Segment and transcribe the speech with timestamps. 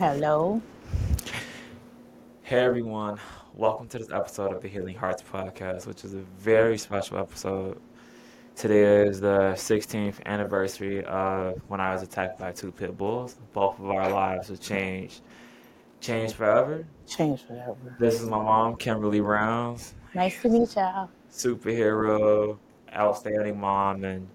[0.00, 0.62] Hello.
[2.40, 3.18] Hey everyone,
[3.52, 7.78] welcome to this episode of the Healing Hearts podcast, which is a very special episode.
[8.56, 13.36] Today is the 16th anniversary of when I was attacked by two pit bulls.
[13.52, 15.20] Both of our lives have changed,
[16.00, 16.86] changed forever.
[17.06, 17.94] Changed forever.
[17.98, 21.10] This is my mom, Kimberly Rounds, Nice to meet y'all.
[21.30, 22.56] superhero,
[22.96, 24.26] outstanding mom, and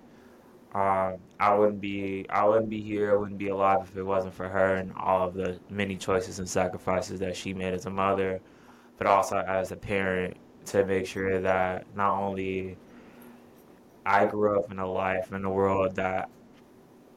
[0.76, 4.34] um, I wouldn't be I wouldn't be here, I wouldn't be alive if it wasn't
[4.34, 7.90] for her and all of the many choices and sacrifices that she made as a
[7.90, 8.42] mother,
[8.98, 10.36] but also as a parent
[10.66, 12.76] to make sure that not only
[14.06, 16.30] I grew up in a life in a world that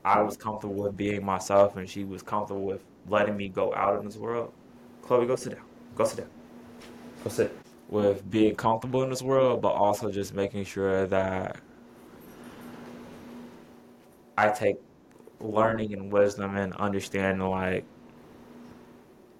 [0.04, 3.98] I was comfortable with being myself and she was comfortable with letting me go out
[3.98, 4.52] in this world.
[5.02, 5.64] Chloe, go sit down.
[5.96, 6.30] Go sit down.
[7.24, 7.58] Go sit.
[7.88, 11.56] With being comfortable in this world, but also just making sure that
[14.38, 14.76] I take
[15.40, 17.84] learning and wisdom and understanding like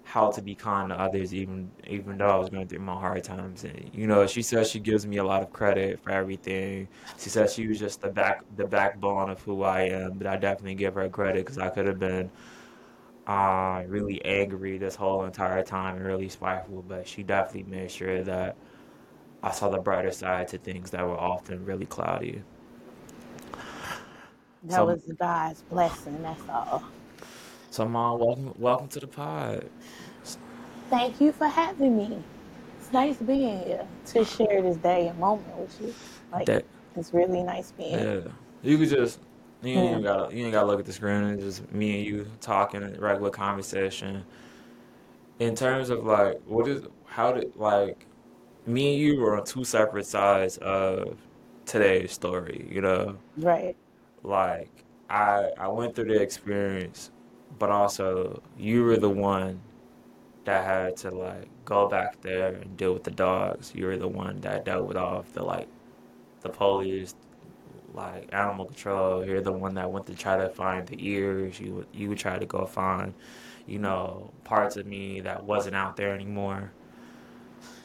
[0.02, 3.22] how to be kind to others even even though I was going through my hard
[3.22, 3.62] times.
[3.62, 6.88] And you know she says she gives me a lot of credit for everything.
[7.18, 10.36] She says she was just the back the backbone of who I am but I
[10.36, 12.30] definitely give her credit because I could have been
[13.26, 18.24] uh really angry this whole entire time and really spiteful but she definitely made sure
[18.24, 18.56] that
[19.42, 22.42] I saw the brighter side to things that were often really cloudy
[24.64, 26.82] That so was God's blessing, that's all.
[27.70, 29.68] so mom welcome welcome to the pod
[30.90, 32.22] Thank you for having me.
[32.80, 35.94] It's nice being here to share this day and moment with you.
[36.32, 36.64] Like, that
[36.96, 38.22] it's really nice being here.
[38.24, 39.20] Yeah, you could just
[39.62, 39.90] you ain't Yeah.
[39.90, 41.24] even gotta you ain't gotta look at the screen.
[41.24, 44.24] It's just me and you talking, regular conversation.
[45.38, 48.06] In terms of like, what is how did like
[48.66, 51.16] me and you were on two separate sides of
[51.66, 52.66] today's story.
[52.70, 53.76] You know, Right.
[54.22, 57.10] Like I I went through the experience,
[57.58, 59.60] but also you were the one
[60.44, 63.72] that had to like go back there and deal with the dogs.
[63.74, 65.68] You were the one that dealt with all of the like
[66.42, 67.14] the police,
[67.94, 69.24] like animal control.
[69.24, 71.60] You're the one that went to try to find the ears.
[71.60, 73.14] You you would try to go find,
[73.66, 76.72] you know, parts of me that wasn't out there anymore.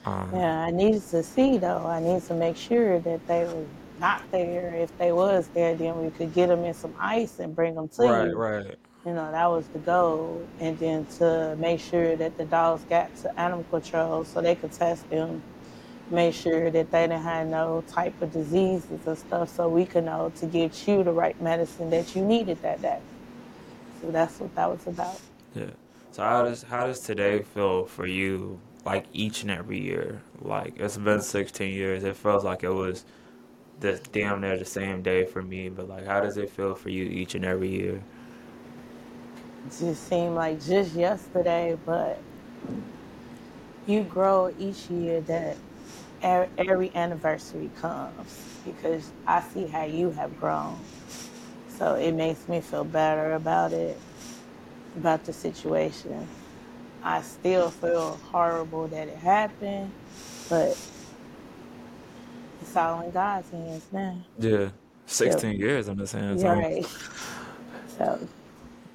[0.05, 1.85] Um, Yeah, I needed to see though.
[1.85, 3.66] I needed to make sure that they were
[4.03, 4.75] not there.
[4.75, 7.88] If they was there, then we could get them in some ice and bring them
[7.88, 8.36] to right, you.
[8.36, 8.75] right.
[9.06, 10.46] You know, that was the goal.
[10.59, 14.74] And then to make sure that the dogs got to animal control so they could
[14.74, 15.41] test them,
[16.12, 20.03] make sure that they didn't have no type of diseases and stuff so we could
[20.03, 23.00] know to get you the right medicine that you needed that day.
[24.02, 25.20] So that's what that was about.
[25.56, 25.72] Yeah.
[26.12, 28.59] So how does how does today feel for you?
[28.85, 32.03] Like each and every year, like it's been 16 years.
[32.03, 33.06] It feels like it was
[33.79, 35.69] the damn near the same day for me.
[35.69, 38.01] But like, how does it feel for you each and every year?
[39.78, 42.19] Just seemed like just yesterday, but
[43.85, 45.57] you grow each year that
[46.22, 50.79] every anniversary comes because I see how you have grown.
[51.67, 54.00] So it makes me feel better about it,
[54.95, 56.28] about the situation.
[57.03, 59.91] I still feel horrible that it happened,
[60.50, 60.78] but
[62.63, 64.18] it's all in God's hands now.
[64.40, 64.72] Yeah, Yep.
[65.06, 66.40] 16 years I'm just saying.
[66.40, 66.47] So.
[66.47, 66.85] right.
[67.97, 68.28] So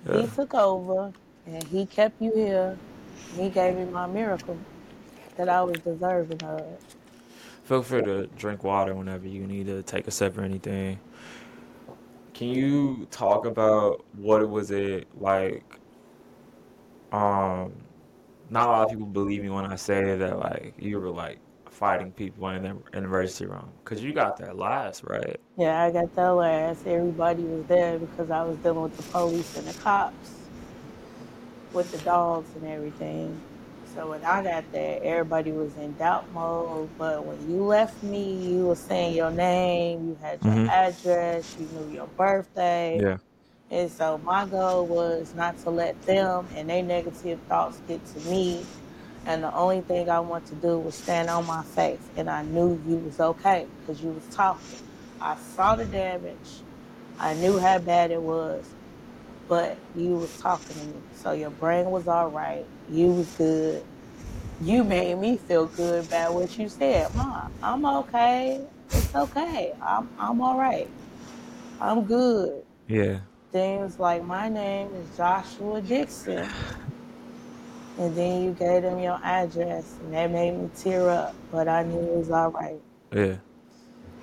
[0.08, 0.22] Yeah.
[0.22, 1.12] he took over
[1.46, 2.78] and he kept you here.
[3.36, 4.58] He gave me my miracle
[5.36, 6.64] that I was deserving of.
[7.64, 10.98] Feel free to drink water whenever you need to take a sip or anything.
[12.32, 15.64] Can you talk about what it was it like?
[17.12, 17.72] Um,
[18.50, 21.38] not a lot of people believe me when I say that like you were like
[21.78, 25.40] fighting people in the emergency room because you got that last right.
[25.56, 26.86] Yeah, I got that last.
[26.86, 30.32] Everybody was there because I was dealing with the police and the cops,
[31.72, 33.40] with the dogs and everything.
[33.94, 36.90] So when I got there, everybody was in doubt mode.
[36.98, 41.56] But when you left me, you were saying your name, you had your hmm address,
[41.60, 43.02] you knew your birthday.
[43.02, 43.18] Yeah.
[43.70, 48.20] And so my goal was not to let them and their negative thoughts get to
[48.30, 48.64] me.
[49.28, 52.00] And the only thing I want to do was stand on my faith.
[52.16, 54.78] And I knew you was okay because you was talking.
[55.20, 56.62] I saw the damage.
[57.20, 58.64] I knew how bad it was,
[59.46, 60.94] but you was talking to me.
[61.14, 62.64] So your brain was all right.
[62.90, 63.84] You was good.
[64.62, 67.14] You made me feel good about what you said.
[67.14, 68.64] Mom, I'm okay.
[68.90, 69.74] It's okay.
[69.82, 70.88] I'm I'm all right.
[71.82, 72.64] I'm good.
[72.86, 73.18] Yeah.
[73.52, 76.48] Things like my name is Joshua Dixon.
[77.98, 81.82] And then you gave them your address and that made me tear up, but I
[81.82, 82.80] knew it was all right.
[83.12, 83.36] Yeah.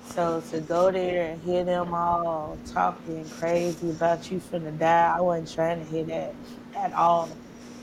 [0.06, 5.20] So to go there and hear them all talking crazy about you finna die, I
[5.20, 6.34] wasn't trying to hear that
[6.74, 7.28] at all.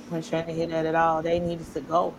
[0.10, 1.22] Wasn't trying to hear that at all.
[1.22, 2.16] They needed to go.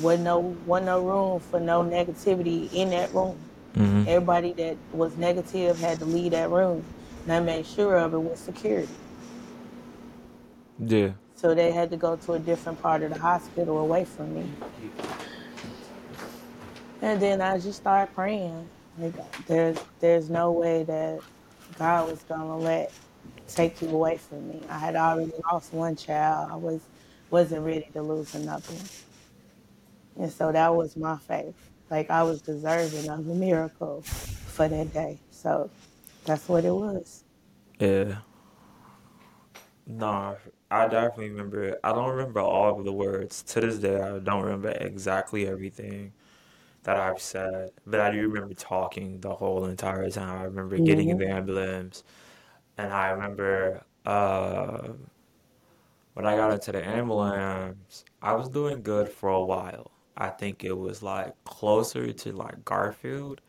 [0.00, 3.38] Wasn't no, wasn't no room for no negativity in that room.
[3.74, 6.84] hmm Everybody that was negative had to leave that room.
[7.24, 8.92] And I made sure of it with security.
[10.78, 11.12] Yeah.
[11.36, 14.50] So they had to go to a different part of the hospital away from me.
[17.02, 18.68] And then I just started praying.
[18.98, 19.14] Like,
[19.46, 21.20] there's there's no way that
[21.78, 22.92] God was gonna let
[23.48, 24.62] take you away from me.
[24.70, 26.50] I had already lost one child.
[26.50, 26.80] I was
[27.30, 28.74] wasn't ready to lose another.
[30.18, 31.54] And so that was my faith.
[31.90, 35.18] Like I was deserving of a miracle for that day.
[35.30, 35.70] So
[36.24, 37.24] that's what it was.
[37.78, 38.16] Yeah.
[39.86, 40.36] No,
[40.70, 41.78] I definitely remember.
[41.84, 43.42] I don't remember all of the words.
[43.44, 46.12] To this day, I don't remember exactly everything
[46.84, 50.40] that I've said, but I do remember talking the whole entire time.
[50.40, 52.04] I remember getting in hmm the ambulance,
[52.78, 54.94] and I remember uh,
[56.14, 59.90] when I got into the ambulance, I was doing good for a while.
[60.16, 63.40] I think it was like closer to like Garfield.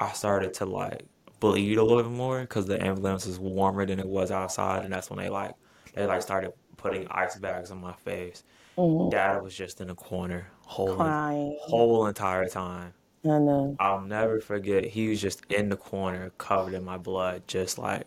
[0.00, 1.04] I started to like
[1.40, 4.92] bleed a little bit more because the ambulance is warmer than it was outside, and
[4.94, 5.54] that's when they like
[5.94, 8.44] they like started putting ice bags on my face.
[8.76, 11.58] hmm Dad was just in the corner, whole Crying.
[11.60, 12.94] whole entire time.
[13.24, 14.84] And uh, I'll never forget.
[14.84, 18.06] He was just in the corner, covered in my blood, just like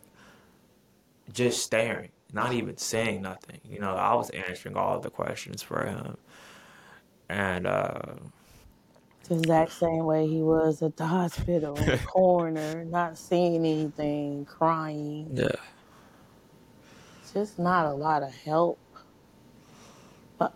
[1.34, 3.60] just staring, not even saying nothing.
[3.64, 6.18] You know, I was answering all of the questions for him,
[7.30, 8.02] and uh,
[9.28, 14.46] the exact same way he was at the hospital in the corner, not seeing anything,
[14.46, 15.34] crying.
[15.34, 15.56] yeah,
[17.36, 18.80] Just not a lot of help.
[20.40, 20.56] But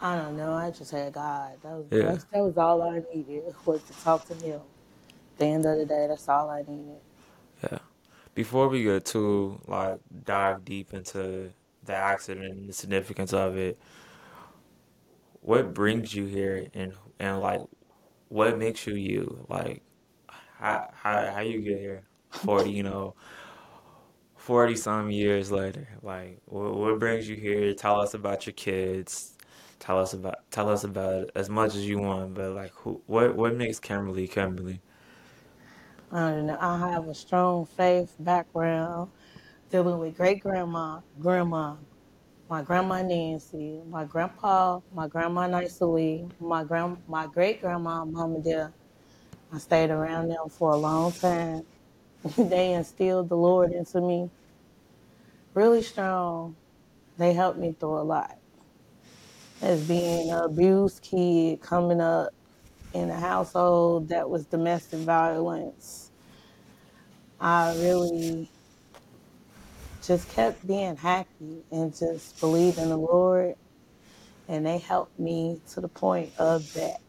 [0.00, 0.54] I don't know.
[0.54, 1.58] I just had God.
[1.62, 4.60] That was yeah, that's, that was all I needed was to talk to Him.
[5.38, 7.00] The end of the day, that's all I needed.
[7.64, 7.78] yeah.
[8.34, 11.52] Before we get too like dive deep into
[11.84, 13.78] the accident and the significance of it,
[15.42, 17.62] what brings you here and and like
[18.28, 19.46] what makes you you?
[19.48, 19.82] Like
[20.58, 22.04] how how how you get here?
[22.30, 23.14] for you know,
[24.40, 25.88] 40 some years later.
[26.02, 27.74] Like what, what brings you here?
[27.74, 29.36] Tell us about your kids.
[29.78, 33.36] Tell us about tell us about as much as you want, but like who what
[33.36, 34.80] what makes Kimberly Kimberly?
[36.10, 36.58] I don't know.
[36.60, 39.10] I have a strong faith background
[39.70, 41.76] dealing with great grandma, grandma,
[42.48, 48.72] my grandma Nancy, my grandpa, my grandma Nicely, my grand, my great grandma, Mama Dear.
[49.52, 51.64] I stayed around them for a long time.
[52.36, 54.30] they instilled the Lord into me
[55.54, 56.56] really strong.
[57.18, 58.36] They helped me through a lot.
[59.62, 62.30] As being an abused kid coming up
[62.94, 66.10] in a household that was domestic violence,
[67.40, 68.48] I really
[70.02, 73.54] just kept being happy and just believing the Lord.
[74.48, 77.00] And they helped me to the point of that.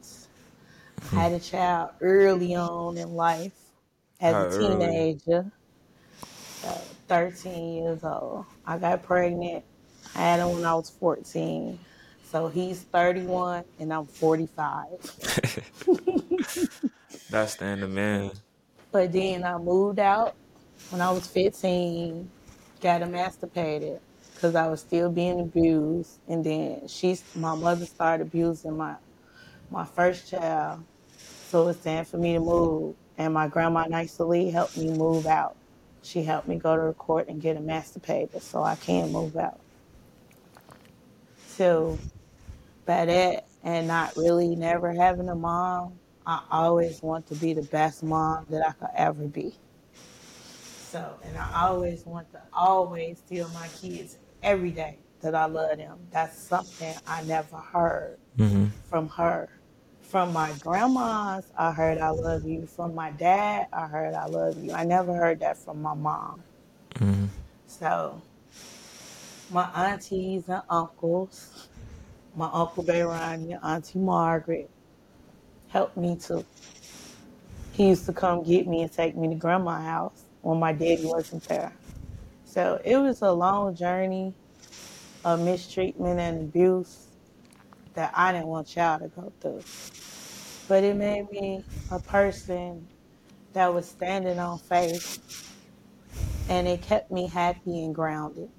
[1.12, 3.61] I had a child early on in life
[4.22, 5.52] as How a teenager,
[6.64, 8.46] uh, 13 years old.
[8.66, 9.66] I got pregnant.
[10.16, 11.80] I had him when I was 14.
[12.24, 14.88] So he's 31 and I'm 45.
[17.30, 18.32] That's the end of man.
[18.92, 20.36] But then I moved out
[20.90, 22.32] when I was 15,
[22.82, 24.02] got emancipated
[24.34, 26.20] because I was still being abused.
[26.28, 28.98] And then she's my mother started abusing my
[29.70, 30.86] my first child.
[31.48, 32.96] So it's time for me to move.
[33.22, 35.56] And my grandma Nicely helped me move out.
[36.02, 39.60] She helped me go to the court and get emancipated so I can move out.
[41.46, 42.00] So
[42.88, 47.62] by that and not really never having a mom, I always want to be the
[47.62, 49.54] best mom that I could ever be.
[50.90, 55.78] So, and I always want to always tell my kids every day that I love
[55.78, 56.00] them.
[56.10, 59.48] That's something I never heard hmm from her.
[60.12, 62.68] From my grandmas, I heard I love you.
[62.68, 64.74] From my dad, I heard I love you.
[64.74, 66.44] I never heard that from my mom.
[66.98, 67.26] hmm
[67.68, 68.22] So,
[69.50, 71.70] my aunties and uncles,
[72.36, 74.70] my uncle Bayron and auntie Margaret
[75.70, 76.46] helped me to.
[77.74, 81.06] He used to come get me and take me to grandma's house when my daddy
[81.06, 81.74] wasn't there.
[82.46, 84.36] So it was a long journey
[85.26, 87.11] of mistreatment and abuse
[87.96, 89.64] that I didn't want y'all to go through.
[90.68, 92.88] But it made me a person
[93.54, 95.20] that was standing on faith
[96.50, 98.50] and it kept me happy and grounded.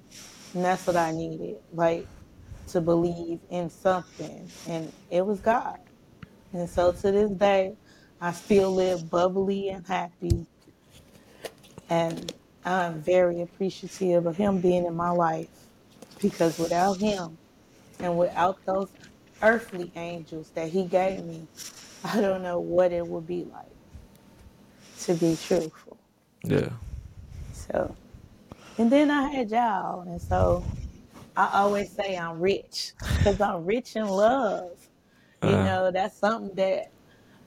[0.53, 2.07] And that's what I needed, like
[2.69, 4.51] to believe in something.
[4.67, 5.79] And it was God.
[6.53, 7.75] And so to this day,
[8.21, 10.47] I still live bubbly and happy.
[11.89, 12.33] And
[12.65, 15.49] I'm very appreciative of Him being in my life
[16.21, 17.37] because without Him,
[17.99, 18.89] And without those
[19.43, 21.49] earthly angels that he gave me,
[22.03, 23.67] I don't know what it would be like
[25.01, 25.99] to be truthful.
[26.43, 26.69] Yeah.
[27.53, 27.97] So,
[28.77, 30.71] and then I had y'all, and so
[31.37, 34.71] I always say I'm rich because I'm rich in love.
[35.41, 36.93] You Uh, know, that's something that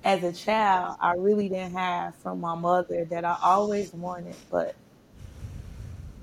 [0.04, 4.76] as a child I really didn't have from my mother that I always wanted, but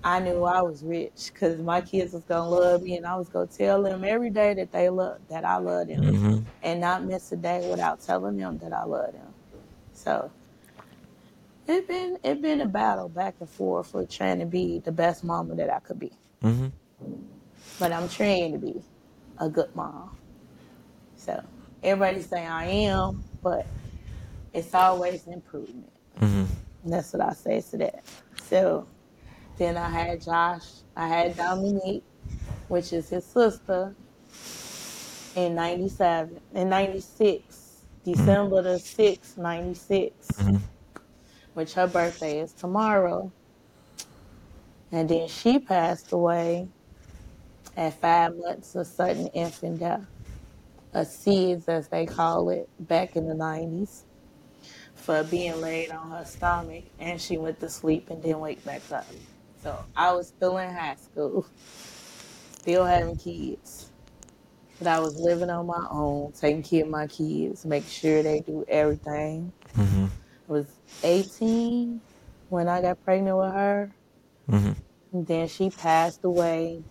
[0.04, 3.30] I knew I was rich because my kids was gonna love me, and I was
[3.30, 7.04] gonna tell them every day that they love that I love them, hmm and not
[7.06, 9.34] miss a day without telling them that I love them.
[9.94, 10.32] So
[11.68, 15.24] it been it been a battle back and forth for trying to be the best
[15.24, 16.68] mama that I could be, hmm
[17.80, 18.82] but I'm trying to be
[19.40, 20.12] a good mom.
[21.16, 21.42] So
[21.84, 23.66] everybody say I am, but
[24.54, 25.92] it's always improvement.
[26.20, 26.44] hmm
[26.86, 28.04] that's what I say to that.
[28.50, 28.86] So
[29.58, 32.04] then I had Josh, I had Dominique,
[32.68, 33.96] which is his sister,
[35.36, 40.58] in 97, in 96, December the 6th, 96, hmm
[41.54, 43.32] which her birthday is tomorrow.
[44.92, 46.68] And then she passed away
[47.76, 50.06] at five months of sudden infant death,
[50.94, 54.02] a SIDS as they call it, back in the 90s,
[54.96, 56.84] for being laid on her stomach.
[57.00, 59.06] And she went to sleep and didn't wake back up.
[59.64, 61.46] So I was still in high school,
[62.60, 63.90] still having kids.
[64.78, 68.42] But I was living on my own, taking care of my kids, making sure they
[68.42, 69.54] do everything.
[69.74, 70.06] hmm
[70.50, 70.66] I was
[71.02, 72.02] 18
[72.50, 73.92] when I got pregnant with her.
[74.50, 74.72] hmm
[75.14, 76.84] And then she passed away.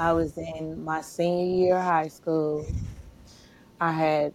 [0.00, 2.66] I was in my senior year of high school.
[3.80, 4.34] I had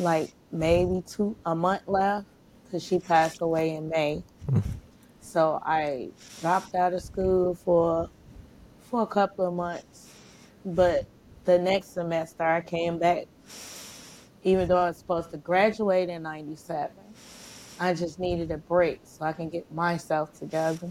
[0.00, 2.26] like maybe two a month left
[2.64, 4.24] because she passed away in May.
[5.28, 6.08] So I
[6.40, 8.08] dropped out of school for
[8.84, 10.10] for a couple of months.
[10.64, 11.04] But
[11.44, 13.26] the next semester I came back,
[14.42, 16.90] even though I was supposed to graduate in '97.
[17.78, 20.88] I just needed a break so I can get myself together.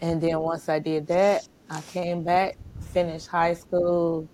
[0.00, 2.56] And then once I did that, I came back,
[2.92, 4.28] finished high school,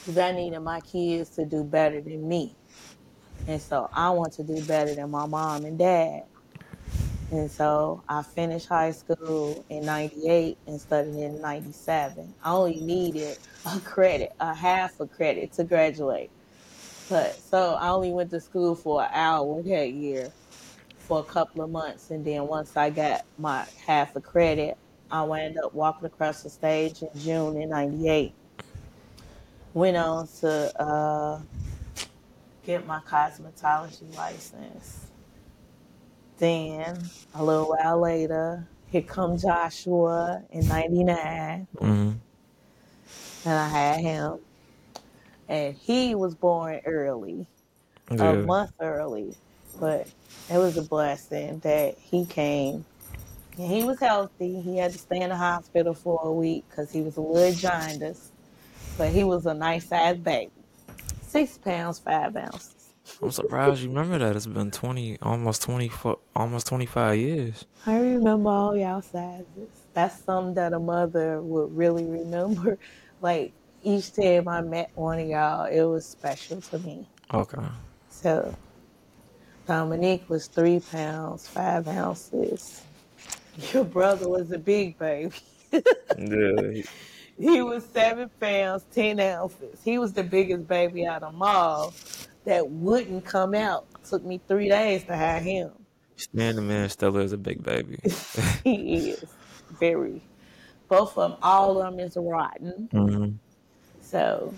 [0.00, 2.56] because I needed my kids to do better than me.
[3.46, 6.24] And so I want to do better than my mom and dad.
[7.30, 12.34] And so I finished high school in 98 and studied in 97.
[12.42, 16.30] I only needed a credit, a half a credit to graduate.
[17.08, 20.32] But so I only went to school for an hour that year
[20.98, 22.10] for a couple of months.
[22.10, 24.76] And then once I got my half a credit,
[25.10, 28.32] I wound up walking across the stage in June in 98.
[29.74, 31.40] Went on to uh,
[32.64, 35.09] get my cosmetology license.
[36.40, 36.98] Then
[37.34, 41.68] a little while later, here come Joshua in 99.
[41.78, 42.12] hmm
[43.44, 44.40] And I had him.
[45.48, 47.46] And he was born early
[48.10, 49.34] a month early,
[49.78, 50.08] but
[50.50, 52.84] it was a blessing that he came.
[53.58, 54.60] And he was healthy.
[54.62, 57.52] He had to stay in the hospital for a week because he was a little
[57.52, 58.32] jaundiced,
[58.98, 60.52] but he was a nice sized baby,
[61.22, 62.79] six pounds five ounces.
[63.22, 64.36] I'm surprised you remember that.
[64.36, 67.64] It's been 20, almost 24, almost 25 years.
[67.86, 69.46] I remember all y'all sizes.
[69.92, 72.78] That's something that a mother would really remember.
[73.22, 73.52] Like
[73.82, 77.06] each time I met one of y'all, it was special to me.
[77.34, 77.62] Okay.
[78.08, 78.56] So
[79.66, 82.82] Dominique was three pounds, five ounces.
[83.74, 85.32] Your brother was a big baby.
[86.18, 86.82] Yeah.
[87.38, 89.78] He was seven pounds, ten ounces.
[89.84, 91.94] He was the biggest baby out of them all
[92.44, 93.86] that wouldn't come out.
[94.04, 95.72] Took me three days to have him.
[96.16, 97.98] Stan the man still is a big baby.
[98.64, 99.36] he is
[99.70, 100.22] very.
[100.88, 102.90] Both of them, all of them is rotten.
[102.92, 103.30] hmm
[104.00, 104.54] So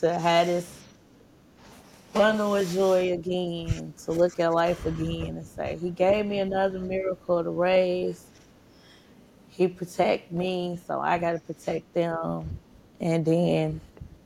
[0.00, 0.80] to have this
[2.12, 6.78] bundle of joy again, to look at life again and say, He gave me another
[6.80, 8.26] miracle to raise.
[9.48, 12.50] He protect me, so I gotta protect them.
[13.00, 13.80] And then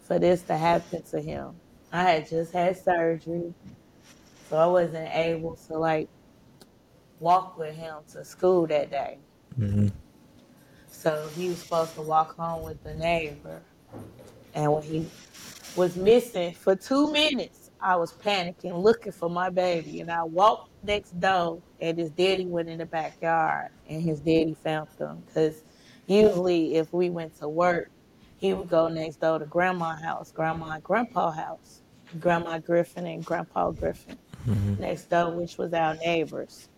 [0.06, 1.60] for this to happen to him.
[1.94, 3.54] I had just had surgery,
[4.50, 6.08] so I wasn't able to like
[7.20, 9.18] walk with him to school that day.
[9.54, 9.86] hmm
[10.90, 13.62] So he was supposed to walk home with the neighbor.
[14.54, 15.06] And when he
[15.76, 20.00] was missing for two minutes, I was panicking, looking for my baby.
[20.00, 24.54] And I walked next door, and his daddy went in the backyard, and his daddy
[24.54, 25.22] found them.
[25.26, 25.62] Because
[26.08, 27.88] usually, if we went to work,
[28.36, 31.83] he would go next door to grandma's house, grandma and grandpa's house,
[32.20, 36.68] grandma Griffin and grandpa Griffin hmm next door, which was our neighbors.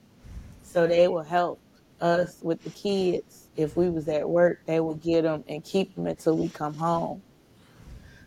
[0.63, 1.61] So they would help
[2.01, 3.49] us with the kids.
[3.57, 6.75] If we was at work, they would get them and keep them until we come
[6.75, 7.23] home.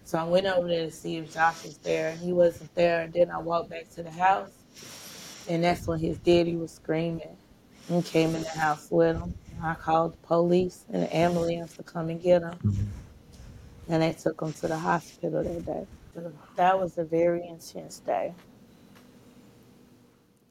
[0.04, 3.02] So I went over there to see if Josh was there, and he wasn't there.
[3.02, 4.52] And then I walked back to the house,
[5.48, 7.38] and that's when his daddy was screaming
[7.90, 9.36] and came in the house with him.
[9.62, 12.88] I called the police and the ambulance to come and get him, Mhm.
[13.90, 15.88] and they took him to the hospital that day.
[16.56, 18.34] That was a very intense day,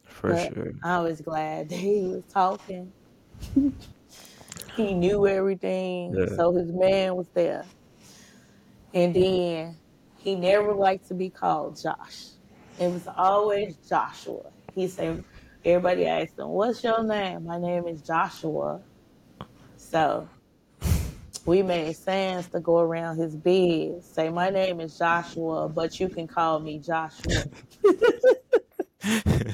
[0.04, 0.72] For but sure.
[0.82, 2.92] I was glad that he was talking.
[4.76, 6.26] he knew everything, Yeah.
[6.26, 7.64] so his man was there.
[8.94, 9.76] And then
[10.16, 12.28] he never liked to be called Josh.
[12.78, 14.50] It was always Joshua.
[14.74, 15.24] He said,
[15.64, 17.44] everybody asked him, What's your name?
[17.44, 18.80] My name is Joshua.
[19.76, 20.28] So
[21.48, 26.08] we made Sans to go around his bed, say, My name is Joshua, but you
[26.10, 27.44] can call me Joshua.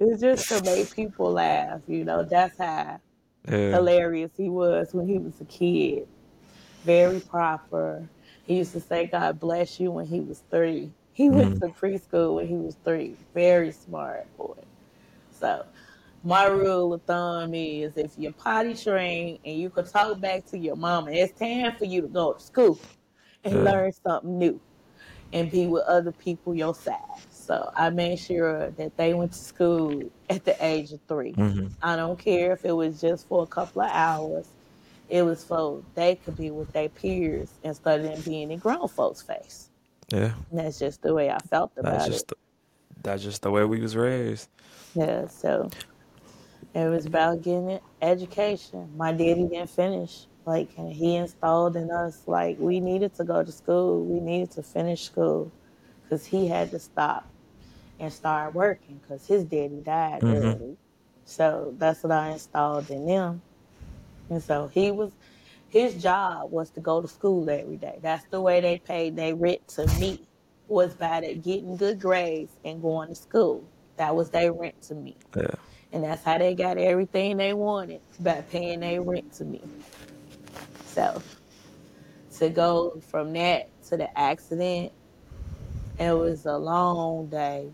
[0.00, 2.22] It's just to make people laugh, you know.
[2.24, 3.00] That's how
[3.48, 3.70] yeah.
[3.70, 6.08] hilarious he was when he was a kid.
[6.84, 8.08] Very proper.
[8.46, 10.92] He used to say God bless you when he was three.
[11.14, 11.60] He went Mhm.
[11.60, 13.16] to preschool when he was three.
[13.34, 14.54] Very smart boy.
[15.32, 15.64] So
[16.26, 20.58] my rule of thumb is if you're potty trained and you can talk back to
[20.58, 22.80] your mama, it's time for you to go to school
[23.44, 24.60] and learn something new
[25.32, 26.98] and be with other people your size.
[27.30, 31.36] So I made sure that they went to school at the age of three.
[31.36, 34.48] hmm I don't care if it was just for a couple of hours.
[35.08, 38.88] It was so they could be with their peers instead of them being in grown
[38.88, 39.70] folks' face.
[40.10, 40.34] Yeah.
[40.50, 42.38] And that's just the way I felt about That's just it.
[43.02, 44.48] that's just the way we was raised.
[44.94, 45.70] Yeah, so
[46.74, 48.96] it was about getting an education.
[48.96, 50.26] My daddy didn't finish.
[50.44, 54.04] Like, and he installed in us, like, we needed to go to school.
[54.04, 55.52] We needed to finish school
[56.02, 57.28] because he had to stop
[57.98, 60.76] and start working because his daddy died hmm early.
[61.24, 63.42] So that's what I installed in them.
[64.28, 65.12] And so he was,
[65.68, 67.98] his job was to go to school every day.
[68.02, 70.28] That's the way they paid their rent to me,
[70.68, 73.72] was by the getting good grades and going to school.
[73.96, 75.16] That was their rent to me.
[75.36, 75.54] Yeah.
[75.92, 79.62] And that's how they got everything they wanted by paying their rent to me.
[80.86, 81.22] So
[82.38, 84.92] to go from that to the accident,
[85.98, 87.70] it was a long day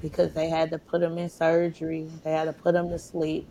[0.00, 2.08] because they had to put him in surgery.
[2.22, 3.48] They had to put him to sleep.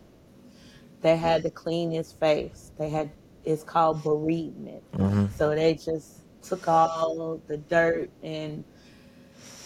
[1.02, 2.72] They had to clean his face.
[2.78, 3.12] They had
[3.44, 4.84] it's called bereavement.
[4.96, 8.64] hmm So they just took all the dirt and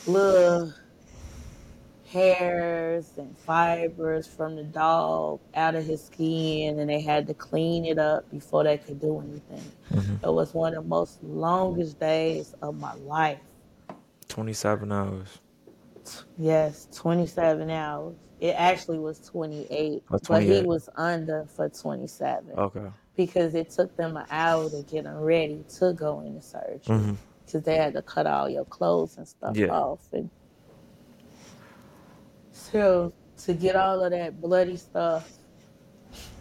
[0.07, 0.73] little
[2.11, 7.85] hairs and fibers from the dog out of his skin and they had to clean
[7.85, 9.71] it up before they could do anything.
[9.89, 13.39] hmm It was one of the most longest days of my life.
[14.27, 15.39] Twenty seven hours.
[16.37, 18.15] Yes, 27 hours.
[18.39, 22.87] It actually was 28, Or but he was under for 27 Okay.
[23.15, 27.63] because it took them an hour to get him ready to go into surgery because
[27.63, 29.71] they had to cut all your clothes and stuff Yeah.
[29.71, 30.07] off.
[30.13, 30.29] And
[32.71, 35.37] so to get all of that bloody stuff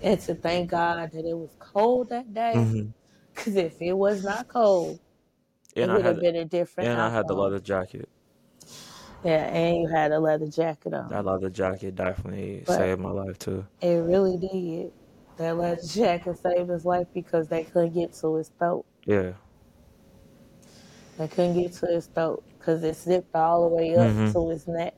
[0.02, 2.90] and to thank God that it was cold that day hmm
[3.34, 4.98] because if it was not cold,
[5.76, 8.08] it And I would have been a different and I had the leather jacket.
[9.24, 11.08] Yeah, and you had a leather jacket on.
[11.10, 13.66] That leather jacket definitely But saved my life too.
[13.80, 14.92] it really did.
[15.36, 18.84] That leather jacket saved his life because they couldn't get to his throat.
[19.06, 19.32] Yeah.
[21.18, 24.48] They couldn't get to his throat because it zipped all the way up hmm to
[24.50, 24.94] his neck.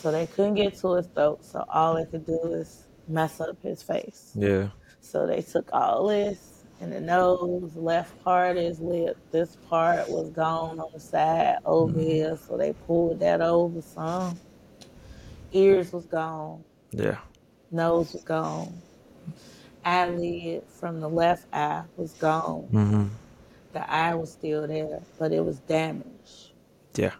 [0.00, 1.44] So they couldn't get to his throat.
[1.44, 4.32] So all they could do is mess up his face.
[4.34, 4.68] Yeah.
[5.00, 9.18] So they took all this and the nose, left part of his lip.
[9.32, 12.38] This part was gone on the side over hmm here.
[12.46, 14.38] So they pulled that over some.
[15.52, 16.62] Ears was gone.
[16.92, 17.18] Yeah.
[17.72, 18.72] Nose was gone.
[19.84, 22.68] Eyelid from the left eye was gone.
[22.72, 23.06] Mm-hmm.
[23.72, 26.52] The eye was still there, but it was damaged.
[26.94, 27.14] Yeah.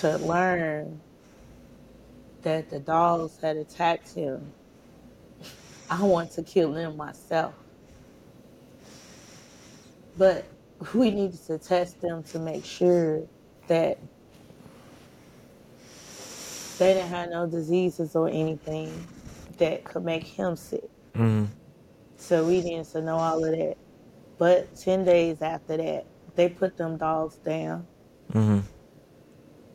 [0.00, 1.00] To learn
[2.42, 4.52] that the dogs had attacked him,
[5.88, 7.54] I want to kill them myself.
[10.16, 10.46] But
[10.94, 13.22] we needed to test them to make sure
[13.68, 13.98] that
[16.78, 19.06] they didn't have no diseases or anything
[19.58, 20.88] that could make him sick.
[21.14, 21.44] hmm
[22.16, 23.76] So we needed to know all of that.
[24.38, 27.86] But 10 days after that, they put them dogs down
[28.32, 28.60] hmm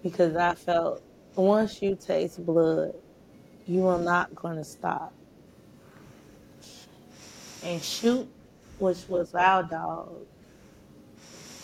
[0.01, 1.01] because I felt
[1.35, 2.93] once you taste blood,
[3.65, 5.15] you are not going to stop.
[7.61, 8.31] And Shoot,
[8.77, 10.27] which was our dog,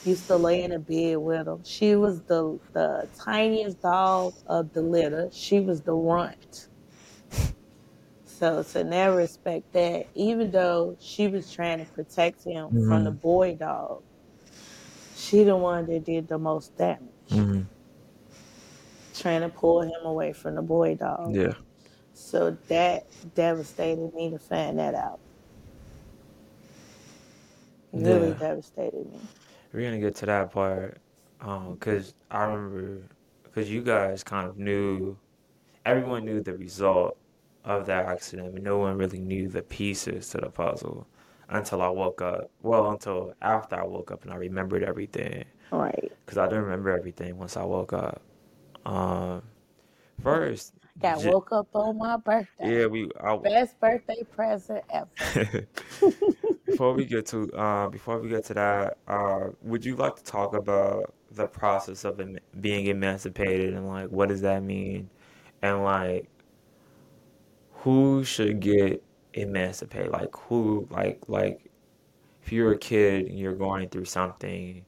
[0.04, 1.64] used to lay in a bed with him.
[1.64, 5.30] She was the, the tiniest dog of the litter.
[5.32, 6.70] She was the runt.
[8.26, 13.12] So to never respect that, even though she was trying to protect him from the
[13.12, 14.04] hmm boy dog,
[15.14, 17.46] she the one that did the most damage.
[19.22, 21.36] Trying to pull him away from the boy dog.
[21.36, 21.54] Yeah.
[22.16, 23.06] So that
[23.36, 25.20] devastated me to find that out.
[27.94, 28.34] Really Yeah.
[28.34, 29.20] devastated me.
[29.74, 30.98] We're gonna get to that part,
[31.40, 33.04] um, cause I remember,
[33.54, 35.16] cause you guys kind of knew,
[35.86, 37.16] everyone knew the result
[37.64, 41.06] of that accident, but no one really knew the pieces to the puzzle
[41.50, 42.50] until I woke up.
[42.64, 46.12] Well, until after I woke up and I remembered everything, Right.
[46.26, 48.24] cause I didn't remember everything once I woke up.
[48.86, 49.44] Um,
[50.22, 52.82] first, Got j woke up on my birthday.
[52.82, 55.68] yeah, we, I, Best birthday present ever.
[56.66, 60.24] Before we get to uh, before we get to that, uh, would you like to
[60.24, 65.10] talk about the process of em being emancipated and like what does that mean,
[65.62, 66.30] and like
[67.74, 70.12] who should get emancipated?
[70.12, 71.70] Like who like like
[72.44, 74.86] if you're a kid and you're going through something,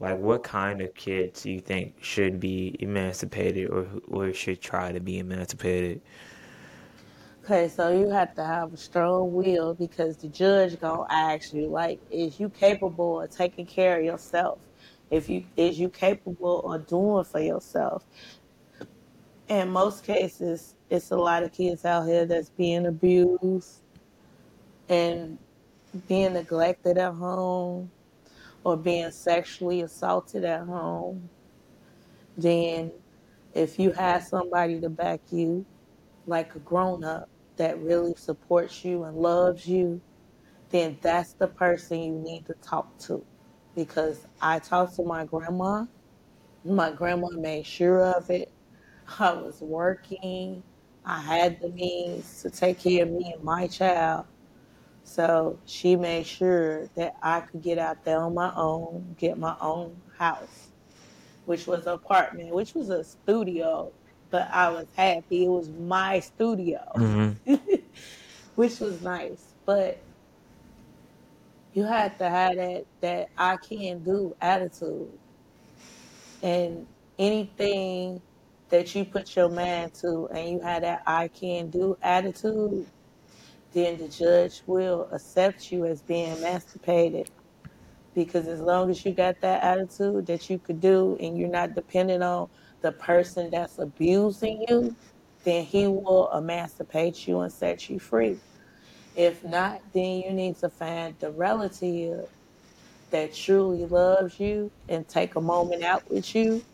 [0.00, 4.92] like what kind of kids do you think should be emancipated or or should try
[4.92, 6.00] to be emancipated?
[7.44, 11.66] Okay, so you have to have a strong will because the judge gonna ask you,
[11.66, 14.58] like, is you capable of taking care of yourself?
[15.10, 18.04] If you is you capable of doing for yourself?
[19.48, 23.82] In most cases, it's a lot of kids out here that's being abused
[24.88, 25.38] and
[26.08, 27.90] being neglected at home
[28.64, 31.28] or being sexually assaulted at home.
[32.36, 32.92] Then,
[33.54, 35.64] if you have somebody to back you,
[36.26, 40.00] like a grown up that really supports you and loves you,
[40.70, 43.24] then that's the person you need to talk to.
[43.76, 45.84] Because I talked to my grandma,
[46.64, 48.50] my grandma made sure of it.
[49.18, 50.62] I was working,
[51.04, 54.24] I had the means to take care of me and my child.
[55.04, 59.56] So she made sure that I could get out there on my own, get my
[59.60, 60.72] own house,
[61.46, 63.92] which was an apartment, which was a studio,
[64.30, 65.44] but I was happy.
[65.46, 67.32] It was my studio, hmm
[68.56, 69.54] which was nice.
[69.66, 70.06] But
[71.72, 75.18] you had to have that that I can do attitude.
[76.42, 76.86] And
[77.18, 78.22] anything
[78.70, 82.86] that you put your mind to and you have that I can do attitude,
[83.74, 87.30] then the judge will accept you as being emancipated.
[88.14, 91.74] Because as long as you got that attitude that you could do and you're not
[91.74, 92.48] dependent on
[92.80, 94.94] the person that's abusing you,
[95.42, 98.38] then he will emancipate you and set you free.
[99.16, 102.28] If not, then you need to find the relative
[103.10, 106.64] that truly loves you and take a moment out with you,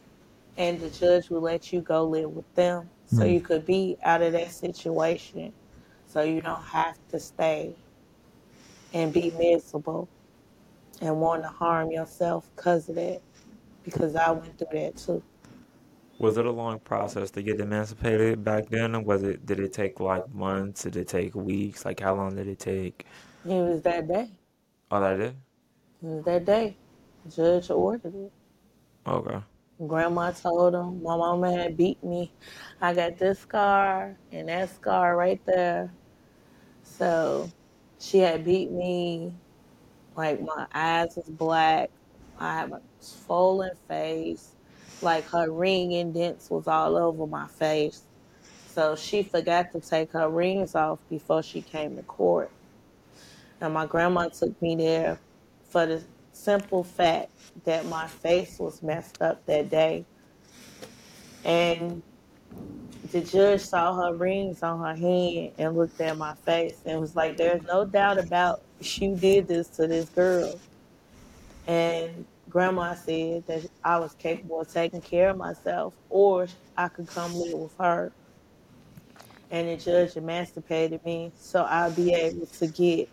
[0.56, 3.30] and the judge will let you go live with them so hmm.
[3.30, 5.52] you could be out of that situation
[6.10, 7.72] so you don't have to stay
[8.92, 10.08] and be miserable
[11.00, 13.20] and want to harm yourself because of that.
[13.84, 15.22] Because I went through that too.
[16.18, 19.72] Was it a long process to get emancipated back then, or was it, did it
[19.72, 20.82] take like months?
[20.82, 21.84] Did it take weeks?
[21.84, 23.06] Like how long did it take?
[23.44, 24.30] It was that day.
[24.90, 25.36] Oh, that did?
[26.02, 26.76] It was that day.
[27.34, 28.32] Judge ordered it.
[29.06, 29.38] Okay.
[29.86, 32.30] Grandma told him my mama had beat me.
[32.82, 35.90] I got this scar and that scar right there.
[37.00, 37.50] So
[37.98, 39.32] she had beat me.
[40.14, 41.88] Like my eyes was black.
[42.38, 44.50] I had a swollen face.
[45.00, 48.02] Like her ring indents was all over my face.
[48.66, 52.50] So she forgot to take her rings off before she came to court.
[53.62, 55.18] And my grandma took me there
[55.70, 56.02] for the
[56.34, 57.30] simple fact
[57.64, 60.04] that my face was messed up that day.
[61.46, 62.02] And
[63.10, 67.16] the judge saw her rings on her hand and looked at my face and was
[67.16, 70.58] like, There's no doubt about you did this to this girl.
[71.66, 76.46] And grandma said that I was capable of taking care of myself or
[76.76, 78.12] I could come live with her.
[79.50, 83.08] And the judge emancipated me so I'll be able to get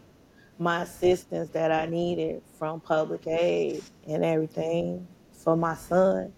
[0.59, 6.33] my assistance that I needed from public aid and everything for my son.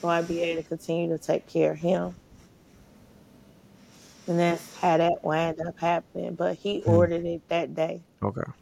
[0.00, 2.14] So I'd be able to continue to take care of him.
[4.26, 6.34] And that's how that wound up happening.
[6.34, 7.06] But he Hmm.
[7.06, 8.02] ordered it that day.
[8.22, 8.52] Okay.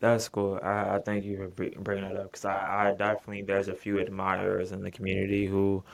[0.00, 0.58] That's cool.
[0.62, 3.74] I, I thank you for br- bringing that up because I, I definitely there's a
[3.74, 5.84] few admirers in the community who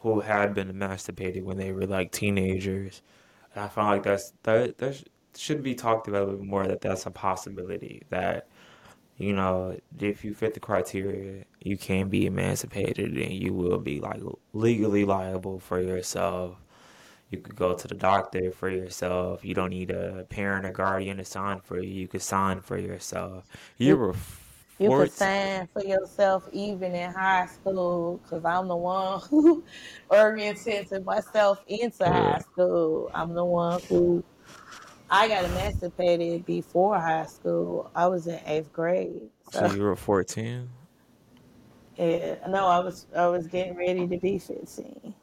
[0.00, 3.02] who had been emancipated when they were like teenagers,
[3.54, 5.04] and I find like that's that that sh-
[5.36, 6.66] should be talked about a little bit more.
[6.66, 8.02] That that's a possibility.
[8.10, 8.48] That
[9.18, 14.00] you know if you fit the criteria, you can be emancipated and you will be
[14.00, 14.22] like
[14.54, 16.56] legally liable for yourself.
[17.34, 19.44] You could go to the doctor for yourself.
[19.44, 21.88] You don't need a parent or guardian to sign for you.
[22.02, 23.44] You could sign for yourself.
[23.76, 24.14] You were
[24.78, 25.10] You could 14.
[25.10, 29.64] stand for yourself even in high school, cause I'm the one who
[30.10, 32.10] oriented myself into Yeah.
[32.10, 33.10] high school.
[33.14, 34.24] I'm the one who
[35.10, 37.90] I got emancipated before high school.
[37.94, 40.68] I was in eighth grade, So so you were 14?
[41.96, 42.36] yeah.
[42.48, 45.14] No, I was I was getting ready to be 15.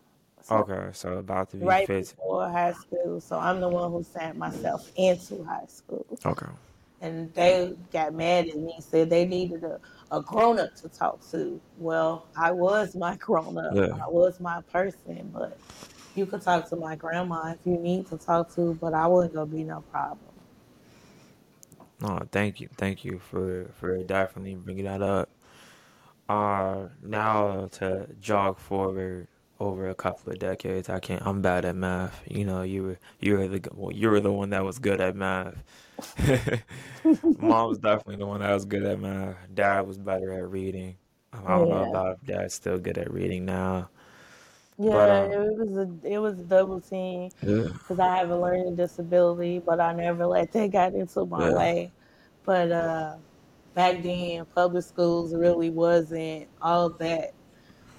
[0.41, 2.17] So Okay, so about to be right 15.
[2.17, 3.21] before high school.
[3.21, 6.06] So I'm the one who sent myself into high school.
[6.25, 6.47] Okay.
[7.01, 9.80] and they got mad at me said they needed a,
[10.12, 13.97] a grown-up to talk to well i was my grown-up Yeah.
[14.04, 15.58] i was my person but
[16.15, 19.34] you could talk to my grandma if you need to talk to but i wasn't
[19.34, 20.34] gonna be no problem
[22.01, 22.69] No, thank you.
[22.77, 25.30] Thank you for for definitely bringing that up.
[26.30, 29.27] Uh, now to jog forward
[29.62, 31.21] over a couple of decades, I can't.
[31.26, 32.24] I'm bad at math.
[32.28, 35.02] You know, you were you were the well, you were the one that was good
[35.02, 35.63] at math.
[37.38, 39.38] Mom was definitely the one that was good at math.
[39.54, 40.97] Dad was better at reading.
[41.34, 43.89] Um, I don't know about if Dad's still good at reading now,
[44.78, 48.17] Yeah, but yeah um, it was a it was a double team yeah, because i
[48.17, 51.93] have a learning disability but i never let that get into my yeah, way
[52.45, 53.17] but uh
[53.76, 57.36] back then public schools really wasn't all that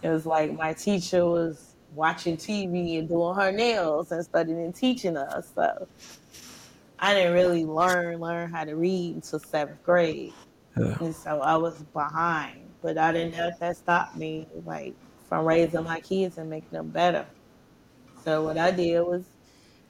[0.03, 4.75] It was like my teacher was watching TV and doing her nails and studying and
[4.75, 5.53] teaching us.
[5.55, 5.87] So
[6.99, 10.33] I didn't really learn learn how to read until seventh grade,
[10.77, 12.61] yeah, and so I was behind.
[12.81, 14.95] But I didn't let that stop me, like
[15.29, 17.27] from raising my kids and making them better.
[18.25, 19.25] So what I did was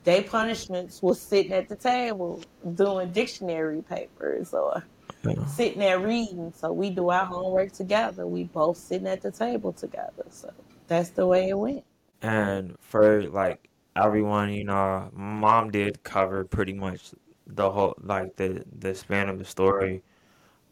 [0.05, 2.43] day punishments was sitting at the table
[2.75, 4.85] doing dictionary papers or
[5.25, 5.47] yeah.
[5.47, 6.53] sitting there reading.
[6.57, 8.27] So we do our homework together.
[8.27, 10.25] We both sitting at the table together.
[10.31, 10.53] So
[10.89, 11.85] that's the way it went.
[12.23, 17.11] And for like everyone, you know, mom did cover pretty much
[17.47, 20.03] the whole like the the span of the story.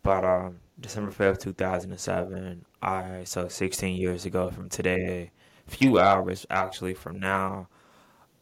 [0.03, 5.31] But um, December 5th, 2007, I so 16 years ago from today,
[5.67, 7.69] a few hours actually from now,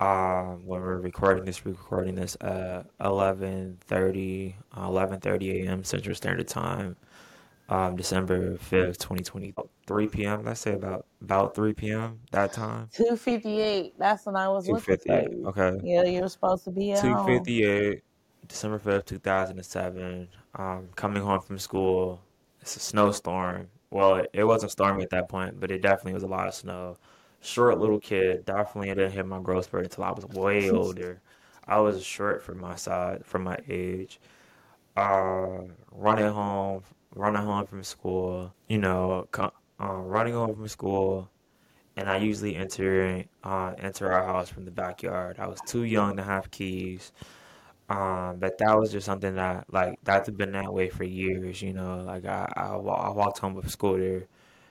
[0.01, 5.83] um, when we're recording this, we're recording this at 11:30, uh, 11:30 a.m.
[5.83, 6.97] Central Standard Time,
[7.69, 9.55] um, December 5th, 2020,
[9.87, 10.45] 3 p.m.
[10.45, 12.21] Let's say about about 3 p.m.
[12.31, 12.89] that time.
[12.93, 13.95] Two fifty eight.
[13.99, 15.39] That's when I was looking for 258.
[15.39, 15.47] you.
[15.49, 15.81] Okay.
[15.83, 17.27] Yeah, you were supposed to be at home.
[17.27, 18.03] 258,
[18.47, 20.29] December 5th, 2007.
[20.55, 22.21] Um, coming home from school.
[22.61, 23.69] It's a snowstorm.
[23.91, 26.55] Well, it, it wasn't stormy at that point, but it definitely was a lot of
[26.55, 26.97] snow.
[27.40, 28.44] Short little kid.
[28.44, 31.20] Definitely didn't hit my growth spurt until I was way older.
[31.66, 34.20] I was short for my size, for my age.
[34.96, 36.83] Uh, running home,
[37.14, 41.31] running home from school, you know, uh, running home from school,
[41.96, 45.38] and I usually enter uh, enter our house from the backyard.
[45.40, 47.12] I was too young to have keys,
[47.88, 51.62] um, but that was just something that like that's been that way for years.
[51.62, 52.77] You know, like I I, I
[53.11, 54.27] walked home with a scooter.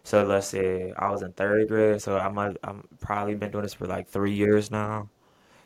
[0.07, 3.63] So let's say I was in third grade, so I might I'm probably been doing
[3.63, 5.09] this for like three years now.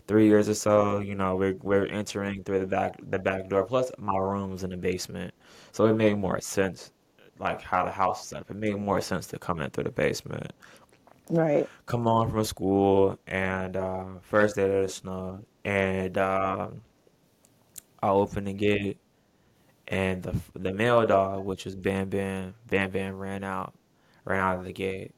[0.07, 3.65] Three years or so, you know, we're we're entering through the back the back door.
[3.65, 5.33] Plus, my room was in the basement,
[5.73, 6.91] so it made more sense,
[7.39, 8.51] like how the house is set up.
[8.51, 10.51] It made more sense to come in through the basement
[11.29, 11.69] Right.
[11.85, 16.81] come home from school and uh, first day of the snow and um,
[18.03, 18.97] I opened the gate
[19.87, 23.73] and the the male dog which was Bam Bam Bam Bam ran out
[24.25, 25.13] ran out of the gate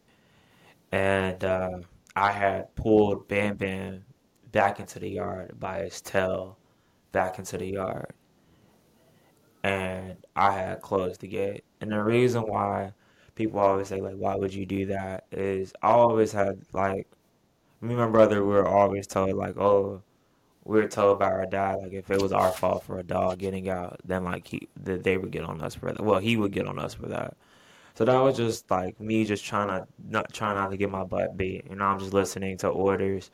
[0.92, 1.80] and uh,
[2.16, 4.06] I had pulled Bam Bam
[4.52, 6.58] back into the yard by his tail
[7.12, 8.14] back into the yard
[9.64, 11.64] and I had closed the gate.
[11.82, 12.94] And the reason why
[13.36, 15.26] people always say like, why would you do that?
[15.32, 17.08] Is I always had like
[17.82, 20.02] me and my brother we were always told like, oh,
[20.66, 23.40] we were told by our dad like if it was our fault for a dog
[23.40, 26.02] getting out, then like he they would get on us for that.
[26.04, 27.36] Well, he would get on us for that.
[27.96, 31.04] So that was just like me just trying to not trying not to get my
[31.04, 31.66] butt beat.
[31.70, 33.30] You know, I'm just listening to orders.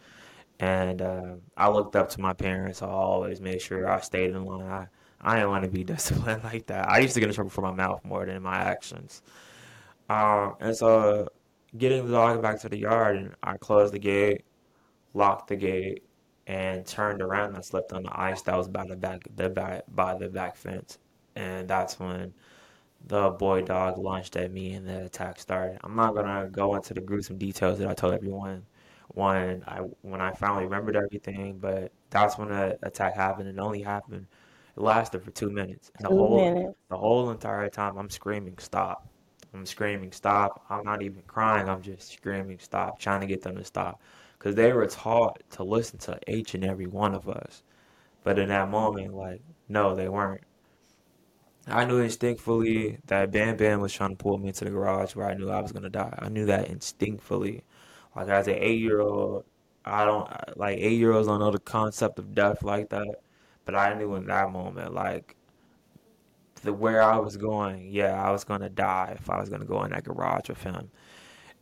[0.60, 2.82] And uh, I looked up to my parents.
[2.82, 4.68] I always made sure I stayed in line.
[4.68, 4.88] I,
[5.22, 6.90] I didn't want to be disciplined like that.
[6.90, 9.22] I used to get in trouble for my mouth more than my actions.
[10.10, 11.30] Um, and so
[11.78, 14.44] getting the dog back to the yard, and I closed the gate,
[15.14, 16.04] locked the gate,
[16.48, 19.84] and turned around and slept on the ice that was by the back, the back
[19.90, 20.98] by the back fence.
[21.36, 22.34] And that's when
[23.08, 25.80] the boy dog lunged at me and the attack started.
[25.84, 28.66] I'm not gonna go into the gruesome details that I told everyone
[29.10, 33.50] when I when I finally remembered everything, but that's when the attack happened.
[33.50, 34.28] It only happened.
[34.78, 36.76] It lasted for two minutes, and the Two whole minutes.
[36.90, 39.08] the whole entire time I'm screaming stop.
[39.54, 40.64] I'm screaming stop.
[40.70, 41.68] I'm not even crying.
[41.70, 44.02] I'm just screaming stop, trying to get them to stop,
[44.38, 47.64] because they were taught to listen to each and every one of us.
[48.24, 50.42] But in that moment, like no, they weren't.
[51.70, 55.28] I knew instinctively that Bam Bam was trying to pull me into the garage where
[55.28, 56.14] I knew I was gonna die.
[56.20, 57.64] I knew that instinctively.
[58.16, 59.46] Like as an eight year old,
[59.86, 63.22] I don't like eight year olds don't know the concept of death like that.
[63.66, 65.36] But I knew in that moment, like
[66.64, 69.84] the where I was going, yeah, I was gonna die if I was gonna go
[69.84, 70.90] in that garage with him.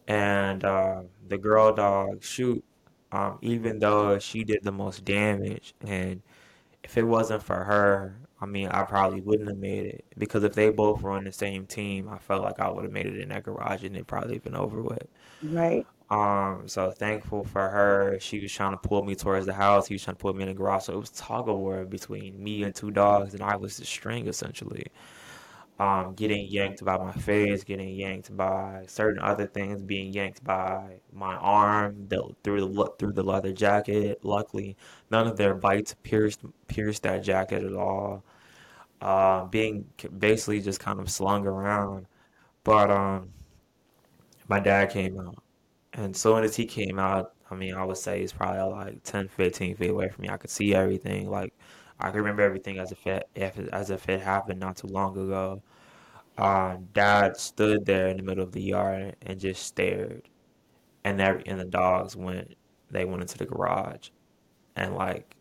[0.08, 2.64] And uh, the girl dog, shoot,
[3.12, 6.22] um, even though she did the most damage, and
[6.84, 10.54] if it wasn't for her, I mean, I probably wouldn't have made it because if
[10.54, 13.20] they both were on the same team, I felt like I would have made it
[13.20, 15.08] in that garage and it probably been over with.
[15.42, 15.88] Right.
[16.10, 18.18] Um, so thankful for her.
[18.20, 19.88] She was trying to pull me towards the house.
[19.88, 20.84] He was trying to pull me in the garage.
[20.84, 23.86] So it was tug of war between me and two dogs, and I was the
[23.86, 24.88] string essentially
[25.80, 31.00] um, getting yanked by my face, getting yanked by certain other things, being yanked by
[31.14, 34.20] my arm the, through the through the leather jacket.
[34.24, 34.76] Luckily,
[35.12, 38.24] none of their bites pierced pierced that jacket at all.
[39.02, 39.86] Uh, being
[40.20, 42.08] basically just kind of slung around.
[42.64, 43.32] But um,
[44.48, 45.42] my dad came out,
[45.94, 49.04] and so soon as he came out, I mean, I would say he's probably like
[49.04, 50.30] 10, 15 feet away from me.
[50.30, 51.30] I could see everything.
[51.30, 51.54] Like
[52.00, 53.30] I can remember everything as if it,
[53.74, 55.62] as if it happened not too long ago.
[56.38, 60.30] Uh, Dad stood there in the middle of the yard and just stared,
[61.04, 62.56] and every and the dogs went.
[62.92, 64.10] They went into the garage,
[64.76, 65.36] and like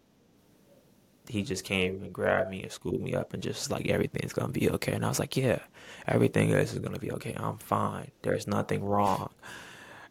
[1.29, 4.53] he just came and grabbed me and scooped me up and just like everything's gonna
[4.53, 4.93] be okay.
[4.93, 5.59] And I was like, yeah,
[6.07, 7.35] everything is gonna be okay.
[7.37, 8.11] I'm fine.
[8.23, 9.31] There's nothing wrong.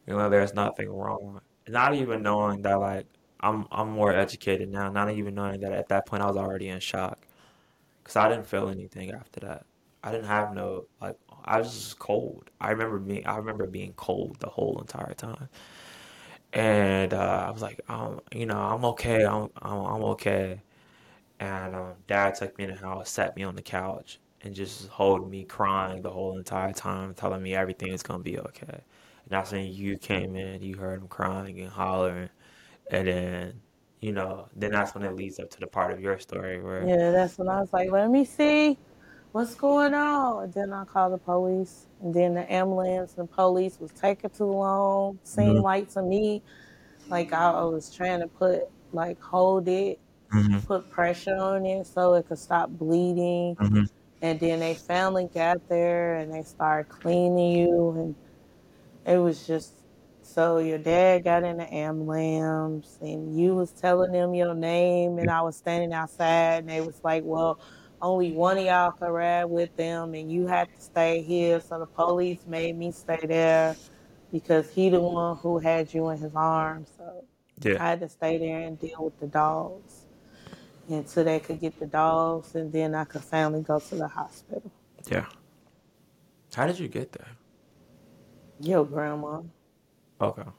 [0.07, 1.41] You know, there's nothing wrong.
[1.67, 3.07] Not even knowing that like
[3.45, 4.89] I'm I'm more educated now.
[4.91, 7.27] Not even knowing that at that point I was already in shock
[8.03, 9.65] because I didn't feel anything after that.
[10.03, 12.49] I didn't have no like I was just cold.
[12.61, 15.49] I remember being I remember being cold the whole entire time.
[16.53, 19.25] And uh, I was like, um, you know, I'm okay.
[19.25, 20.61] I'm I'm, I'm okay.
[21.39, 24.87] And um, dad took me in the house, sat me on the couch, and just
[24.89, 28.67] holding me, crying the whole entire time, telling me everything is gonna be okay.
[28.69, 32.29] And that's when you came in, you heard him crying and hollering,
[32.91, 33.61] and then
[34.01, 36.87] you know, then that's when it leads up to the part of your story where
[36.87, 38.77] Yeah, that's when I was like, let me see
[39.31, 40.43] what's going on?
[40.45, 41.87] And then I called the police.
[42.01, 45.19] And then the ambulance and the police was taking too long.
[45.23, 46.43] Seemed hmm like to me,
[47.09, 49.99] like I, was trying to put, like, hold it,
[50.31, 53.57] hmm put pressure on it so it could stop bleeding.
[53.59, 53.85] hmm
[54.21, 57.91] And then they finally got there and they started cleaning you.
[57.91, 58.17] And
[59.05, 59.84] it was just
[60.25, 65.29] so your dad got in the ambulance and you was telling them your name and
[65.29, 67.59] I was standing outside and they was like, Well,
[68.01, 71.61] only one of y'all could ride with them and you had to stay here.
[71.61, 73.75] So the police made me stay there
[74.31, 76.89] because he the one who had you in his arms.
[76.97, 77.23] So
[77.61, 77.83] Yeah.
[77.83, 80.07] I had to stay there and deal with the dogs
[80.89, 84.71] until they could get the dogs and then I could finally go to the hospital.
[85.07, 85.27] Yeah.
[86.55, 87.29] How did you get there?
[88.59, 89.41] Your grandma.
[90.25, 90.49] Okay.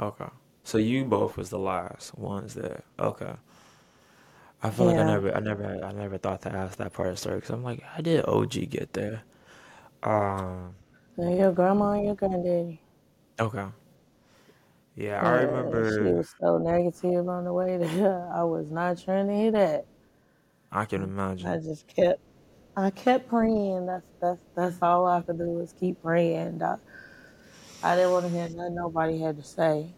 [0.00, 0.28] Okay.
[0.64, 2.82] So you both was the last ones there.
[2.98, 3.34] Okay.
[4.62, 5.04] I feel like I Yeah.
[5.04, 7.62] never, I never, I never thought to ask that part of the story because I'm
[7.62, 9.22] like, how did OG get there?
[10.02, 10.76] Um.
[11.16, 12.80] Your grandma and your granddaddy.
[13.40, 13.66] Okay.
[14.96, 16.12] Yeah, I Yeah, she remember.
[16.12, 18.28] was so negative on the way there.
[18.34, 19.86] I was not trying to hear that.
[20.70, 21.12] I can imagine.
[21.44, 21.58] I imagine.
[21.58, 22.20] just kept
[22.76, 23.86] I kept praying.
[23.86, 26.62] That's that's that's all I could do was keep praying.
[26.62, 26.76] I,
[27.84, 29.94] I didn't want to hear nothing nobody had to say.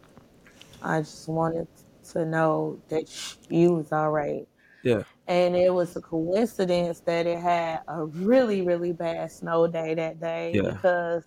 [0.83, 1.69] I just wanted
[2.13, 4.49] to know that sh- you was all right.
[4.83, 5.03] Yeah.
[5.29, 10.21] And it was a coincidence that it had a really, really bad snow day that
[10.21, 10.63] day Yeah.
[10.65, 11.25] because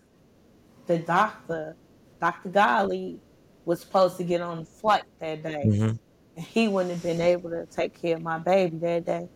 [0.87, 1.77] the doctor,
[2.21, 2.49] Dr.
[2.49, 3.21] Golly,
[3.65, 5.71] was supposed to get on the flight that day.
[5.71, 5.91] hmm
[6.37, 9.29] And he wouldn't have been able to take care of my baby that day.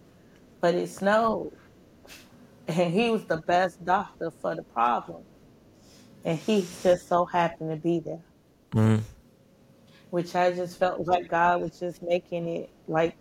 [0.61, 1.53] But it snowed.
[2.67, 5.25] And he was the best doctor for the problem.
[6.23, 8.23] And he just so happened to be there.
[8.73, 8.99] hmm
[10.09, 13.17] Which I just felt like God was just making it like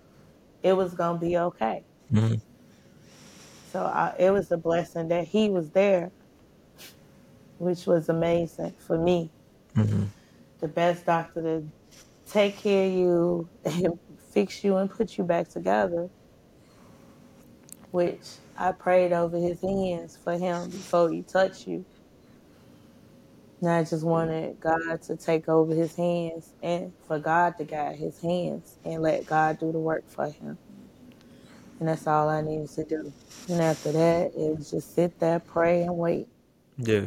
[0.62, 1.84] it was gonna be okay.
[2.10, 2.34] hmm
[3.70, 6.12] So I, it was a blessing that he was there,
[7.58, 9.30] which was amazing for me.
[9.74, 10.04] hmm
[10.60, 11.72] The best doctor to
[12.26, 14.00] take care of you and
[14.32, 16.10] fix you and put you back together,
[17.90, 21.86] which I prayed over his hands for him before he touched you.
[23.62, 27.96] And I just wanted God to take over his hands and for God to guide
[27.96, 30.58] his hands and let God do the work for him.
[31.78, 33.12] And that's all I needed to do.
[33.48, 36.26] And after that, it was just sit there, pray, and wait.
[36.76, 37.06] Yeah.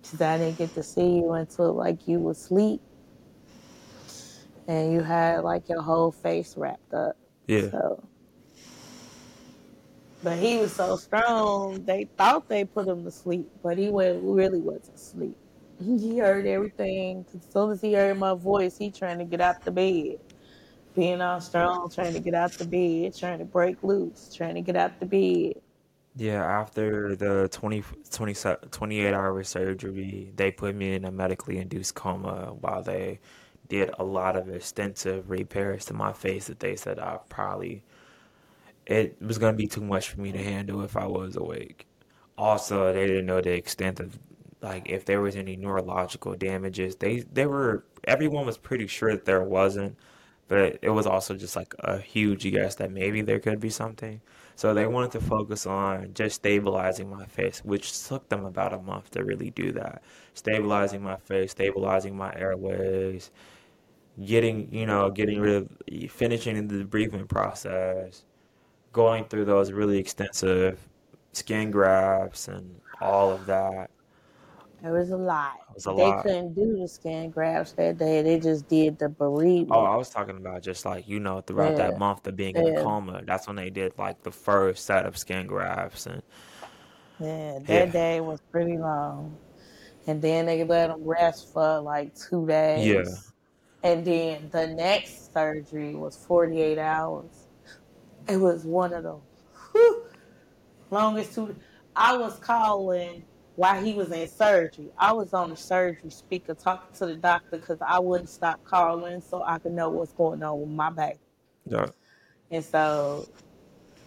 [0.00, 2.80] Because I didn't get to see you until like you was asleep
[4.68, 7.16] and you had like your whole face wrapped up.
[7.48, 7.70] Yeah.
[7.70, 8.04] So
[10.22, 14.20] But he was so strong, they thought they put him to sleep, but he went,
[14.22, 15.36] really wasn't asleep.
[15.82, 17.24] He heard everything.
[17.34, 20.18] As soon as he heard my voice, he trying to get out the bed.
[20.94, 24.60] Being all strong, trying to get out the bed, trying to break loose, trying to
[24.60, 25.62] get out the bed.
[26.16, 28.34] Yeah, after the 20 20
[28.70, 33.20] 28 hour surgery, they put me in a medically induced coma while they
[33.68, 37.84] did a lot of extensive repairs to my face that they said I probably
[38.86, 41.86] it was gonna be too much for me to handle if I was awake.
[42.36, 44.18] Also, they didn't know the extent of
[44.62, 46.96] like if there was any neurological damages.
[46.96, 49.96] They they were everyone was pretty sure that there wasn't,
[50.48, 54.20] but it was also just like a huge guess that maybe there could be something.
[54.56, 58.78] So they wanted to focus on just stabilizing my face, which took them about a
[58.78, 60.02] month to really do that.
[60.34, 63.30] Stabilizing my face, stabilizing my airways,
[64.24, 65.68] getting, you know, getting rid of,
[66.10, 68.24] finishing the breathing process,
[68.92, 70.78] going through those really extensive
[71.32, 73.90] skin grafts and all of that.
[74.82, 75.56] It was a lot.
[75.70, 76.22] It was a They lot.
[76.22, 78.22] couldn't do the skin grafts that day.
[78.22, 79.14] They just did the
[79.70, 79.84] Oh.
[79.84, 82.82] I was talking about just like, you know, throughout that month of being in a
[82.82, 86.22] coma, that's when they did like the first set of skin grafts and
[87.20, 87.58] yeah.
[87.66, 87.86] That yeah.
[87.86, 89.36] day was pretty long.
[90.06, 92.86] And then they let him rest for like two days.
[92.86, 93.90] Yeah.
[93.90, 97.48] And then the next surgery was 48 hours.
[98.28, 99.16] It was one of the
[99.72, 100.04] whew,
[100.90, 101.54] longest two.
[101.94, 103.24] I was calling
[103.60, 104.90] while he was in surgery.
[104.96, 109.20] I was on the surgery speaker talking to the doctor because I wouldn't stop calling
[109.20, 111.18] so I could know what's going on with my baby.
[111.66, 111.88] Yeah.
[112.50, 113.28] And so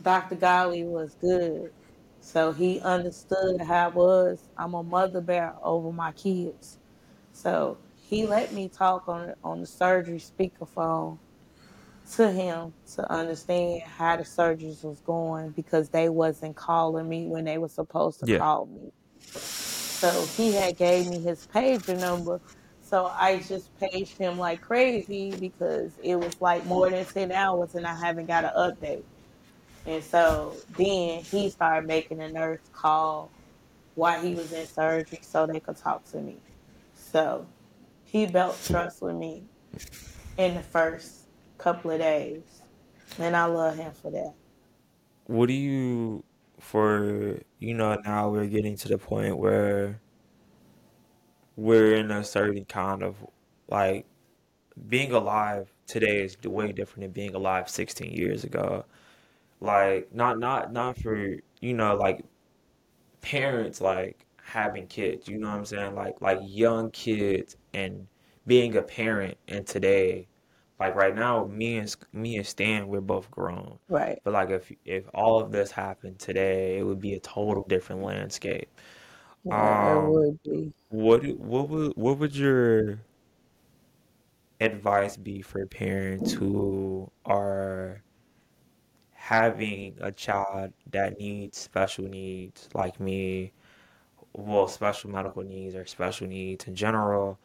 [0.02, 0.38] Dr.
[0.38, 1.72] Golly was good.
[2.20, 4.50] So he understood how it was.
[4.58, 6.80] I'm a mother bear over my kids.
[7.32, 11.20] So he let me talk on on the surgery speakerphone
[12.16, 17.46] to him to understand how the surgeries was going because they wasn't calling me when
[17.46, 18.40] they were supposed to Yeah.
[18.40, 18.92] call me.
[20.04, 22.42] So he had gave me his pager number.
[22.82, 27.74] So I just paged him like crazy because it was like more than 10 hours
[27.76, 29.04] and I haven't got an update.
[29.86, 33.32] And so then he started making a nurse call
[33.96, 36.36] while he was in surgery so they could talk to me.
[36.96, 37.48] So
[38.04, 39.44] he built trust with me
[40.38, 41.28] in the first
[41.58, 42.44] couple of days.
[43.20, 44.34] And I love him for that.
[45.28, 46.26] What do you,
[46.60, 50.00] for, you know, now we're getting to the point where
[51.56, 53.16] we're in a certain kind of
[53.70, 54.06] like
[54.90, 58.86] being alive today is way different than being alive 16 years ago.
[59.62, 62.26] Like, not, not, not for, you know, like
[63.22, 65.96] parents like having kids, you know what I'm saying?
[65.96, 68.08] Like like young kids and
[68.46, 70.28] being a parent and today,
[70.80, 73.80] like right now, me and me and Stan, we're both grown.
[73.88, 74.22] Right.
[74.24, 78.04] But like if if all of this happened today, it would be a total different
[78.04, 78.70] landscape.
[79.44, 80.74] Yeah, it Um, would be.
[80.90, 83.00] what what would what would your
[84.60, 88.02] advice be for parents who are
[89.12, 93.52] having a child that needs special needs like me
[94.34, 97.40] well, special medical needs or special needs in general,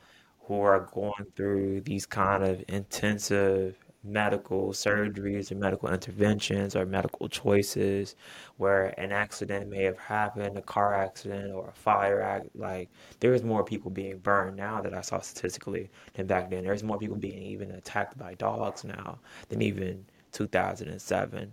[0.49, 7.29] who are going through these kind of intensive medical surgeries or medical interventions or medical
[7.29, 8.17] choices
[8.57, 12.49] where an accident may have happened, a car accident or a fire act.
[12.55, 12.89] Like,
[13.21, 16.65] there's more people being burned now that I saw statistically than back then.
[16.65, 19.19] There's more people being even attacked by dogs now
[19.51, 21.53] than even 2007.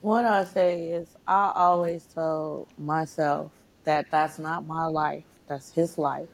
[0.00, 3.50] What I say is, I always told myself
[3.84, 6.28] that that's not my life, that's his life.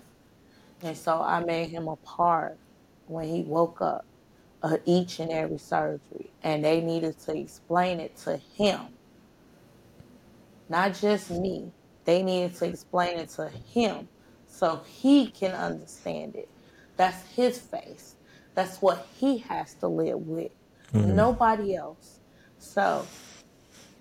[0.83, 2.59] And so I made him a part
[3.07, 4.07] when he woke up
[4.63, 6.33] of each and every surgery.
[6.43, 8.81] And they needed to explain it to him,
[10.69, 11.73] not just me.
[12.05, 14.09] They needed to explain it to him
[14.47, 16.51] so he can understand it.
[16.97, 18.17] That's his face.
[18.55, 20.53] That's what he has to live with.
[20.93, 22.21] hmm Nobody else.
[22.59, 23.13] So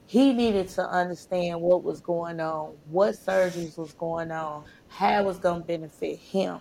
[0.07, 5.25] he needed to understand what was going on, what surgeries was going on, how it
[5.25, 6.59] was going to benefit him.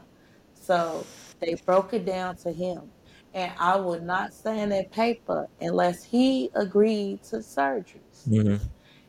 [0.71, 1.05] So
[1.41, 2.93] they broke it down to him.
[3.35, 8.29] And I would not sign that paper unless he agreed to surgeries.
[8.29, 8.57] hmm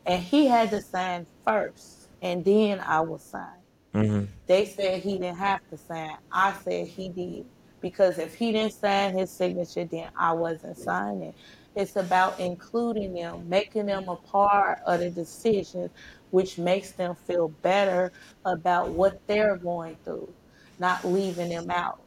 [0.06, 3.62] And he had to sign first, and then I would sign.
[3.94, 6.18] hmm They said he didn't have to sign.
[6.32, 7.46] I said he did.
[7.80, 11.36] Because if he didn't sign his signature, then I wasn't signing.
[11.76, 15.92] It's about including them, making them a part of the decision,
[16.32, 18.12] which makes them feel better
[18.46, 20.34] about what they're going through,
[20.82, 22.02] not leaving them out,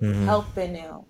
[0.00, 1.02] hmm helping them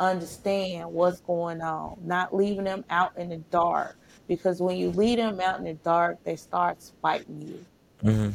[0.00, 3.96] understand what's going on, not leaving them out in the dark
[4.28, 7.66] because when you leave them out in the dark, they start fighting you.
[8.10, 8.30] Mm-hmm.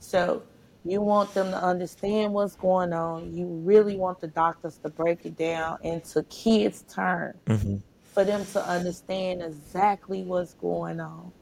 [0.00, 0.42] So
[0.84, 3.34] you want them to understand what's going on.
[3.34, 7.76] You really want the doctors to break it down into kids' terms Mm-hmm.
[8.12, 11.32] for them to understand exactly what's going on.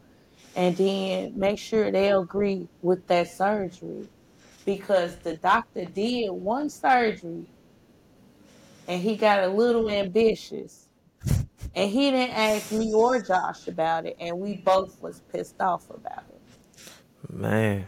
[0.57, 4.09] And then make sure they agree with that surgery.
[4.65, 7.47] Because the doctor did one surgery
[8.89, 10.89] and he got a little ambitious.
[11.75, 15.89] And he didn't ask me or Josh about it, and we both was pissed off
[15.89, 17.33] about it.
[17.33, 17.87] Man.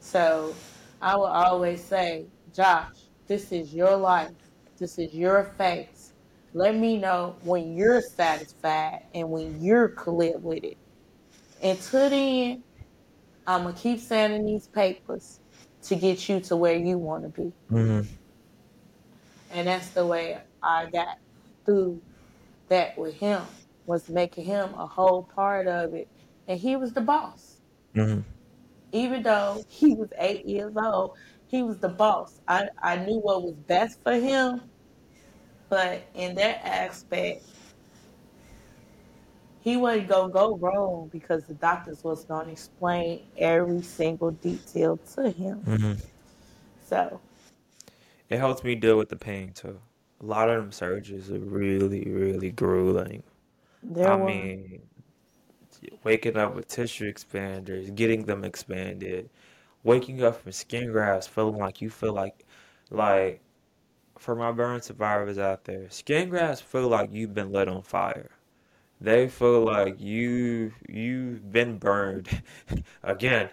[0.00, 0.54] So
[1.00, 2.94] I will always say, Josh,
[3.26, 4.32] this is your life.
[4.76, 6.12] This is your face.
[6.52, 10.76] Let me know when you're satisfied and when you're clear with it.
[11.62, 12.62] Until then,
[13.46, 15.40] I'm gonna keep signing these papers
[15.88, 17.52] to get you to where you want to be.
[17.70, 18.00] Mm-hmm.
[19.52, 21.18] And that's the way I got
[21.64, 22.00] through
[22.68, 23.42] that with him
[23.86, 26.08] was making him a whole part of it.
[26.46, 27.56] And he was the boss.
[27.94, 28.20] Mm-hmm.
[28.92, 31.16] Even though he was eight years old,
[31.46, 32.40] he was the boss.
[32.46, 34.62] I, I knew what was best for him,
[35.68, 37.44] but in that aspect,
[39.68, 45.30] he wasn't gonna go wrong because the doctors was gonna explain every single detail to
[45.30, 45.60] him.
[45.66, 45.92] Mm-hmm.
[46.86, 47.20] So
[48.30, 49.80] It helps me deal with the pain too.
[50.20, 53.22] A lot of them surgeries are really, really grueling.
[53.82, 54.82] there I was mean,
[56.04, 59.30] waking up with tissue expanders, getting them expanded,
[59.84, 62.46] waking up from skin grafts, feeling like you feel like,
[62.90, 63.42] like
[64.18, 68.30] for my burn survivors out there, skin grafts feel like you've been lit on fire.
[69.00, 72.42] They feel like you you've been burned
[73.02, 73.50] again.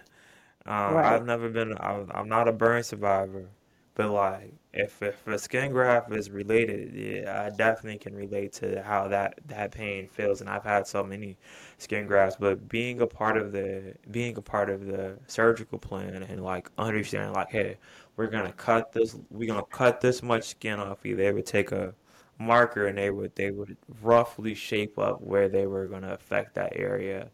[0.66, 1.14] Uh, right.
[1.14, 1.76] I've never been.
[1.80, 3.48] I'm, I'm not a burn survivor,
[3.94, 8.82] but like if if a skin graft is related, yeah, I definitely can relate to
[8.82, 10.40] how that that pain feels.
[10.40, 11.36] And I've had so many
[11.78, 16.22] skin grafts, but being a part of the being a part of the surgical plan
[16.24, 17.78] and like understanding like, hey,
[18.16, 21.16] we're gonna cut this, we're gonna cut this much skin off you.
[21.16, 21.94] They would take a
[22.38, 26.72] marker and they would they would roughly shape up where they were gonna affect that
[26.76, 27.30] area.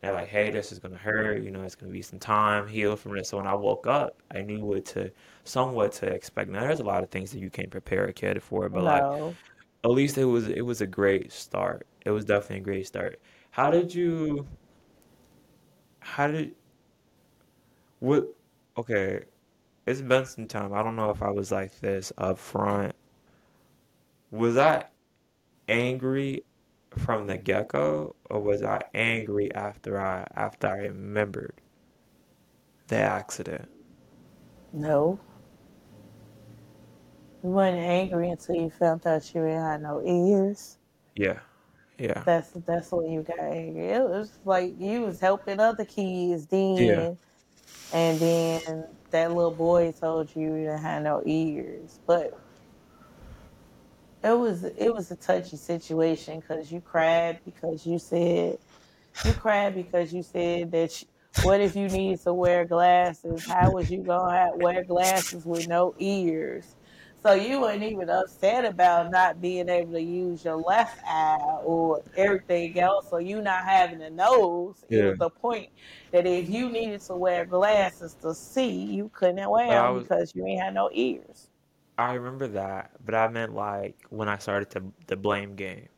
[0.00, 2.94] They're like, hey, this is gonna hurt, you know, it's gonna be some time, heal
[2.96, 3.30] from this.
[3.30, 5.10] So when I woke up, I knew what to
[5.44, 6.50] somewhat to expect.
[6.50, 9.04] Now there's a lot of things that you can't prepare a kid for, but like
[9.84, 11.86] at least it was it was a great start.
[12.04, 13.20] It was definitely a great start.
[13.50, 14.46] How did you
[16.00, 16.54] how did
[18.00, 18.28] what
[18.76, 19.24] okay,
[19.86, 20.72] it's been some time.
[20.74, 22.94] I don't know if I was like this up front.
[24.34, 24.86] Was I
[25.68, 26.42] angry
[26.90, 31.60] from the get-go, or was I angry after I after I remembered
[32.88, 33.68] the accident?
[34.72, 35.20] No.
[37.44, 40.78] You weren't angry until you found out you ain't had no ears.
[41.14, 41.38] Yeah,
[41.96, 43.86] yeah, That's that's when you got angry.
[43.86, 46.66] It was like you was helping other kids yeah.
[46.96, 47.18] then,
[47.92, 52.00] and then that little boy told you you didn't have no ears.
[52.04, 52.36] But
[54.24, 58.58] it was it was a touchy situation because you cried because you said
[59.24, 61.02] you cried because you said that.
[61.02, 61.08] You,
[61.40, 63.46] what if you needed to wear glasses?
[63.46, 66.76] How was you gonna have, wear glasses with no ears?
[67.22, 72.02] So you weren't even upset about not being able to use your left eye or
[72.16, 74.84] everything else, or you not having a nose.
[74.90, 75.04] It Yeah.
[75.04, 75.70] was the point
[76.12, 80.02] that if you needed to wear glasses to see, you couldn't wear I them was
[80.02, 81.50] because you ain't had no ears.
[81.98, 85.88] I remember that, but I meant like when I started to the blame game,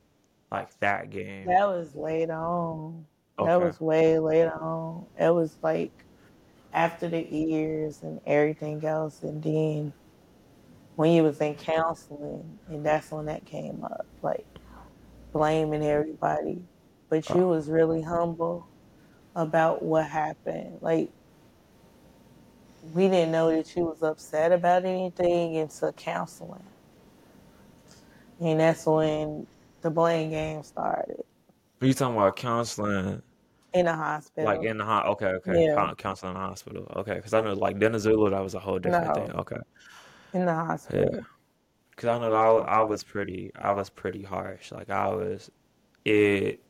[0.51, 1.57] like that game.
[1.57, 3.07] That was later on.
[3.43, 5.07] That was way later on.
[5.19, 6.05] It was like
[6.73, 9.95] after the ears and everything else, and then
[10.95, 14.47] when you was in counseling, and that's when that came up, like
[15.33, 16.69] blaming everybody.
[17.09, 18.69] But you Oh, was really humble
[19.37, 20.81] about what happened.
[20.83, 21.13] Like
[22.95, 26.63] we didn't know that you was upset about anything until counseling,
[28.41, 29.47] and that's when
[29.83, 31.23] the blame game started
[31.81, 33.21] you talking about counseling,
[33.75, 34.45] in the hospital.
[34.47, 34.71] like hospital.
[34.71, 36.87] in the ho Okay, okay, Yeah, Coun- counseling in the hospital.
[36.97, 39.29] Okay, because I know like Denizula, that was a whole different thing.
[39.29, 39.57] no, Okay,
[40.33, 41.01] in the hospital.
[41.01, 41.27] yeah, hospital.
[41.91, 44.73] because I know I, wa- I was pretty, I was pretty harsh.
[44.73, 45.51] Like I was,
[46.07, 46.63] it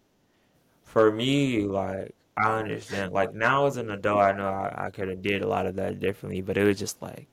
[0.82, 3.12] for me, like I understand.
[3.12, 5.76] Like now as an adult, I know I, I could have did a lot of
[5.76, 7.28] that differently, but it was just like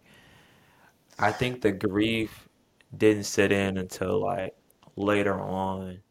[1.20, 2.48] I think the grief
[2.96, 4.56] didn't sit in until like
[4.96, 6.02] later on.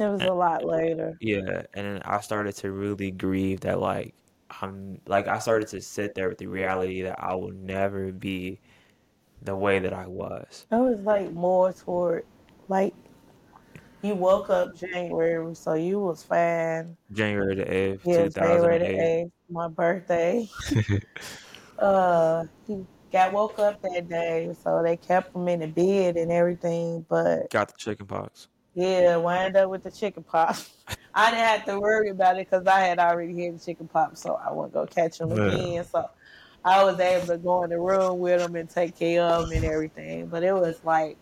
[0.00, 1.20] It was And, a lot later.
[1.20, 4.14] yeah, and then I started to really grieve that like
[4.62, 8.60] I'm like I started to sit there with the reality that I will never be
[9.42, 10.66] the way that I was.
[10.70, 12.24] I was like more toward
[12.68, 12.94] like
[14.02, 16.96] You woke up January, so you was fine.
[17.12, 20.48] January the eighth, Yeah, January the eighth, my birthday.
[21.78, 26.30] uh, he got woke up that day, so they kept him in the bed and
[26.30, 27.04] everything.
[27.08, 28.48] But Got the chicken pox.
[28.74, 30.70] yeah, wound up with the chicken pox.
[31.14, 34.20] I didn't have to worry about it because I had already had the chicken pox,
[34.20, 35.48] so I wouldn't gonna catch him Yeah.
[35.48, 35.84] again.
[35.84, 36.08] So
[36.64, 39.52] I was able to go in the room with him and take care of him
[39.56, 40.26] and everything.
[40.28, 41.16] But it was like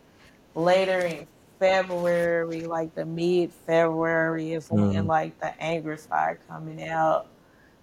[0.54, 1.26] later in
[1.58, 5.06] February, like the mid February is when Mhm.
[5.06, 7.28] like the anger started coming out.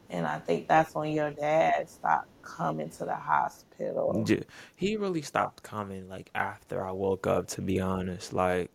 [0.09, 4.23] And I think that's when your dad stopped coming to the hospital.
[4.25, 4.43] J-
[4.75, 7.47] He really stopped coming like after I woke up.
[7.49, 8.69] To be honest, like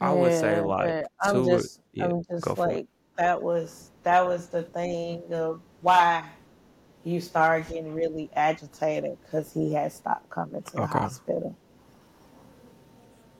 [0.00, 1.50] I would say Yeah, like but I'm two.
[1.50, 2.74] or- just Yeah, I'm go just for it.
[2.76, 6.24] like that was that was the thing of why
[7.02, 10.98] you started getting really agitated because he had stopped coming to the Okay.
[10.98, 11.56] hospital.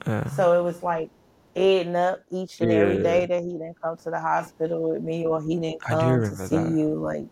[0.07, 0.29] Yeah.
[0.29, 1.11] So it was like
[1.57, 5.27] adding up each and every day that he didn't come to the hospital with me
[5.27, 6.71] or he didn't come to see that.
[6.71, 6.95] you.
[6.95, 7.27] Like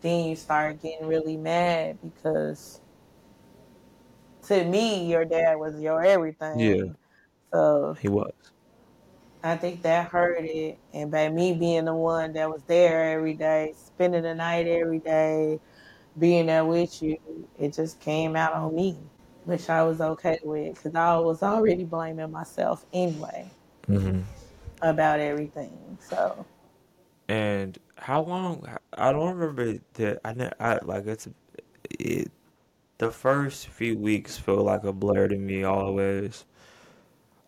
[0.00, 2.80] then you start getting really mad because
[4.46, 6.58] to me your dad was your everything.
[6.58, 6.84] Yeah.
[7.52, 8.32] So he was.
[9.42, 10.78] I think that hurt it.
[10.92, 14.98] And by me being the one that was there every day, spending the night every
[14.98, 15.58] day,
[16.18, 17.18] being there with you,
[17.58, 18.98] it just came out on me,
[19.50, 23.50] which I was okay with because I was already blaming myself anyway
[23.88, 24.20] hmm
[24.82, 25.98] about everything.
[26.00, 26.46] So,
[27.28, 28.66] And how long?
[28.94, 30.20] I don't remember that.
[30.24, 31.28] I, ne- I like it's
[31.90, 32.30] it.
[32.98, 36.46] The first few weeks feel like a blur to me always.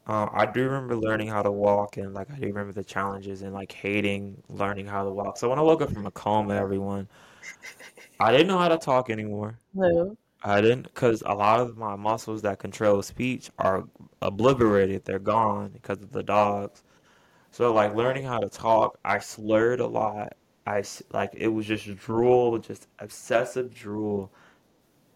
[0.07, 3.43] Um, I do remember learning how to walk, and like I do remember the challenges
[3.43, 5.39] and like hating learning how to walk.
[5.39, 7.09] So when I woke up from a coma, everyone,
[8.19, 9.59] I didn't know how to talk anymore.
[9.73, 10.17] no.
[10.45, 13.85] I didn't, because a lot of my muscles that control speech are
[14.21, 15.05] obliterated.
[15.05, 16.83] They're gone because of the dogs.
[17.51, 20.35] So like learning how to talk, I slurred a lot.
[20.67, 24.33] I like it was just drool, just obsessive drool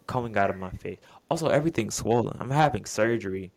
[0.07, 0.99] coming out of my face.
[1.31, 2.37] Also, everything's swollen.
[2.41, 3.53] I'm having surgery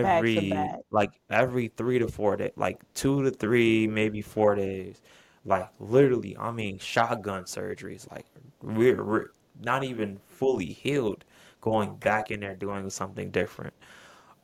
[0.00, 0.80] back every back.
[0.90, 5.02] like every three to four days, like two to three, maybe four days.
[5.44, 8.10] Like literally, I mean, shotgun surgeries.
[8.10, 8.26] Like
[8.62, 9.26] we're, we're
[9.62, 11.24] not even fully healed,
[11.60, 13.74] going back in there doing something different.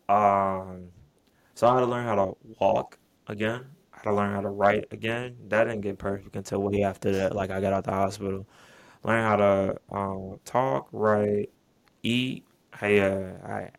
[0.08, 0.88] Um,
[1.54, 2.98] so I had to learn how to walk
[3.28, 3.66] again.
[3.92, 5.36] I had to learn how to write again.
[5.48, 7.34] That didn't get perfect until way after that.
[7.34, 8.46] Like I got out the hospital.
[9.04, 11.50] Learn how to um, talk, write,
[12.02, 12.44] eat.
[12.78, 13.70] Hey, uh, I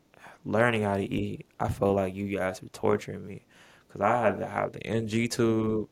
[0.46, 1.46] learning how to eat.
[1.60, 3.46] I felt like you guys were torturing me
[3.88, 5.88] because I had to have the NG tube,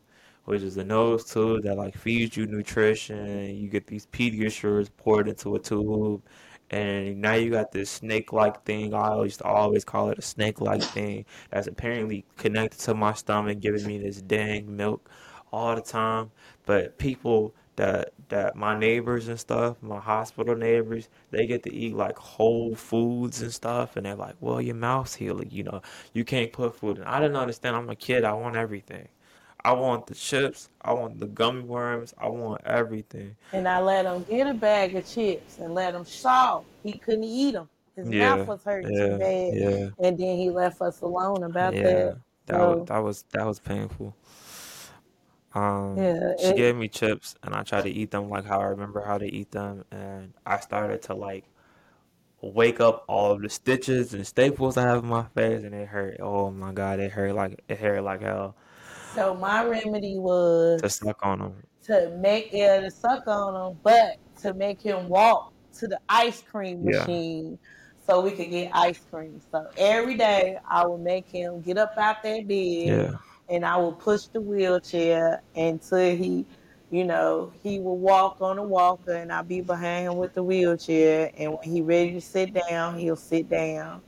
[0.45, 3.55] which is a nose tube that like feeds you nutrition.
[3.55, 6.21] You get these PediaSures poured into a tube,
[6.69, 8.93] and now you got this snake-like thing.
[8.93, 13.59] I used to always call it a snake-like thing that's apparently connected to my stomach,
[13.59, 15.09] giving me this dang milk
[15.51, 16.31] all the time.
[16.65, 21.95] But people that that my neighbors and stuff, my hospital neighbors, they get to eat
[21.95, 25.81] like whole foods and stuff, and they're like, "Well, your mouth's healing, you know.
[26.13, 27.75] You can't put food in." I didn't understand.
[27.75, 28.23] I'm a kid.
[28.23, 29.07] I want everything.
[29.63, 30.69] I want the chips.
[30.81, 32.13] I want the gummy worms.
[32.17, 33.35] I want everything.
[33.53, 37.23] And I let him get a bag of chips and let him saw he couldn't
[37.23, 37.69] eat them.
[37.95, 39.53] His mouth was hurting too bad.
[39.53, 41.83] yeah, And then he left us alone about yeah.
[41.83, 42.17] that.
[42.47, 44.15] That was that was that was painful.
[45.53, 48.59] Um, yeah, she it, gave me chips, and I tried to eat them like how
[48.59, 51.45] I remember how to eat them, and I started to like
[52.41, 55.87] wake up all of the stitches and staples I have in my face, and it
[55.87, 56.17] hurt.
[56.19, 58.55] Oh my God, it hurt like it hurt like hell
[59.13, 61.53] so my remedy was to suck on him.
[61.83, 66.41] to make yeah to suck on him, but to make him walk to the ice
[66.41, 67.59] cream Yeah, machine
[68.05, 69.41] so we could get ice cream.
[69.51, 72.51] So every day I would make him get up out that bed
[72.83, 73.11] yeah,
[73.49, 76.45] and I would push the wheelchair until he,
[76.89, 80.43] you know, he would walk on the walker and I'd be behind him with the
[80.43, 81.31] wheelchair.
[81.37, 84.01] And when he ready to sit down, he'll sit down.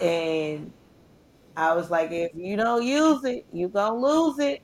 [0.00, 0.72] And
[1.56, 4.60] I was like, if you don't use it, you gonna lose it.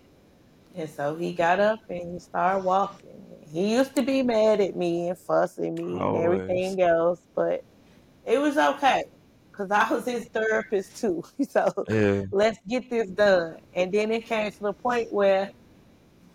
[0.75, 3.23] And so he got up and he started walking.
[3.51, 6.17] He used to be mad at me and fuss at me and always.
[6.17, 7.63] everything else, but
[8.25, 9.05] it was okay
[9.53, 11.23] because I was his therapist too.
[11.49, 13.59] So Yeah, let's get this done.
[13.75, 15.51] And then it came to the point where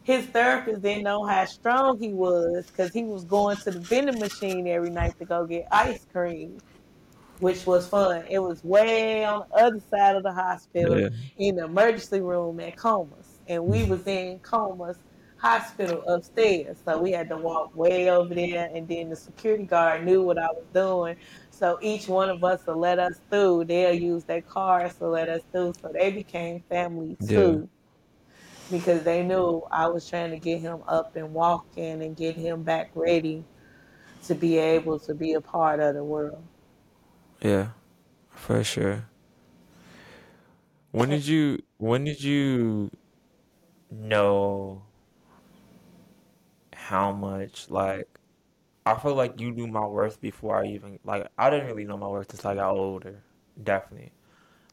[0.03, 4.19] his therapist didn't know how strong he was because he was going to the vending
[4.19, 6.59] machine every night to go get ice cream,
[7.39, 8.23] which was fun.
[8.29, 12.59] It was way on the other side of the hospital yeah, in the emergency room
[12.59, 13.39] at Comas.
[13.47, 13.91] And we mm-hmm.
[13.91, 14.97] was in Comas
[15.37, 16.77] hospital upstairs.
[16.85, 20.37] So we had to walk way over there, and then the security guard knew what
[20.37, 21.17] I was doing.
[21.49, 23.65] So each one of us will let us through.
[23.65, 25.73] They'll use their cars to let us through.
[25.81, 27.37] So they became family Yeah.
[27.37, 27.69] too
[28.71, 32.63] because they knew I was trying to get him up and walking and get him
[32.63, 33.43] back ready
[34.25, 36.41] to be able to be a part of the world.
[37.43, 37.69] Yeah,
[38.31, 39.05] for sure.
[40.91, 42.89] When did you when did you
[43.91, 44.83] know
[46.73, 48.07] how much like
[48.85, 51.97] I feel like you knew my worth before I even like I didn't really know
[51.97, 53.21] my worth until I got older.
[53.61, 54.11] Definitely.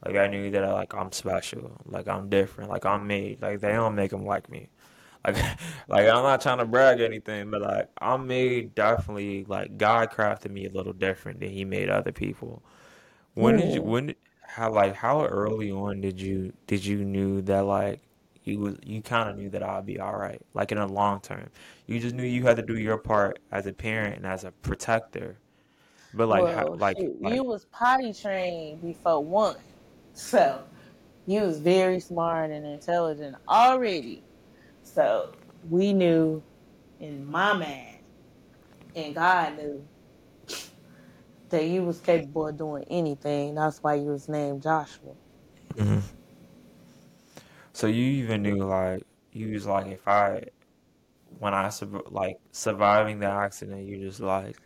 [0.05, 3.43] Like I knew that like I'm special, like I'm different, like I'm made.
[3.43, 4.69] Like they don't make them like me.
[5.27, 5.37] Like
[5.89, 10.11] like I'm not trying to brag or anything, but like I'm made definitely like God
[10.11, 12.63] crafted me a little different than he made other people.
[13.35, 17.41] When did you when did- how like how early on did you did you knew
[17.43, 18.01] that like
[18.45, 21.21] you was you kind of knew that I'd be all right, like in the long
[21.21, 21.49] term.
[21.87, 24.51] You just knew you had to do your part as a parent and as a
[24.51, 25.39] protector.
[26.15, 29.57] But like how like shoot, like you was potty trained before one,
[30.15, 30.63] so
[31.27, 34.25] you was very smart and intelligent already.
[34.95, 35.33] So
[35.69, 36.43] we knew
[36.99, 37.99] in my mind,
[38.97, 39.87] and God knew
[41.51, 43.55] that you was capable of doing anything.
[43.55, 45.15] That's why you was named Joshua.
[45.77, 46.03] Mhm.
[47.73, 50.45] So you even knew like you was like if I
[51.39, 54.57] when I sur like surviving the accident, you just like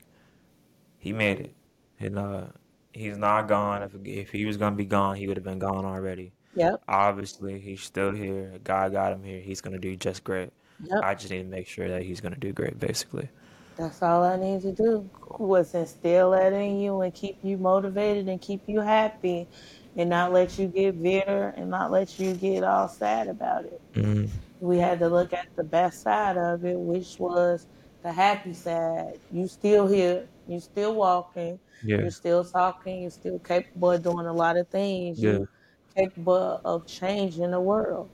[0.99, 1.55] he made it.
[2.01, 2.47] And uh
[2.93, 3.83] he's not gone.
[3.83, 6.33] If if he was gonna be gone, he would have been gone already.
[6.55, 8.59] Yep, Obviously, he's still here.
[8.65, 9.41] God got him here.
[9.41, 10.53] He's gonna do just great.
[10.79, 11.05] yep.
[11.05, 13.31] I just need to make sure that he's gonna do great, basically.
[13.77, 18.29] That's all I need to do was instill that in you and keep you motivated
[18.29, 19.49] and keep you happy
[19.97, 23.81] and not let you get bitter and not let you get all sad about it.
[23.95, 24.27] hmm
[24.61, 27.67] We had to look at the best side of it, which was
[28.03, 29.21] the happy side.
[29.31, 34.27] You still here, you still walking, Yeah, you're still talking, you're still capable of doing
[34.27, 35.23] a lot of things.
[35.23, 35.39] yeah.
[35.39, 35.49] You
[35.97, 38.11] capable of changing the world.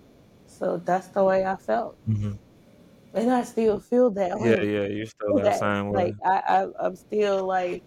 [0.47, 1.99] So that's the way I felt.
[2.07, 2.33] hmm
[3.13, 4.87] And I still feel that Yeah, way yeah.
[4.87, 6.13] yeah, You're still that same way.
[6.13, 7.85] Like I, I I'm still like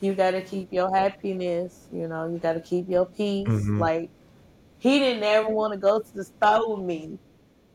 [0.00, 3.72] you gotta keep your happiness, you know, you gotta keep your peace.
[3.72, 4.10] hmm Like
[4.78, 7.18] he didn't ever want to go to the store with me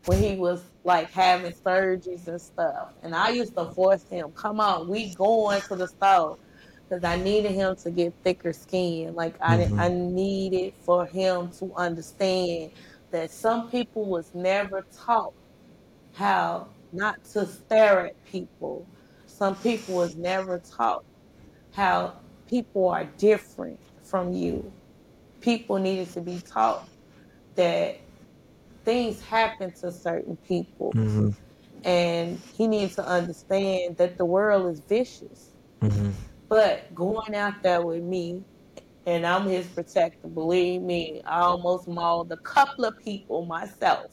[0.06, 2.94] when he was like having surgeries and stuff.
[3.04, 6.38] And I used to force him, come on, we going to the store.
[6.90, 9.14] Because I needed him to get thicker skin.
[9.16, 12.72] Like I, hmm I needed for him to understand
[13.12, 15.34] that some people was never taught
[16.14, 18.88] how not to stare at people.
[19.28, 21.04] Some people was never taught
[21.72, 22.16] how
[22.48, 24.74] people are different from you.
[25.42, 26.88] People needed to be taught
[27.56, 27.98] that
[28.86, 31.30] things happen to certain people hmm
[31.84, 35.52] and he needs to understand that the world is vicious.
[35.82, 36.12] hmm
[36.50, 38.44] But going out there with me
[39.06, 44.12] and I'm his protector, believe me, I almost mauled a couple of people myself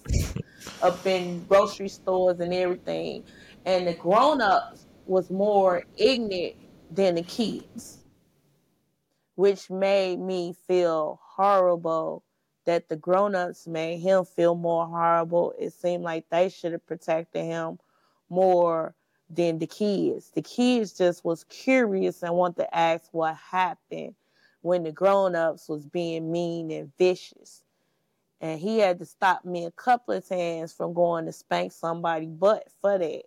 [0.82, 3.24] up in grocery stores and everything.
[3.64, 6.57] And the grown ups was more ignorant
[6.91, 7.99] than the kids,
[9.37, 12.24] which made me feel horrible
[12.64, 15.55] that the grown ups made him feel more horrible.
[15.59, 17.78] It seemed like they should have protected him
[18.28, 18.95] more
[19.31, 20.31] than the kids.
[20.35, 24.14] The kids just was curious and want to ask what happened
[24.62, 27.64] when the grown ups was being mean and vicious
[28.45, 32.27] and he had to stop me a couple of times from going to spank somebody
[32.27, 33.22] but for that.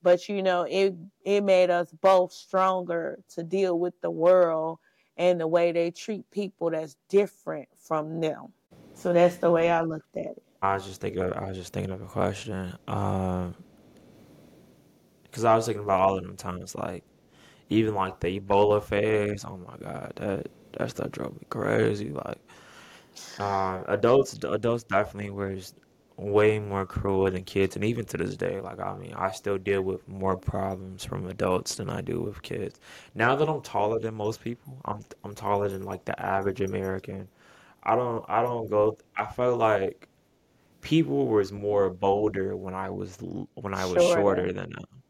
[0.00, 4.78] But you know, it it made us both stronger to deal with the world
[5.16, 8.52] and the way they treat people that's different from them.
[8.94, 10.42] So that's the way I looked at it.
[10.62, 12.72] I was just thinking of, I was just thinking of a question.
[12.86, 13.54] Um,
[15.34, 17.02] because I was thinking about all of them times, like
[17.68, 19.44] even like the Ebola phase.
[19.44, 20.46] Oh my God, that
[20.78, 22.10] that stuff drove me crazy.
[22.10, 22.38] Like,
[23.38, 25.56] uh, adults, adults definitely were
[26.16, 29.58] way more cruel than kids, and even to this day, like I mean, I still
[29.58, 32.78] deal with more problems from adults than I do with kids.
[33.16, 37.28] Now that I'm taller than most people, I'm I'm taller than like the average American.
[37.82, 38.98] I don't I don't go.
[39.16, 40.08] I felt like
[40.82, 43.18] people was more bolder when I was
[43.54, 44.14] when I was Shorter.
[44.14, 45.03] shorter than them.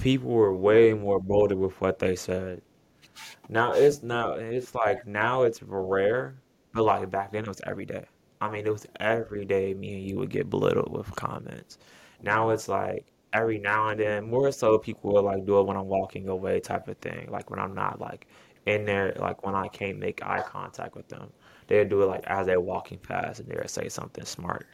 [0.00, 2.62] People were way more bolder with what they said.
[3.48, 6.36] Now it's now it's like now it's rare,
[6.72, 8.04] but like back then it was every day.
[8.40, 11.78] I mean, it was every day me and you would get belittled with comments.
[12.22, 15.76] Now it's like every now and then, more so people will like do it when
[15.76, 17.28] I'm walking away type of thing.
[17.30, 18.26] Like when I'm not like
[18.66, 21.32] in there, like when I can't make eye contact with them.
[21.66, 24.66] They'll do it like as they're walking past and they'll say something smart.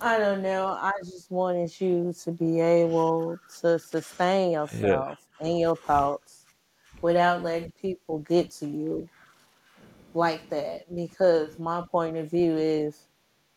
[0.00, 0.66] I don't know.
[0.68, 6.46] I just wanted you to be able to sustain yourself and your thoughts
[7.00, 9.08] without letting people get to you
[10.14, 10.94] like that.
[10.94, 13.08] Because my point of view is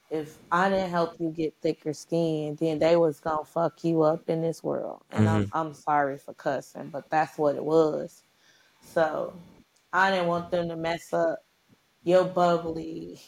[0.10, 4.30] if I didn't help you get thicker skin, then they was gonna fuck you up
[4.30, 5.04] in this world.
[5.12, 8.24] And I'm hmm I'm sorry for cussing, but that's what it was.
[8.82, 9.36] So
[9.94, 11.40] I didn't want them to mess up
[12.04, 13.22] your bubbly,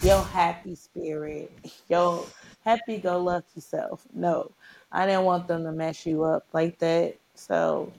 [0.00, 1.52] your happy spirit,
[1.88, 2.26] your
[2.64, 4.06] happy go lucky self.
[4.14, 4.52] No,
[4.92, 7.16] I didn't want them to mess you up like that.
[7.34, 7.92] So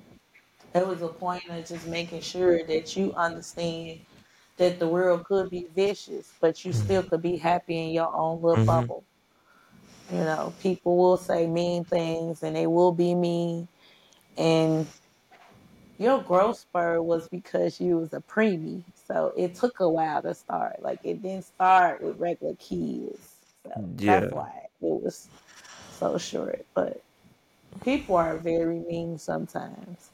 [0.73, 4.01] it was a point of just making sure that you understand
[4.57, 8.41] that the world could be vicious, but you still could be happy in your own
[8.41, 9.03] little hmm bubble.
[10.11, 13.67] You know, people will say mean things and they will be mean.
[14.37, 14.87] And
[15.99, 18.83] your growth spur was because you was a preemie.
[19.07, 20.81] So it took a while to start.
[20.81, 23.35] Like it didn't start with regular kids.
[23.63, 25.29] So that's why it was
[25.91, 26.65] so short.
[26.73, 27.03] But
[27.83, 30.11] people are very mean sometimes.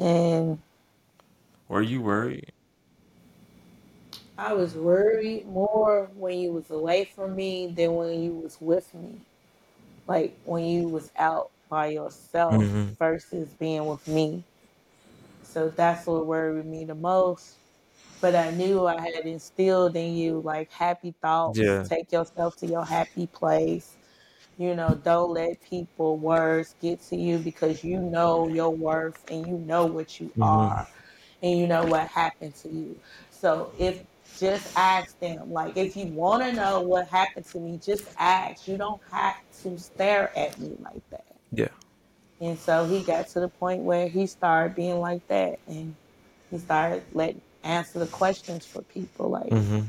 [0.00, 0.58] And
[1.68, 2.52] Were you worried?
[4.38, 8.94] I was worried more when you was away from me than when you was with
[8.94, 9.20] me.
[10.06, 14.44] Like when you was out by yourself hmm versus being with me.
[15.54, 17.60] So that's what worried me the most.
[18.20, 21.62] But I knew I had instilled in you like happy thoughts.
[21.62, 21.88] Yeah.
[21.88, 23.98] Take yourself to your happy place.
[24.56, 29.46] You know, don't let people words get to you because you know your worth and
[29.46, 30.88] you know what you hmm are
[31.42, 33.00] and you know what happened to you.
[33.30, 34.04] So if
[34.36, 38.66] just ask them, like if you want to know what happened to me, just ask.
[38.68, 41.36] You don't have to stare at me like that.
[41.52, 41.68] Yeah.
[42.40, 45.96] And so he got to the point where he started being like that and
[46.50, 49.80] he started letting answer the questions for people like hmm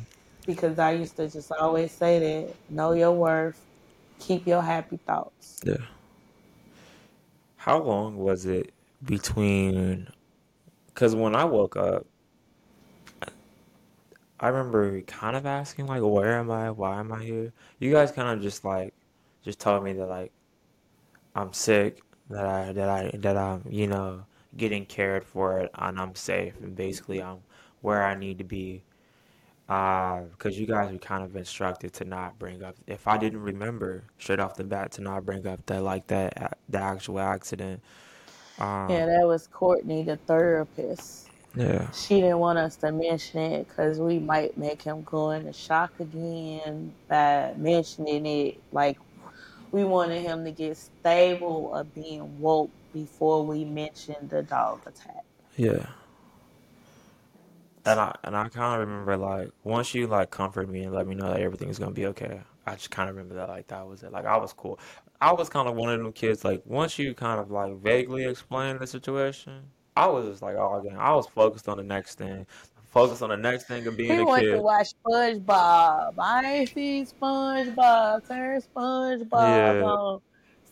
[0.46, 3.60] because I used to just always say that know your worth,
[4.20, 5.62] keep your happy thoughts.
[5.64, 5.78] Yeah.
[7.58, 8.74] How long was it
[9.04, 10.08] between?
[10.88, 12.06] Because when I woke up,
[14.40, 16.72] I remember kind of asking like, "Where am I?
[16.72, 18.94] Why am I here?" You guys kind of just like,
[19.44, 20.32] just told me that like
[21.36, 24.26] I'm sick, that I that I that I'm you know
[24.58, 27.40] getting cared for and I'm safe and basically I'm
[27.82, 28.84] where I need to be.
[29.70, 33.42] Uh, because you guys were kind of instructed to not bring up if I didn't
[33.42, 37.82] remember straight off the bat to not bring up that like that the actual accident.
[38.88, 41.32] Yeah, Um, that was Courtney, the therapist.
[41.56, 45.54] yeah, She didn't want us to mention it because we might make him go into
[45.54, 48.64] shock again by mentioning it.
[48.72, 49.00] Like,
[49.76, 55.26] we wanted him to get stable of being woke before we mentioned the dog attack.
[55.58, 55.88] yeah.
[57.84, 61.06] And I and I kind of remember like once you like comfort me and let
[61.06, 62.40] me know that everything's gonna be okay.
[62.66, 64.14] I just kind of remember that like that was it.
[64.14, 64.80] Like I was cool.
[65.20, 66.46] I was kind of one of them kids.
[66.46, 69.62] Like once you kind of like vaguely explain the situation,
[69.98, 70.98] I was just like, oh damn.
[70.98, 72.48] I was focused on the next thing,
[72.96, 76.14] focused on the next thing of being He a went to watch SpongeBob.
[76.18, 78.28] I ain't see SpongeBob.
[78.28, 80.22] Turn SpongeBob Yeah, on.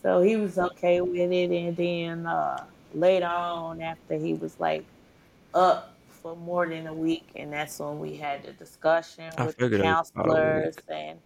[0.01, 1.51] So he was okay with it.
[1.51, 4.85] And then uh, later on, after he was like
[5.53, 9.57] up for more than a week, and that's when we had the discussion I with
[9.57, 11.19] the figured it was about a counselors and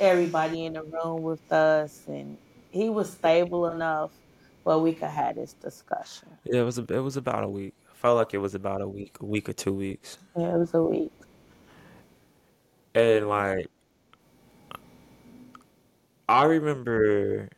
[0.00, 2.02] everybody in the room with us.
[2.08, 2.38] And
[2.72, 4.10] he was stable enough
[4.64, 6.28] where we could have this discussion.
[6.44, 7.74] Yeah, it was a, it was about a week.
[8.04, 10.18] I felt like it was about a week, a week or two weeks.
[10.36, 11.10] Yeah, it was a week.
[12.94, 13.68] And like
[16.28, 17.48] I remember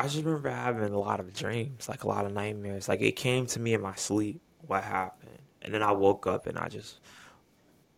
[0.00, 2.88] I just remember having a lot of dreams, like a lot of nightmares.
[2.88, 5.38] Like it came to me in my sleep what happened.
[5.62, 6.98] And then I woke up and I just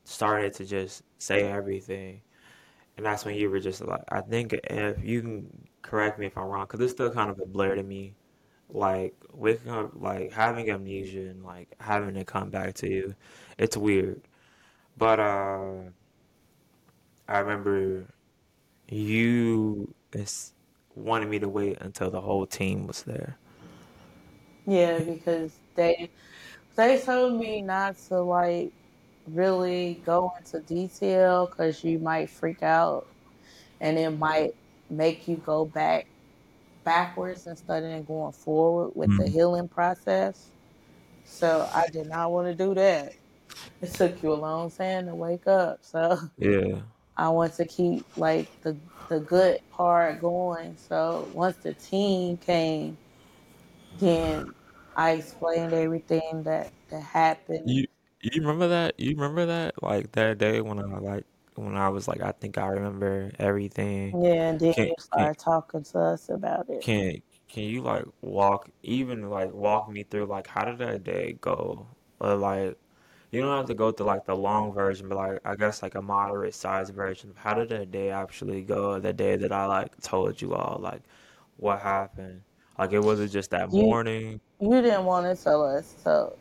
[0.05, 2.21] started to just say everything.
[2.99, 6.37] And that's when you were just like, I think if you can correct me if
[6.37, 8.17] I'm wrong, because it's still kind of a blur to me.
[8.71, 13.15] Like waking up, like having amnesia and like having it come back to you,
[13.59, 14.23] it's weird.
[14.97, 15.83] But uh,
[17.29, 18.07] I remember
[18.89, 19.95] you
[20.95, 23.39] wanted me to wait until the whole team was there.
[24.67, 26.11] Yeah, because they
[26.77, 28.73] they told me not to like
[29.27, 33.09] really go into detail because you might freak out
[33.81, 34.53] and it might
[34.91, 36.09] make you go back
[36.89, 39.35] backwards instead of going forward with the Mm.
[39.37, 40.53] healing process.
[41.25, 43.15] So I did not want to do that.
[43.81, 45.85] It took you a long time to wake up.
[45.85, 46.83] So Yeah.
[47.17, 48.79] I want to keep like the
[49.09, 50.77] the good part going.
[50.77, 52.99] So once the team came,
[53.99, 54.55] then
[54.97, 57.65] I explained everything that that happened.
[57.65, 57.87] You
[58.23, 58.99] you remember that?
[58.99, 61.27] You remember that like that day when I like
[61.59, 64.13] when I was like, I think I remember everything.
[64.13, 66.85] Yeah, and then Can you can start talking to us about it.
[66.85, 71.37] can can you like walk even like walk me through like how did that day
[71.41, 71.87] go?
[72.21, 72.79] Or like
[73.31, 75.95] you don't have to go through like the long version, but like I guess like
[75.95, 77.35] a moderate size version.
[77.37, 78.99] How did that day actually go?
[79.01, 81.03] The day that I like told you all like
[81.57, 82.43] what happened.
[82.79, 84.41] Like it wasn't just that You morning.
[84.61, 86.37] you didn't want to tell us, so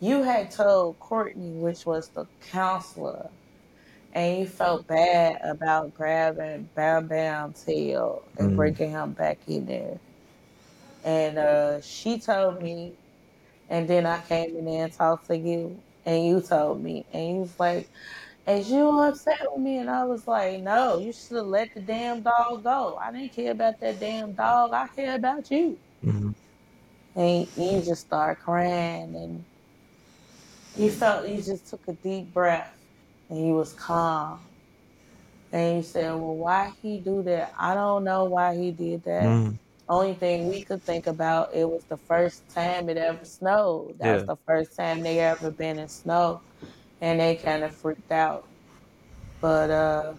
[0.00, 3.30] you had told Courtney, which was the counselor,
[4.14, 9.66] and he felt bad about grabbing Bam Bam's tail and Mm, breaking him back in
[9.66, 10.00] there.
[11.04, 12.94] And uh, she told me,
[13.68, 17.28] and then I came in there and talked to you, and you told me, and
[17.28, 17.88] you was like,
[18.46, 21.80] "Is you upset with me?" And I was like, "No, you should have let the
[21.80, 22.96] damn dog go.
[23.00, 24.72] I didn't care about that damn dog.
[24.72, 26.34] I care about you." mhm,
[27.16, 29.44] And you just started crying, and
[30.76, 32.83] you felt you just took a deep breath,
[33.28, 34.40] and he was calm.
[35.52, 37.54] And he said, Well, why he do that?
[37.58, 39.36] I don't know why he did that.
[39.36, 39.58] mm,
[39.88, 43.98] Only thing we could think about it was the first time it ever snowed.
[43.98, 46.42] That was the first time they ever been in snow
[47.00, 48.48] and they kinda freaked out.
[49.40, 50.14] But uh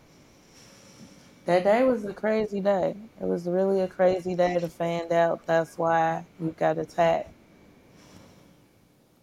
[1.45, 2.95] that day was a crazy day.
[3.21, 7.31] It was really a crazy day to find out that's why you got attacked.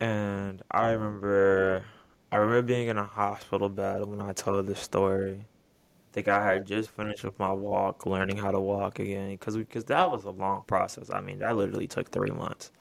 [0.01, 1.87] And I remember,
[2.33, 5.47] I remember being in a hospital bed when I told this story.
[6.13, 9.57] I think I had just finished with my walk, learning how to walk again, because
[9.57, 11.11] because that was a long process.
[11.11, 12.73] I mean, that literally took three months.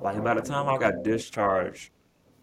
[0.00, 1.92] Like by the time I got discharged,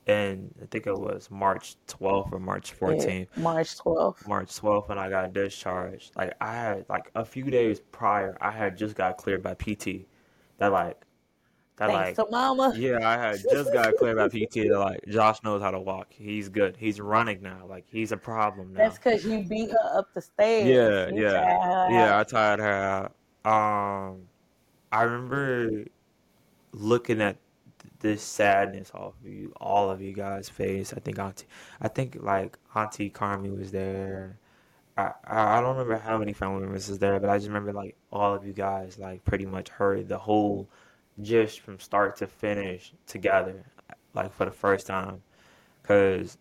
[0.08, 4.28] and I think it was March 12th or March Yeah, 14th, March twelfth.
[4.28, 6.16] March 12th when I got discharged.
[6.18, 10.08] Like I had like a few days prior, I had just got cleared by PT.
[10.60, 11.07] That like
[11.78, 12.74] that Thanks like mama.
[12.78, 16.08] yeah, I had just got clear about PT that like Josh knows how to walk.
[16.10, 16.76] He's good.
[16.76, 17.66] He's running now.
[17.70, 18.80] Like he's a problem now.
[18.80, 20.66] That's because you beat her up the stairs.
[20.68, 21.90] Yeah, You yeah.
[21.90, 22.20] Yeah.
[22.20, 23.12] I tired her
[23.46, 24.12] out.
[24.12, 24.22] Um
[24.92, 25.86] I remember
[26.72, 27.38] looking at
[28.00, 30.94] this sadness off of you, all of you guys' face.
[30.94, 31.46] I think Auntie,
[31.80, 34.40] I think like Auntie Carmi was there.
[34.98, 37.72] I, I I don't remember how many family members was there, but I just remember
[37.72, 40.68] like all of you guys like pretty much heard the whole
[41.22, 43.64] gist from start to finish together,
[44.14, 45.22] like for the first time.
[45.84, 46.38] Cause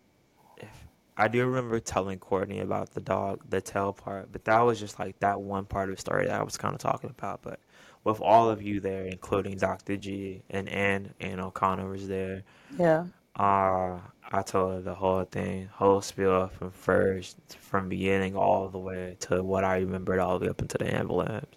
[0.57, 4.79] if I do remember telling Courtney about the dog, the tail part, but that was
[4.79, 7.41] just like that one part of the story that I was kind of talking about.
[7.41, 7.59] But
[8.03, 9.97] with all of you there, including Dr.
[9.97, 12.43] G and Ann, Ann O'Connor was there.
[12.77, 13.05] Yeah.
[13.35, 13.99] Uh,
[14.31, 19.15] I told her the whole thing, whole spiel from first, from beginning all the way
[19.21, 21.55] to what I remembered all the way up into the ambulance.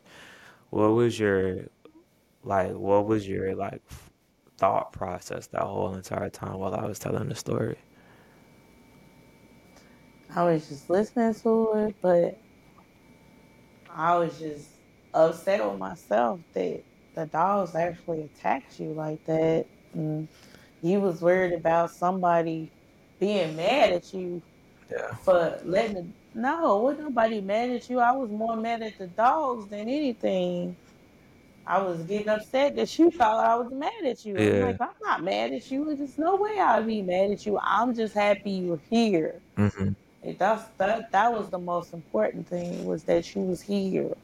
[0.70, 1.66] What was your
[2.44, 2.72] like?
[2.72, 3.82] What was your like
[4.58, 7.78] thought process that whole entire time while I was telling the story?
[10.34, 12.38] I was just listening to it, but
[13.90, 14.70] I was just
[15.14, 16.84] upset with myself that
[17.14, 19.66] the dogs actually attacked you like that.
[19.92, 20.28] And
[20.82, 22.72] you was worried about somebody
[23.18, 24.42] being mad at you
[24.90, 25.14] Yeah.
[25.14, 27.98] for letting the no, wasn't nobody mad at you.
[27.98, 30.76] I was more mad at the dogs than anything.
[31.70, 34.42] I was getting upset that you thought I was mad at you.
[34.42, 35.94] I'm like, I'm not mad at you.
[35.96, 37.58] There's no way I'd be mad at you.
[37.62, 39.42] I'm just happy you're here.
[39.56, 39.92] hmm
[40.22, 44.14] And that's that that was the most important thing was that you was here.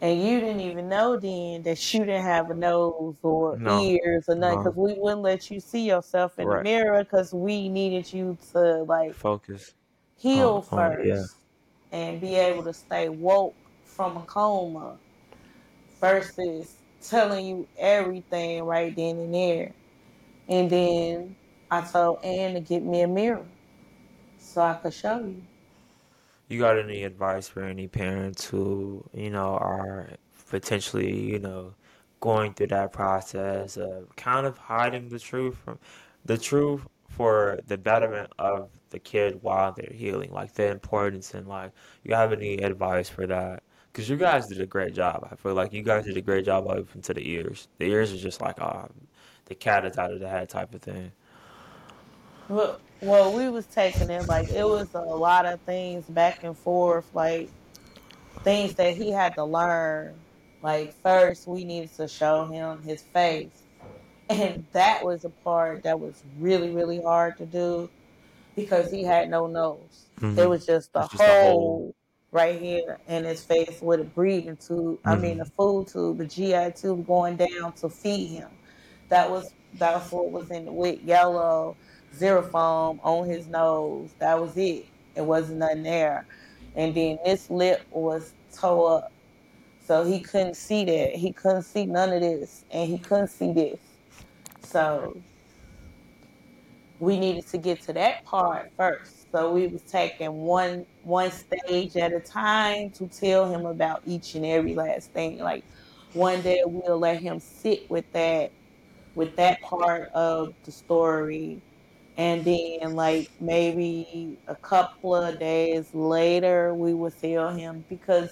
[0.00, 3.64] And you didn't even know then that you didn't have a nose or No.
[3.64, 4.76] ears or nothing because No.
[4.76, 9.16] we wouldn't let you see yourself in the mirror because we needed you to like
[9.22, 9.74] Focus
[10.16, 11.24] heal on yeah.
[11.24, 11.46] first
[11.92, 15.01] and be able to stay woke from a coma
[16.02, 19.72] versus telling you everything right then and there.
[20.48, 21.36] And then
[21.70, 23.46] I told Ann to get me a mirror
[24.38, 25.42] so I could show you.
[26.48, 30.10] You got any advice for any parents who, you know, are
[30.50, 31.72] potentially, you know,
[32.20, 35.78] going through that process of kind of hiding the truth from
[36.24, 41.46] the truth for the betterment of the kid while they're healing, like the importance and
[41.46, 41.70] like
[42.02, 43.62] you have any advice for that?
[43.92, 45.28] Because you guys did a great job.
[45.30, 47.68] I feel like you guys did a great job up into the ears.
[47.78, 48.88] The ears are just like, uh,
[49.46, 51.12] the cat is out of the hat type of thing.
[52.48, 56.56] Well, well, we was taking it like it was a lot of things back and
[56.58, 57.54] forth, like
[58.44, 60.26] things that he had to learn.
[60.62, 63.66] Like first, we needed to show him his face,
[64.28, 67.90] and that was a part that was really, really hard to do
[68.56, 70.10] because he had no nose.
[70.36, 71.86] It hmm was just It's just whole.
[72.32, 75.00] Right here in his face with a breathing tube.
[75.06, 78.50] I mean, hmm a food tube, a GI tube going down to feed him.
[79.10, 81.76] That was that's what was in the with yellow
[82.16, 84.14] Xeroform on his nose.
[84.18, 84.86] That was it.
[85.16, 86.26] It wasn't nothing there.
[86.74, 89.12] And then this lip was tore up.
[89.86, 91.16] So he couldn't see that.
[91.16, 92.64] He couldn't see none of this.
[92.70, 93.80] And he couldn't see this.
[94.62, 95.22] So
[97.02, 99.28] we needed to get to that part first.
[99.32, 104.36] So we was taking one one stage at a time to tell him about each
[104.36, 105.38] and every last thing.
[105.38, 105.64] Like
[106.12, 108.52] one day we'll let him sit with that
[109.16, 111.60] with that part of the story
[112.18, 118.30] and then like maybe a couple of days later we would tell him because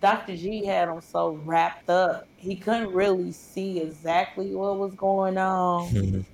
[0.00, 0.36] Dr.
[0.36, 6.24] G had him so wrapped up he couldn't really see exactly what was going on.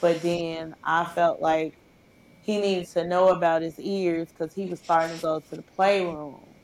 [0.00, 1.74] but then I felt like
[2.42, 5.62] he needed to know about his ears because he was starting to go to the
[5.62, 6.54] playroom.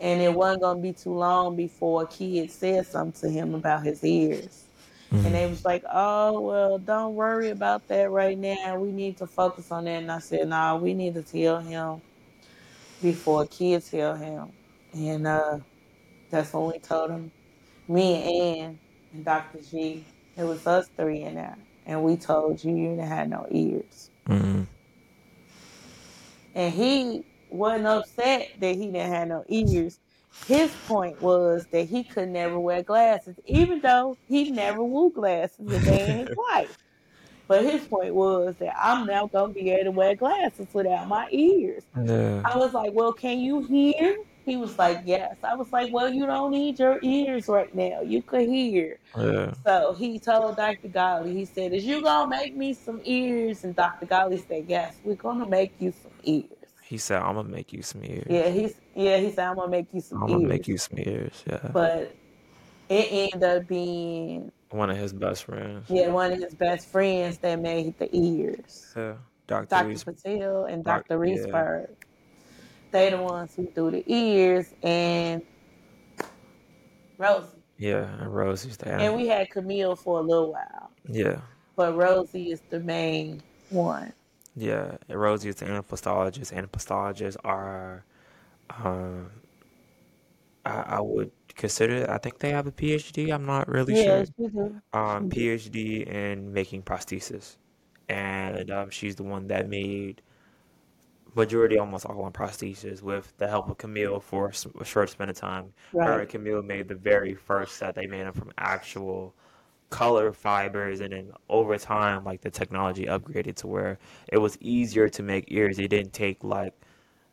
[0.00, 3.84] And it wasn't gonna be too long before a kid said something to him about
[3.84, 4.66] his ears.
[5.10, 5.32] And Mm.
[5.32, 8.78] they was like, Oh well, don't worry about that right now.
[8.78, 10.02] We need to focus on that.
[10.02, 12.02] And I said, Nah, we need to tell him
[13.02, 14.52] before kids tell him.
[14.94, 15.58] And uh
[16.30, 17.32] that's when we told him.
[17.88, 18.80] Me and Ann
[19.12, 19.60] and Dr.
[19.60, 20.06] G.
[20.36, 21.67] It was us three in there.
[21.88, 24.10] And we told you you didn't have no ears.
[24.28, 24.66] Mm.
[26.54, 29.98] And he wasn't upset that he didn't have no ears.
[30.46, 35.72] His point was that he could never wear glasses, even though he never wore glasses
[35.72, 36.76] a day in his life.
[37.48, 41.26] But his point was that I'm now gonna be able to wear glasses without my
[41.30, 41.84] ears.
[42.04, 42.42] Yeah.
[42.44, 44.18] I was like, Well, can you hear?
[44.48, 45.36] He was like, Yes.
[45.44, 48.00] I was like, Well, you don't need your ears right now.
[48.00, 48.98] You could hear.
[49.16, 49.52] Yeah.
[49.64, 50.88] So he told Dr.
[50.88, 53.64] Golly, he said, Is you gonna make me some ears?
[53.64, 54.06] And Dr.
[54.06, 56.48] Golly said, Yes, we're gonna make you some ears.
[56.82, 58.26] He said, "I'm gonna make you some ears.
[58.30, 60.32] Yeah, he's yeah, he said I'm gonna make you some ears.
[60.32, 61.68] I'm gonna make you some ears." Yeah.
[61.70, 62.14] But
[62.88, 65.84] it ended up being One of his best friends.
[65.90, 68.94] yeah, one of his best friends that made the ears.
[68.96, 69.16] Yeah.
[69.46, 69.66] Dr.
[69.66, 69.98] Dr.
[70.12, 71.24] Patel and Doc- Dr.
[71.26, 71.86] yeah.
[72.90, 75.42] They the ones who do the ears and
[77.18, 77.48] Rosie.
[77.76, 80.90] Yeah, and Rosie's the And we had Camille for a little while.
[81.08, 81.40] Yeah.
[81.76, 84.12] But Rosie is the main one.
[84.56, 86.52] Yeah, and Rosie is the anaplastologist.
[86.52, 88.04] Anaplastologists are,
[88.70, 89.30] um,
[90.66, 92.10] I, I would consider.
[92.10, 93.32] I think they have a PhD.
[93.32, 94.48] I'm not really Yeah, sure.
[94.50, 94.80] do.
[94.92, 97.56] Um, PhD in making prosthesis,
[98.08, 100.22] and um, she's the one that made
[101.38, 105.36] majority, almost all on prosthesis, with the help of Camille for a short span of
[105.36, 105.72] time.
[105.92, 106.20] Her Right.
[106.20, 107.94] and Camille made the very first set.
[107.94, 109.34] They made them from actual
[109.90, 113.98] color fibers, and then over time, like the technology upgraded to where
[114.30, 115.78] it was easier to make ears.
[115.78, 116.74] It didn't take like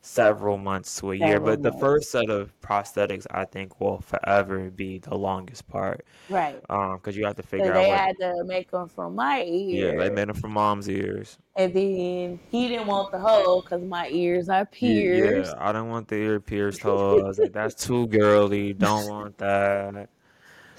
[0.05, 1.33] several months to a year.
[1.33, 6.05] Several But the first set of prosthetics, I think, will forever be the longest part.
[6.29, 6.61] Right.
[6.69, 7.99] Um, because you have to So figure out they what.
[7.99, 9.97] had to make them from my ears.
[9.97, 11.37] Yeah, they made them from mom's ears.
[11.55, 15.55] And then he didn't want the hole because my ears are Yeah, yeah, pierced.
[15.57, 17.23] I don't want the ear pierced hole.
[17.23, 18.73] I was like, that's too girly.
[18.73, 20.09] Don't want that.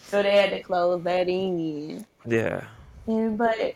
[0.02, 2.06] So they had to close that in.
[2.26, 2.64] Yeah,
[3.06, 3.74] And, but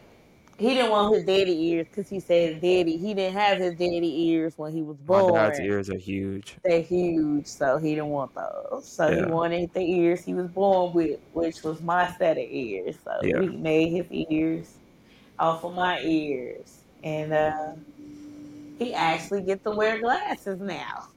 [0.60, 4.28] he didn't want his daddy ears because he said daddy, he didn't have his daddy
[4.28, 5.26] ears when he was born.
[5.26, 6.56] my dad's ears are huge.
[6.62, 8.86] They're huge, so he didn't want those.
[8.86, 12.96] So he wanted the ears he was born with, which was my set of ears.
[13.04, 14.74] So yeah, he made his ears
[15.38, 16.82] off of my ears.
[17.02, 17.72] And uh,
[18.78, 21.08] he actually get to wear glasses now.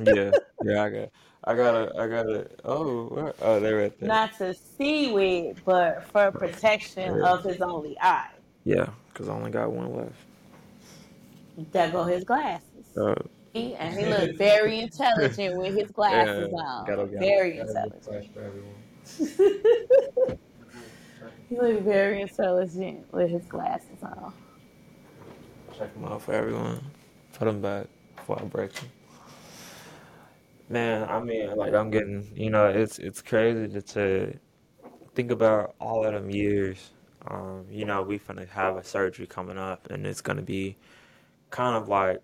[0.00, 0.82] yeah, yeah.
[0.82, 1.08] I got,
[1.44, 2.50] I gotta, I gotta.
[2.64, 3.34] Oh, where?
[3.42, 4.08] Oh, they're right there.
[4.08, 8.33] Not to see with, but for protection Yeah, of his only eye.
[8.64, 10.14] Yeah, because I only got one left.
[11.72, 12.86] There go his glasses.
[12.96, 13.14] Uh,
[13.52, 16.86] He, and he looked very intelligent with his glasses yeah, on.
[16.86, 18.04] gotta, gotta, Very gotta intelligent.
[18.04, 18.74] flash for everyone.
[21.48, 24.32] he looked very intelligent with his glasses on.
[25.76, 26.80] Check them out for everyone.
[27.32, 28.90] Put them back before I break them.
[30.68, 34.40] Man, I mean, like I'm getting, you know, it's it's crazy to, to
[35.14, 36.93] think about all of them years.
[37.28, 40.76] Um, you know, we finna have a surgery coming up, and it's gonna be
[41.50, 42.22] kind of like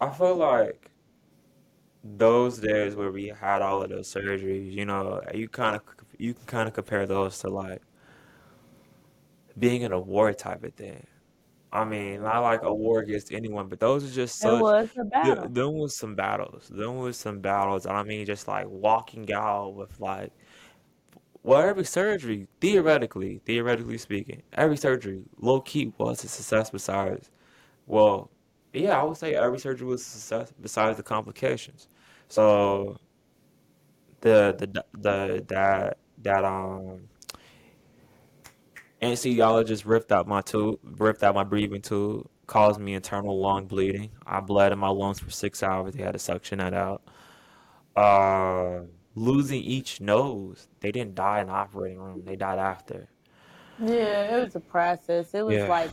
[0.00, 0.90] I feel like
[2.04, 4.72] those days where we had all of those surgeries.
[4.72, 5.82] You know, you kind of
[6.18, 7.82] you can kind of compare those to like
[9.58, 11.06] being in a war type of thing.
[11.72, 14.60] I mean, not like a war against anyone, but those are just It such.
[14.60, 15.48] was a Th- battle.
[15.48, 16.68] them was some battles.
[16.68, 17.86] Them was some battles.
[17.86, 20.32] and I mean, just like walking out with like
[21.42, 27.30] well, every surgery, theoretically, theoretically speaking, every surgery, low key, was a success besides,
[27.86, 28.30] well,
[28.72, 31.88] yeah, I would say every surgery was a success besides the complications.
[32.28, 32.98] So
[34.20, 37.08] the the the that that um
[39.02, 42.28] anesthesiologist ripped out my tube, ripped out my breathing tube.
[42.46, 44.10] caused me internal lung bleeding.
[44.26, 45.94] I bled in my lungs for six hours.
[45.94, 47.02] They had to suction that out.
[47.96, 48.82] Uh,
[49.16, 50.68] losing each nose.
[50.80, 52.22] They didn't die in the operating room.
[52.24, 53.08] They died after.
[53.80, 55.34] Yeah, it was a process.
[55.34, 55.68] It was Yeah.
[55.68, 55.90] like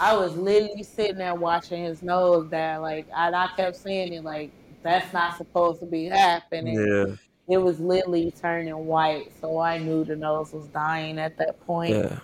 [0.00, 2.76] I was literally sitting there watching his nose die.
[2.76, 4.50] Like and I kept saying it like
[4.82, 6.74] that's not supposed to be happening.
[6.74, 7.14] Yeah.
[7.48, 11.96] It was literally turning white, so I knew the nose was dying at that point.
[11.96, 12.18] Yeah.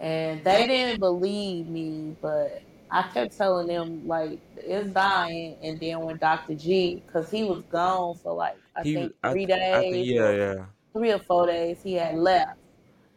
[0.00, 5.58] And they didn't believe me, but I kept telling them like it's dying.
[5.62, 6.54] And then when Dr.
[6.54, 10.08] G, because he was gone for like I He, think I, three I think, days,
[10.08, 12.58] yeah, yeah, three or four days, he had left.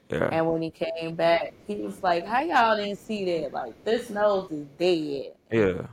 [0.10, 3.54] yeah, And when he came back, he was like, "How y'all didn't see that?
[3.54, 5.88] Like this nose is dead." yeah,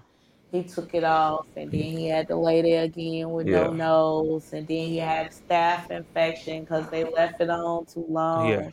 [0.53, 3.73] He took it off, and then he had to lay there again with no yeah,
[3.73, 8.69] nose, and then he had staph infection because they left it on too yeah.
[8.69, 8.73] long,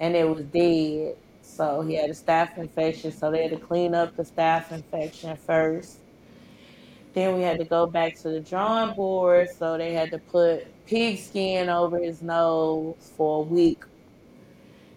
[0.00, 1.16] and it was dead.
[1.42, 5.36] So he had a staph infection, so they had to clean up the staph infection
[5.36, 5.98] first.
[7.14, 10.66] Then we had to go back to the drawing board, so they had to put
[10.86, 13.84] pig skin over his nose for a week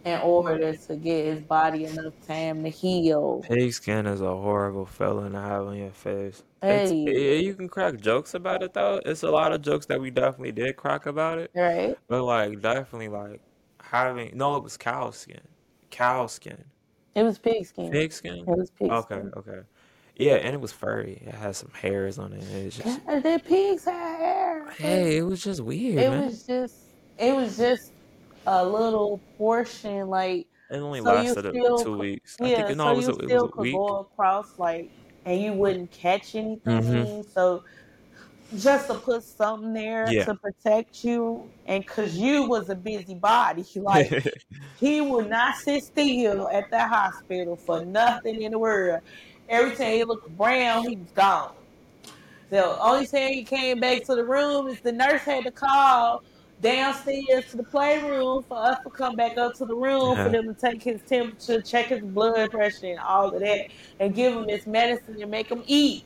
[0.06, 3.42] in order to get his body enough time to heal.
[3.42, 6.44] Pig skin is a horrible feeling to have on your face.
[6.62, 9.02] It's Hey, eh, you can crack jokes about it though.
[9.06, 11.98] It's a lot of jokes that we definitely did crack about it, right?
[12.08, 13.42] but like definitely like
[13.82, 15.42] having no, it was cow skin,
[15.96, 16.66] cow skin,
[17.16, 17.92] It was pig skin.
[17.92, 18.48] pig skin.
[18.48, 19.32] It was pig Okay, skin.
[19.38, 19.62] okay,
[20.16, 21.22] yeah, and it was furry.
[21.26, 22.44] It had some hairs on it.
[22.44, 24.76] It was just God, the pigs had hair.
[24.78, 26.26] Hey, it was just weird, it man.
[26.26, 26.76] was just,
[27.18, 27.94] it was just
[28.46, 32.38] a little portion, like It only so you lasted uh, still, two c- weeks.
[32.42, 33.82] I yeah, think no, so it was you a, it was still a could week.
[33.88, 34.92] go across, like,
[35.26, 36.36] and you wouldn't catch
[36.66, 37.06] Mm-hmm.
[37.06, 37.24] anything.
[37.24, 37.64] So
[38.58, 40.26] just to put something there Yeah.
[40.26, 44.26] to protect you, and cause you was a busybody like
[44.80, 49.02] he would not sit still at that hospital for nothing in the world.
[49.48, 51.54] Every time he looked brown, he was gone.
[52.50, 56.24] The only time he came back to the room is the nurse had to call
[56.62, 60.30] downstairs to the playroom for us to come back up to the room for uh-huh.
[60.30, 63.68] them to take his temperature, check his blood pressure, and all of that,
[64.00, 66.06] and give him his medicine and make him eat.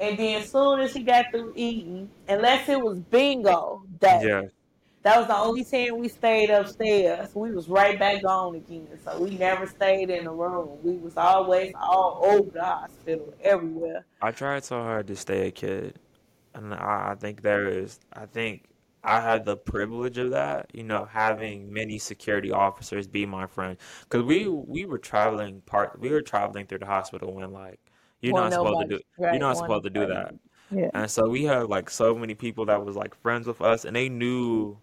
[0.00, 4.42] And then as soon as he got through eating, unless it was bingo day, Yeah.
[5.02, 7.34] that was the only time we stayed upstairs.
[7.34, 8.88] We was right back on again.
[9.04, 10.78] So we never stayed in the room.
[10.82, 14.06] We was always all over the hospital, everywhere.
[14.22, 15.98] I tried so hard to stay a kid,
[16.54, 18.64] and I, I think there is, I think
[19.04, 23.76] I had the privilege of that, you know, having many security officers be my friend,
[24.02, 27.80] because we we were traveling part, we were traveling through the hospital when like
[28.20, 30.34] you're not supposed to do, you're not supposed to do that,
[30.70, 30.90] Yeah.
[30.94, 33.94] and so we had like so many people that was like friends with us, and
[33.96, 34.78] they knew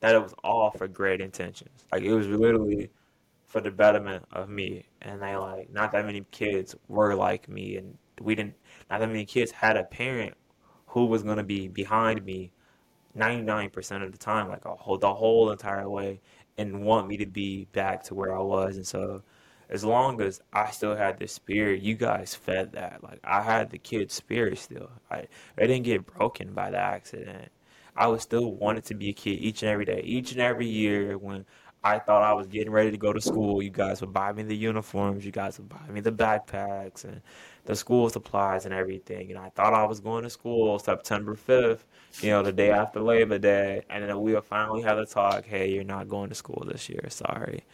[0.00, 2.90] that it was all for great intentions, like it was literally
[3.46, 4.84] for the betterment of me.
[5.02, 8.54] And they like not that many kids were like me, and we didn't.
[8.90, 10.34] Not that many kids had a parent
[10.86, 12.52] who was gonna be behind me
[13.16, 16.20] 99% of the time, like a whole, the whole entire way,
[16.58, 18.76] and want me to be back to where I was.
[18.76, 19.22] And so,
[19.70, 23.02] as long as I still had the spirit, you guys fed that.
[23.02, 24.90] Like I had the kid spirit still.
[25.10, 25.26] I,
[25.56, 27.50] I didn't get broken by the accident.
[27.96, 30.66] I was still wanted to be a kid each and every day, each and every
[30.66, 31.44] year when
[31.84, 33.62] I thought I was getting ready to go to school.
[33.62, 37.20] You guys would buy me the uniforms, you guys would buy me the backpacks and
[37.64, 39.30] the school supplies and everything.
[39.30, 41.80] And I thought I was going to school September 5th,
[42.20, 43.82] you know, the day after Labor Day.
[43.90, 46.88] And then we would finally have a talk, hey, you're not going to school this
[46.88, 47.64] year, sorry.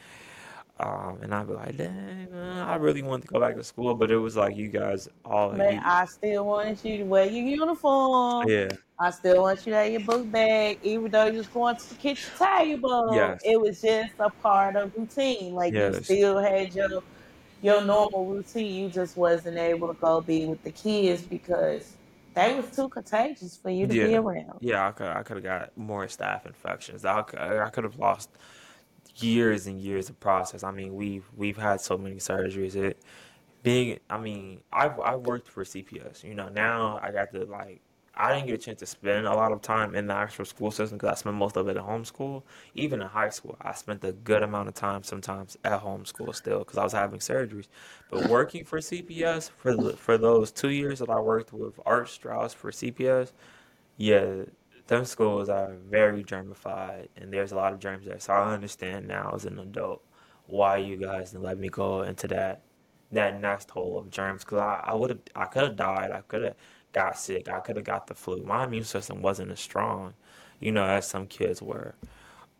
[0.80, 3.94] Um, and I'd be like, dang, man, I really wanted to go back to school,
[3.94, 7.26] but it was like you guys all But you, I still wanted you to wear
[7.26, 8.48] your uniform.
[8.48, 8.68] yeah,
[8.98, 11.88] I still want you to have your book bag, even though you was going to
[11.90, 13.06] the kitchen table.
[13.14, 15.54] yes, It was just a part of routine.
[15.54, 17.02] Like you still had your
[17.60, 18.84] your normal routine.
[18.84, 21.96] You just wasn't able to go be with the kids because
[22.34, 24.60] they was too contagious for you to be around.
[24.60, 24.88] yeah.
[24.88, 27.04] I could I could have got more staph infections.
[27.04, 28.30] I could, I could have lost
[29.16, 30.62] years and years of process.
[30.62, 32.76] I mean, we've we've had so many surgeries.
[32.76, 32.98] It
[33.62, 36.24] being, I mean, I've I worked for CPS.
[36.24, 37.80] You know, now I got to like,
[38.16, 40.70] I didn't get a chance to spend a lot of time in the actual school
[40.70, 42.44] system because I spent most of it at home school.
[42.74, 46.32] Even in high school, I spent a good amount of time sometimes at home school
[46.32, 47.68] still because I was having surgeries.
[48.10, 52.08] But working for CPS for the, for those two years that I worked with Art
[52.08, 53.32] Strauss for CPS,
[53.96, 54.44] yeah,
[54.86, 58.18] them schools are very germified and there's a lot of germs there.
[58.20, 60.02] So I understand now as an adult
[60.46, 62.62] why you guys didn't let me go into that
[63.12, 66.10] that nest hole of germs because I, I would have I could have died.
[66.10, 66.56] I could have
[66.92, 67.48] got sick.
[67.48, 68.42] I could have got the flu.
[68.42, 70.14] My immune system wasn't as strong,
[70.60, 71.94] you know, as some kids were.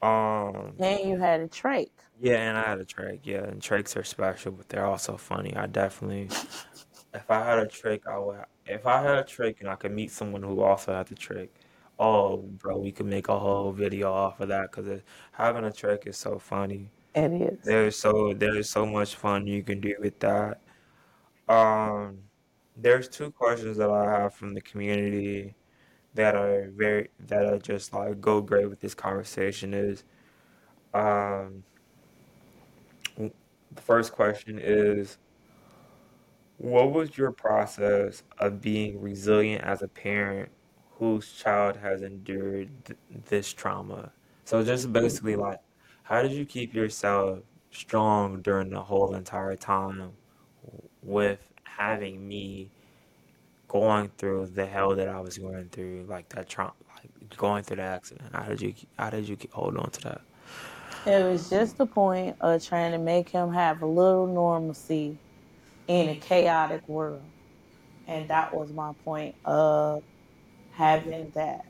[0.03, 1.91] Um, And you had a trach.
[2.21, 3.21] yeah, and I had a trach.
[3.25, 5.55] Yeah, and trachs are special, but they're also funny.
[5.57, 6.31] I definitely
[7.15, 8.45] if I had a trick, I would.
[8.67, 11.55] If I had a trick and I could meet someone who also had the trick,
[11.99, 15.01] oh, bro, we could make a whole video off of that because
[15.33, 16.91] having a trick is so funny.
[17.15, 17.59] It is.
[17.65, 20.61] There's so there's so much fun you can do with that.
[21.49, 22.19] Um,
[22.77, 25.55] there's two questions that I have from the community
[26.15, 30.05] that are very that are just like go great with this conversation is
[30.95, 31.65] um
[33.17, 35.19] the first question is
[36.59, 40.51] what was your process of being resilient as a parent
[40.99, 42.99] whose child has endured th-
[43.29, 44.13] this trauma?
[44.45, 45.61] So just basically like
[46.05, 47.41] how did you keep yourself
[47.71, 50.13] strong during the whole entire time
[51.03, 52.71] with having me
[53.69, 57.77] going through the hell that I was going through, like that trauma, like going through
[57.77, 58.35] the accident?
[58.35, 60.21] How did you how did you hold on to that?
[61.07, 65.19] It was just the point of trying to make him have a little normalcy
[65.87, 67.23] in a chaotic world.
[68.07, 70.03] And that was my point of
[70.75, 71.63] having that.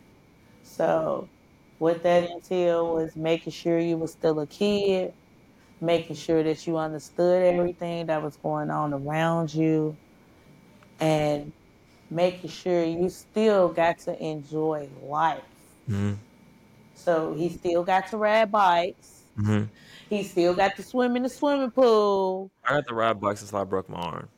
[0.63, 1.31] So,
[1.79, 5.13] what that entailed was making sure you were still a kid,
[5.81, 9.99] making sure that you understood everything that was going on around you,
[10.99, 11.53] and
[12.11, 15.45] making sure you still got to enjoy life.
[15.89, 16.15] hmm
[16.95, 19.33] So, he still got to ride bikes.
[19.37, 19.65] hmm
[20.09, 22.53] He still got to swim in the swimming pool.
[22.63, 24.34] I had to ride bikes since I broke my arm.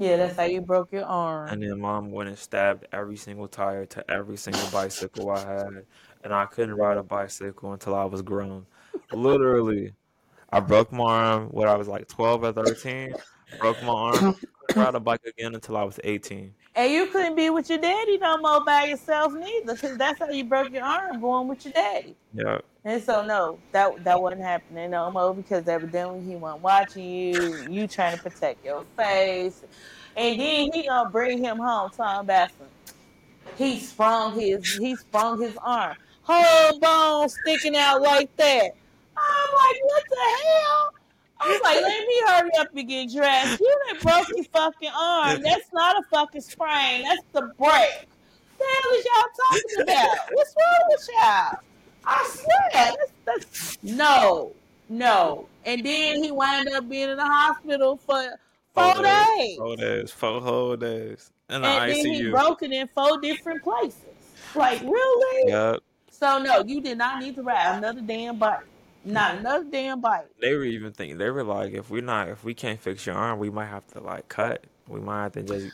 [0.00, 1.50] Yeah, that's how you broke your arm.
[1.50, 5.84] And then mom went and stabbed every single tire to every single bicycle I had.
[6.24, 8.64] And I couldn't ride a bicycle until I was grown.
[9.12, 9.92] Literally.
[10.50, 13.14] I broke my arm when I was like 12 or 13.
[13.58, 14.36] Broke my arm.
[14.66, 16.54] Couldn't ride a bike again until I was 18.
[16.76, 20.30] And you couldn't be with your daddy no more by yourself neither, because that's how
[20.30, 22.14] you broke your arm going with your daddy.
[22.32, 22.58] Yeah.
[22.84, 27.66] And so no, that that wasn't happening no more because evidently he wasn't watching you.
[27.68, 29.64] You trying to protect your face,
[30.16, 32.50] and then he gonna bring him home Tom some.
[33.56, 38.70] He sprung his he sprung his arm, whole bone sticking out like that.
[39.16, 40.92] I'm like, what the hell?
[41.40, 43.60] I was like, let me hurry up and get dressed.
[43.60, 45.42] You done broke your fucking arm.
[45.42, 47.02] That's not a fucking sprain.
[47.02, 48.08] That's the break.
[48.58, 50.16] The hell is y'all talking about?
[50.32, 51.58] What's wrong with y'all?
[52.04, 54.52] I swear, that's, that's no,
[54.88, 55.46] no.
[55.64, 58.22] And then he wound up being in the hospital for
[58.74, 59.36] Four four days.
[59.38, 60.10] days, Four days.
[60.10, 61.30] Four whole days.
[61.48, 63.96] In the and then he broke it in four different places.
[64.54, 65.50] Like really?
[65.50, 65.80] Yep.
[66.10, 68.60] So no, you did not need to ride another damn bike.
[69.04, 70.26] Not another damn bite.
[70.40, 73.16] They were even thinking they were like, if we're not, if we can't fix your
[73.16, 74.64] arm, we might have to like cut.
[74.88, 75.68] We might have to just,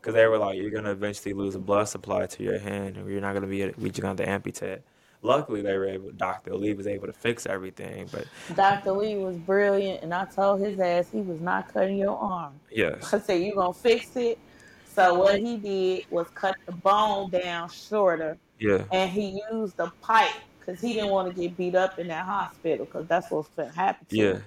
[0.00, 3.08] because they were like, you're gonna eventually lose a blood supply to your hand, and
[3.08, 4.82] you're not gonna be, we just gonna have to amputate.
[5.22, 6.10] Luckily, they were able.
[6.12, 8.24] Doctor Lee was able to fix everything, but
[8.54, 8.92] Dr.
[8.92, 12.54] Lee was brilliant, and I told his ass he was not cutting your arm.
[12.70, 14.38] yes, I said, you're gonna fix it?
[14.86, 19.92] So, what he did was cut the bone down shorter, yeah, and he used a
[20.00, 20.30] pipe
[20.70, 23.70] because he didn't want to get beat up in that hospital because that's what's going
[23.70, 24.42] to happen to yeah, him.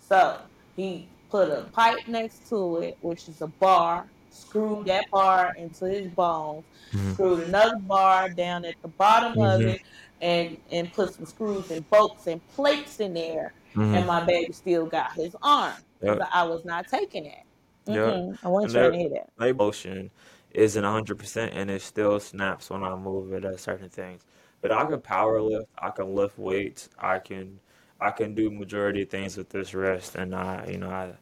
[0.00, 0.40] So,
[0.76, 5.86] he put a pipe next to it, which is a bar, screwed that bar into
[5.86, 9.80] his bones, hmm screwed another bar down at the bottom of hmm it,
[10.20, 14.52] and, and put some screws and bolts and plates in there hmm and my baby
[14.52, 17.44] still got his arm yep, I was not taking it.
[17.86, 19.30] Mm-mm, I And trying to hear that.
[19.38, 20.10] their motion
[20.50, 24.24] isn't hundred percent, and it still snaps when I move it at certain things.
[24.64, 27.60] But I can power lift, I can lift weights, I can,
[28.00, 31.12] I can do majority of things with this wrist, and I, you know, I,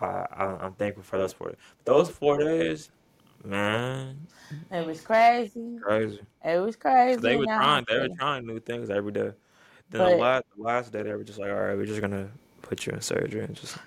[0.00, 1.52] I, I'm thankful for those four.
[1.84, 2.92] Those four days,
[3.44, 4.28] man,
[4.70, 5.78] It was crazy.
[5.82, 6.20] crazy.
[6.44, 9.32] It was crazy they were trying, they were trying new things every day.
[9.90, 12.30] Then the last, the last day, they were just like, all right, we're just gonna
[12.62, 13.78] put you in surgery and just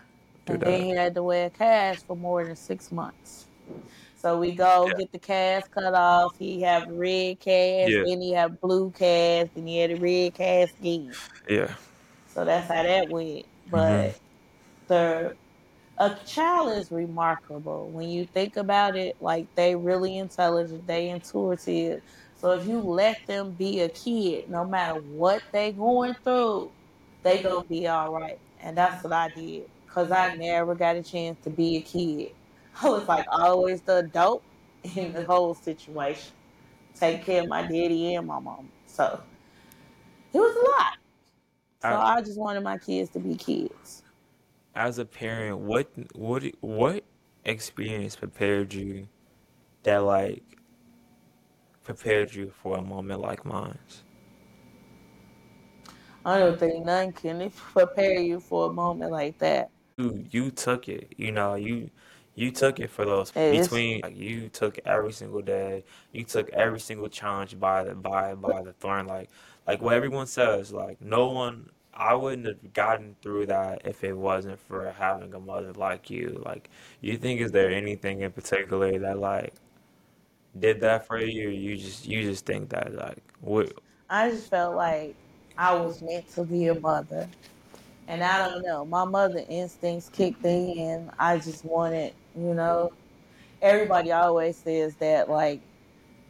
[0.45, 3.45] do and then he had to wear a cast for more than six months.
[4.21, 6.37] So we go Yeah, get the cast cut off.
[6.37, 10.33] He have red cast, yeah, then he have blue cast, and he had a red
[10.33, 11.13] cast again.
[11.47, 11.73] yeah.
[12.27, 13.45] So that's how that went.
[13.71, 14.17] But mm-hmm.
[14.87, 15.35] the
[15.97, 19.15] a child is remarkable when you think about it.
[19.21, 22.01] Like they really intelligent, they intuitive.
[22.35, 26.71] So if you let them be a kid, no matter what they going through,
[27.23, 28.39] they gonna be all right.
[28.61, 32.31] And that's what I did, cause I never got a chance to be a kid.
[32.83, 34.43] I was like always the adult
[34.95, 36.33] in the whole situation,
[36.95, 38.71] take care of my daddy and my mom.
[38.85, 39.23] So
[40.33, 40.93] it was a lot.
[41.79, 44.03] So I, I just wanted my kids to be kids.
[44.75, 47.03] as a parent, what what what
[47.45, 49.07] experience prepared you
[49.83, 50.59] that like
[51.83, 53.79] prepared you for a moment like mine?
[56.23, 59.69] I don't think none can prepare you for a moment like that.
[59.97, 61.91] You you took it, you know, you
[62.39, 65.83] you took it for those It's between like you took every single day.
[66.13, 69.07] You took every single challenge by the by by the thorn.
[69.07, 69.29] Like
[69.67, 74.13] like what everyone says like no one I wouldn't have gotten through that if it
[74.13, 76.41] wasn't for having a mother like you.
[76.45, 76.69] Like
[77.01, 79.53] you think is there anything in particular that like
[80.57, 81.49] did that for you?
[81.49, 83.73] You just you just think that like what
[84.09, 85.13] I just felt like
[85.57, 87.27] I was meant to be a mother.
[88.09, 91.11] And I don't know, my mother instincts kicked in.
[91.19, 92.91] I just wanted, you know,
[93.61, 95.61] everybody always says that like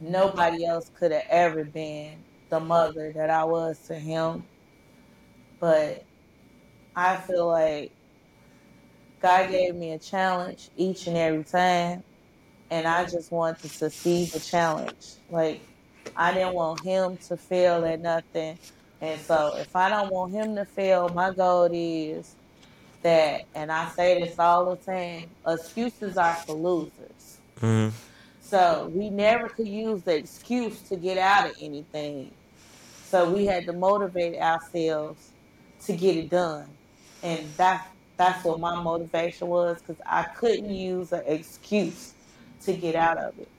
[0.01, 2.17] nobody else could have ever been
[2.49, 4.43] the mother that I was to him.
[5.61, 6.03] But
[6.97, 7.93] I feel like
[9.21, 12.03] God gave me a challenge each and every time,
[12.71, 15.13] and I just wanted to succeed the challenge.
[15.29, 15.61] Like,
[16.15, 18.59] I didn't want him to fail at nothing.
[19.01, 22.35] And so, if I don't want him to fail, my goal is
[23.03, 27.39] that, and I say this all the time excuses are for losers.
[27.61, 27.93] mm,
[28.41, 32.31] So, we never could use the excuse to get out of anything.
[33.01, 35.31] So we had to motivate ourselves
[35.85, 36.77] to get it done,
[37.23, 42.13] and that's that's what my motivation was because I couldn't use an excuse
[42.61, 43.49] to get out of it.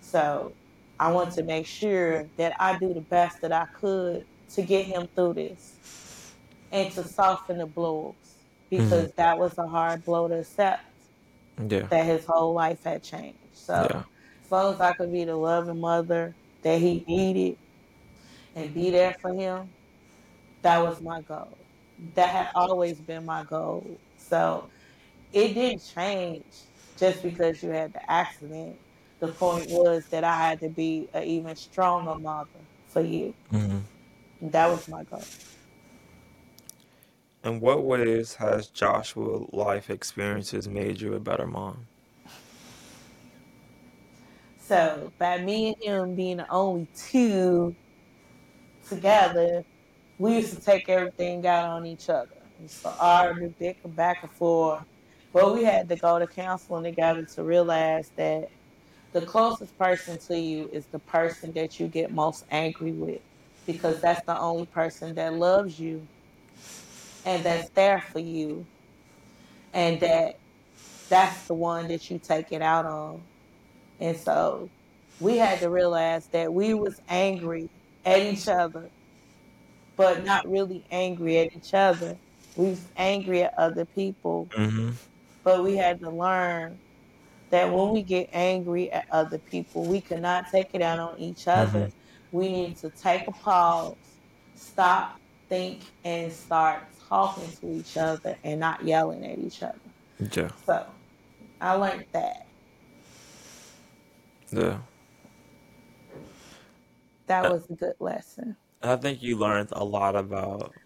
[0.00, 0.56] So
[0.98, 4.86] I want to make sure that I do the best that I could to get
[4.86, 5.78] him through this
[6.70, 8.14] and to soften the blows
[8.70, 10.84] because that was a hard blow to accept
[11.68, 13.38] yeah that his whole life had changed.
[13.54, 14.02] So yeah
[14.44, 17.58] as long as I could be the loving mother that he needed
[18.54, 19.74] and be there for him,
[20.62, 21.58] that was my goal.
[22.14, 24.00] That had always been my goal.
[24.16, 24.70] So
[25.32, 26.44] it didn't change
[26.96, 28.80] just because you had the accident.
[29.20, 33.34] The point was that I had to be an even stronger mother for you.
[33.52, 33.82] mm.
[34.42, 35.22] That was my goal.
[37.44, 41.86] In what ways has Joshua life experiences made you a better mom
[44.58, 47.76] So by me and him being the only two
[48.88, 49.64] together,
[50.18, 52.30] we used to take everything out on each other.
[52.58, 54.84] We used to argue, bicker back and forth.
[55.32, 58.50] But we had to go to counseling together to realize that
[59.12, 63.20] the closest person to you is the person that you get most angry with
[63.66, 66.06] because that's the only person that loves you
[67.24, 68.66] and that's there for you
[69.72, 70.36] and that
[71.08, 73.22] that's the one that you take it out on.
[74.00, 74.68] And so
[75.20, 77.68] we had to realize that we was angry
[78.04, 78.90] at each other,
[79.96, 82.16] but not really angry at each other.
[82.56, 84.90] We was angry at other people, mm-hmm
[85.44, 86.78] but we had to learn
[87.50, 91.46] that when we get angry at other people, we cannot take it out on each
[91.56, 91.92] mm-hmm other.
[92.32, 93.96] We need to take a pause,
[94.54, 99.80] stop, think, and start talking to each other and not yelling at each other.
[100.32, 100.86] yeah So
[101.60, 102.48] I learned that.
[104.52, 104.80] yeah
[107.26, 108.56] That Uh, was a good lesson.
[108.82, 110.76] I think you learned a lot about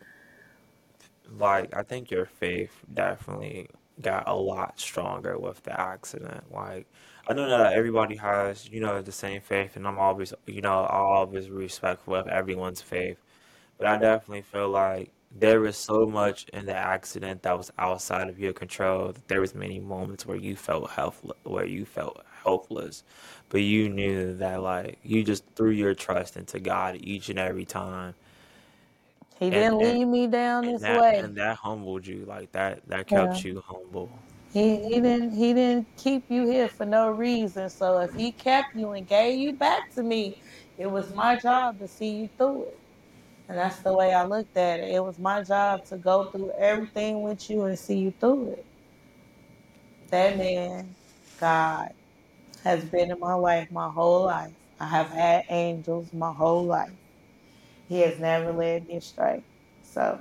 [1.30, 3.68] like I think your faith definitely
[4.00, 6.44] got a lot stronger with the accident.
[6.52, 6.86] Like
[7.28, 10.72] I know that everybody has, you know, the same faith and I'm always, you know,
[10.84, 13.18] always respectful of everyone's faith.
[13.78, 18.28] But I definitely feel like there was so much in the accident that was outside
[18.28, 19.14] of your control.
[19.28, 23.02] There was many moments where you felt helpless, where you felt helpless,
[23.48, 27.64] but you knew that like you just threw your trust into God each and every
[27.66, 28.14] time,
[29.40, 31.18] He didn't and lead me down this that way.
[31.18, 32.24] and that humbled you.
[32.26, 33.40] Like that that Yeah.
[33.40, 34.10] kept you humble.
[34.52, 37.70] He he didn't he didn't keep you here for no reason.
[37.70, 40.42] So if he kept you and gave you back to me,
[40.78, 42.78] it was my job to see you through it.
[43.48, 44.90] And that's the way I looked at it.
[44.94, 48.66] It was my job to go through everything with you and see you through it.
[50.10, 50.94] That man,
[51.40, 51.90] God,
[52.64, 54.52] has been in my life my whole life.
[54.80, 56.90] I have had angels my whole life.
[57.88, 59.44] He has never led me astray.
[59.82, 60.20] So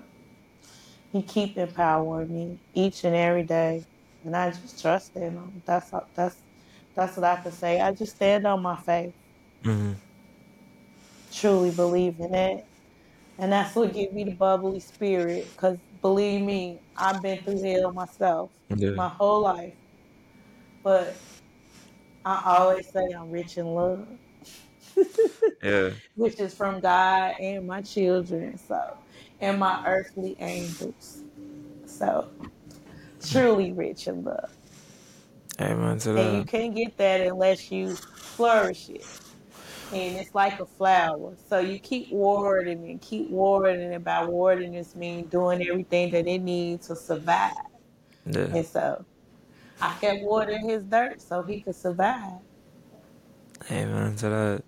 [1.11, 3.85] he keep empowering me each and every day,
[4.23, 5.63] and I just trust in him.
[5.65, 6.43] That's all- that's
[6.95, 7.79] that's what I can say.
[7.81, 9.15] I just stand on my faith,
[9.63, 9.93] hmm
[11.31, 12.65] truly believe in it,
[13.39, 15.55] and that's what gives me the bubbly spirit.
[15.57, 18.91] Cause believe me, I've been through hell myself Yeah.
[18.95, 19.77] my whole life,
[20.83, 21.15] but
[22.25, 24.07] I always say I'm rich in love,
[25.63, 25.91] Yeah.
[26.15, 28.97] which is from God and my children, so
[29.41, 31.23] and my earthly angels.
[31.85, 32.29] So
[33.21, 34.51] truly rich in love.
[35.59, 36.19] Amen to that.
[36.19, 36.47] And you that.
[36.47, 39.05] can't get that unless you flourish it.
[39.93, 41.35] And it's like a flower.
[41.47, 44.03] So you keep watering and keep watering it.
[44.03, 47.53] By watering this means doing everything that it needs to survive.
[48.25, 48.41] Yeah.
[48.41, 49.05] And so
[49.79, 52.39] I kept watering his dirt so he could survive.
[53.71, 54.63] Amen to that.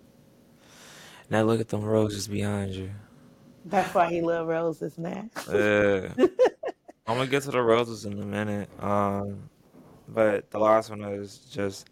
[1.29, 2.91] Now look at them roses behind you.
[3.65, 5.29] That's why he love roses now.
[5.51, 6.13] Yeah.
[7.07, 8.69] I'm gonna get to the roses in a minute.
[8.81, 9.49] Um,
[10.09, 11.89] but the last one is just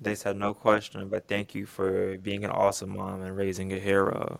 [0.00, 3.78] they said no question, but thank you for being an awesome mom and raising a
[3.78, 4.38] hero.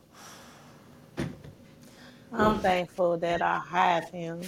[2.33, 4.43] I'm thankful that I have him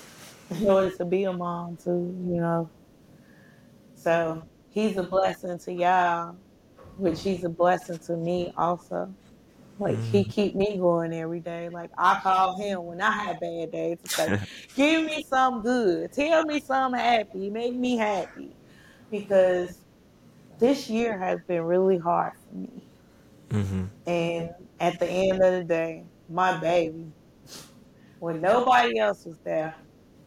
[0.50, 2.70] in order to be a mom too, you know.
[3.94, 6.36] So he's a blessing to y'all,
[6.96, 9.12] which he's a blessing to me also.
[9.78, 11.68] Like he Mm, keep me going every day.
[11.68, 14.34] Like I call him when I have bad days say,
[14.74, 16.12] "Give me some good.
[16.12, 17.50] Tell me something happy.
[17.50, 18.56] Make me happy."
[19.10, 19.78] Because
[20.58, 22.82] this year has been really hard for me.
[23.50, 23.84] mm-hmm.
[24.06, 24.50] And
[24.80, 27.12] at the end of the day, my baby,
[28.18, 29.76] when nobody else was there,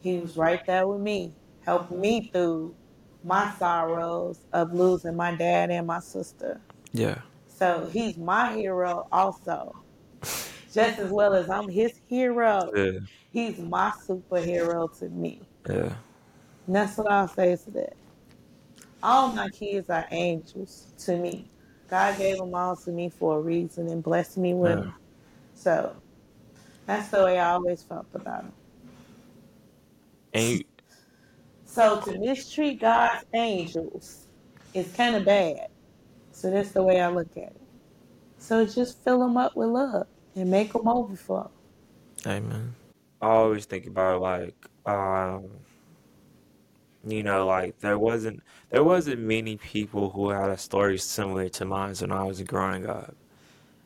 [0.02, 2.76] he was right there with me, helping me through
[3.24, 6.62] my sorrows of losing my dad and my sister.
[6.94, 7.22] Yeah.
[7.62, 9.76] So he's my hero also.
[10.74, 13.00] Just as well as I'm his hero, Yeah.
[13.32, 15.42] he's my superhero to me.
[15.70, 15.94] Yeah.
[16.66, 17.94] And that's what I'll say to that.
[19.04, 21.46] All my kids are angels to me.
[21.88, 24.76] God gave them all to me for a reason and blessed me with Yeah.
[24.78, 24.94] them.
[25.54, 25.96] So
[26.88, 28.54] that's the way I always felt about them.
[30.34, 30.64] And
[31.68, 34.26] So to mistreat God's angels
[34.74, 35.68] is kind of bad.
[36.42, 37.62] So that's the way I look at it.
[38.40, 41.52] So just fill them up with love and make them overflow.
[42.26, 42.74] amen.
[43.22, 44.56] I always think about like,
[44.88, 45.52] um,
[47.06, 48.42] you know, like there wasn't
[48.72, 52.88] there wasn't many people who had a story similar to mine when I was growing
[52.88, 53.16] up.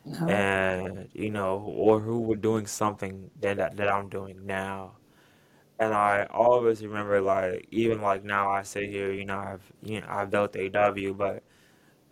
[0.06, 0.26] No.
[0.26, 4.92] and you know, or who were doing something that that, that I'm doing now.
[5.78, 10.00] And I always remember, like, even like now, I sit here, you know, I've you
[10.00, 11.42] know I've built AW, but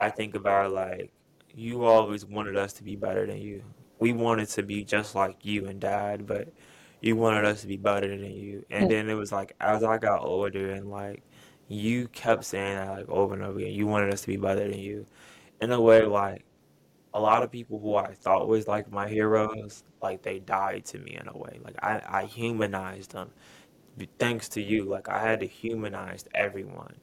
[0.01, 1.12] I think about like
[1.55, 3.62] you always wanted us to be better than you.
[3.99, 6.49] We wanted to be just like you and Dad, but
[7.01, 8.65] you wanted us to be better than you.
[8.71, 11.23] And then it was like as I got older and like
[11.69, 14.69] you kept saying that like over and over again, you wanted us to be better
[14.69, 15.07] than you.
[15.61, 16.45] In a way, like
[17.15, 20.99] a lot of people who I thought was like my heroes, like they died to
[20.99, 21.61] me in a way.
[21.65, 23.31] Like I, I humanized them
[24.19, 24.85] thanks to you.
[24.85, 26.97] Like I had to humanize everyone.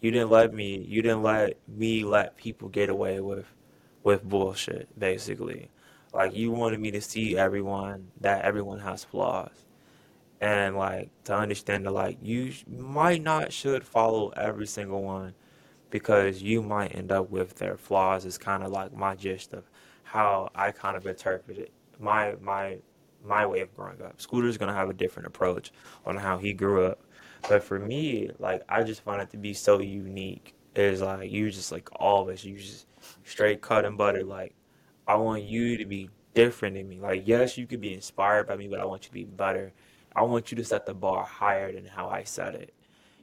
[0.00, 3.46] You didn't let me, you didn't let me let people get away with
[4.02, 5.70] with bullshit, basically.
[6.14, 9.66] Like you wanted me to see everyone that everyone has flaws
[10.40, 15.34] and like to understand that like you might not should follow every single one
[15.90, 19.64] because you might end up with their flaws is kind of like my gist of
[20.04, 21.70] how I kind of interpreted.
[22.00, 22.78] My my
[23.24, 24.20] my way of growing up.
[24.20, 25.72] Scooter's gonna have a different approach
[26.04, 27.00] on how he grew up.
[27.48, 30.54] But for me, like I just find it to be so unique.
[30.74, 32.86] Is like you just like always you just
[33.24, 34.24] straight cut and butter.
[34.24, 34.54] Like
[35.06, 37.00] I want you to be different than me.
[37.00, 39.72] Like yes, you could be inspired by me, but I want you to be better.
[40.14, 42.74] I want you to set the bar higher than how I set it.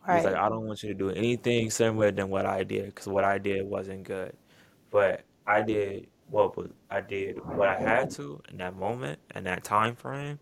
[0.06, 3.08] He's like, I don't want you to do anything similar than what I did because
[3.08, 4.36] what I did wasn't good.
[4.92, 9.46] But I did what was I did what I had to in that moment and
[9.46, 10.40] that time frame.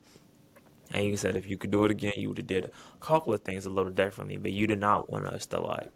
[0.94, 3.34] And you said if you could do it again, you would have did a couple
[3.34, 4.38] of things a little differently.
[4.38, 5.92] But you did not want us to like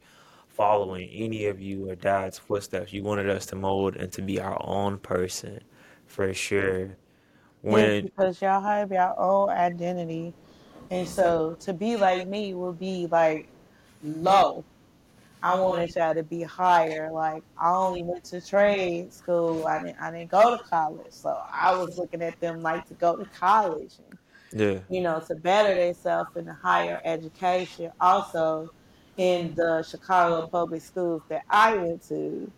[0.48, 2.94] follow in any of you or dad's footsteps.
[2.94, 5.62] You wanted us to mold and to be our own person
[6.08, 6.96] for sure.
[7.62, 10.34] When because y'all have your own identity.
[10.92, 13.50] And so to be like me would be like
[14.04, 14.64] low.
[15.42, 17.12] I wanted y'all to be higher.
[17.12, 19.68] Like I only went to trade school.
[19.68, 21.12] I didn't I didn't go to college.
[21.12, 24.18] So I was looking at them like to go to college and
[24.52, 27.92] yeah, you know, to better themselves in the higher education.
[28.00, 28.70] Also
[29.18, 32.52] in the Chicago public schools that I went to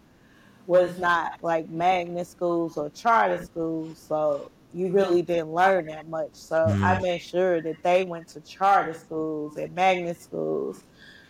[0.65, 6.35] was not like magnet schools or charter schools, so you really didn't learn that much.
[6.35, 10.83] So I mm, made sure that they went to charter schools and magnet schools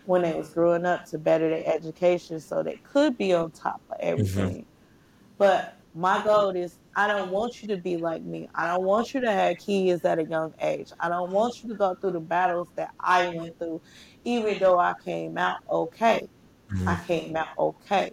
[0.05, 3.81] when they was growing up to better their education so they could be on top
[3.89, 4.65] of hmm everything.
[5.38, 8.49] But my goal is I don't want you to be like me.
[8.55, 10.91] I don't want you to have kids at a young age.
[10.99, 13.81] I don't want you to go through the battles that I went through,
[14.25, 16.27] even though I came out okay.
[16.85, 18.11] I hmm came out okay.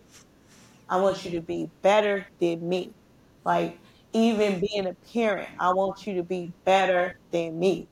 [0.89, 2.95] I want you to be better than me.
[3.45, 3.81] Like,
[4.13, 7.89] even being a parent, I want you to be better than me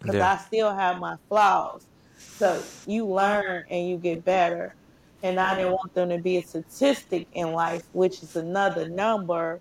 [0.00, 1.88] because yeah, I still have my flaws.
[2.32, 4.76] So you learn and you get better.
[5.22, 9.60] And I didn't want them to be a statistic in life, which is another number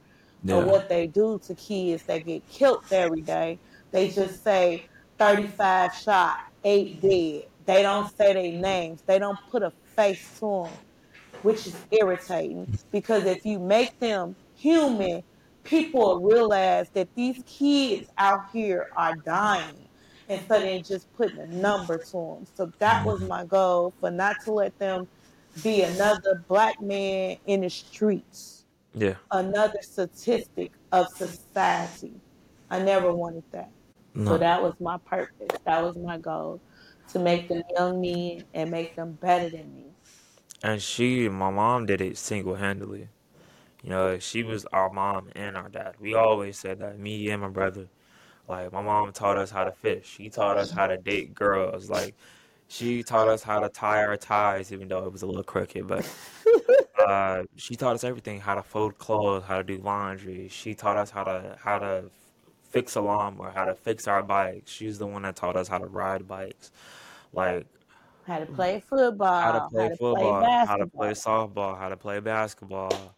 [0.53, 3.59] yeah, what they do to kids that get killed every day.
[3.91, 4.85] They just say
[5.17, 7.45] 35 shot, eight dead.
[7.65, 9.01] they don't say their names.
[9.05, 10.71] They don't put a face to them,
[11.41, 12.77] which is irritating.
[12.91, 15.23] Because if you make them human,
[15.63, 19.75] people realize that these kids out here are dying
[20.29, 22.47] instead of just putting a number to them.
[22.55, 25.07] So that was my goal for not to let them
[25.63, 28.54] be another black man in the streets,
[28.95, 29.15] Yeah.
[29.31, 32.13] another statistic of society.
[32.69, 33.69] I never wanted that.
[34.23, 35.59] So that was my purpose.
[35.65, 36.61] That was my goal
[37.09, 39.85] to make them young men and make them better than me.
[40.63, 43.09] And she, my mom did it single-handedly.
[43.83, 45.95] You know, she was our mom and our dad.
[45.99, 47.87] We always said that, me and my brother.
[48.47, 50.07] Like, my mom taught us how to fish.
[50.07, 51.89] She taught us how to date girls.
[51.89, 52.15] Like,
[52.67, 55.87] she taught us how to tie our ties, even though it was a little crooked.
[55.87, 56.09] But
[57.07, 60.47] uh, she taught us everything: how to fold clothes, how to do laundry.
[60.49, 62.05] She taught us how to how to
[62.69, 64.71] fix a lawnmower, how to fix our bikes.
[64.71, 66.71] She's the one that taught us how to ride bikes.
[67.33, 67.67] Like,
[68.25, 71.77] How to play how to football, play how to play football, how to play softball,
[71.77, 73.15] how to play basketball.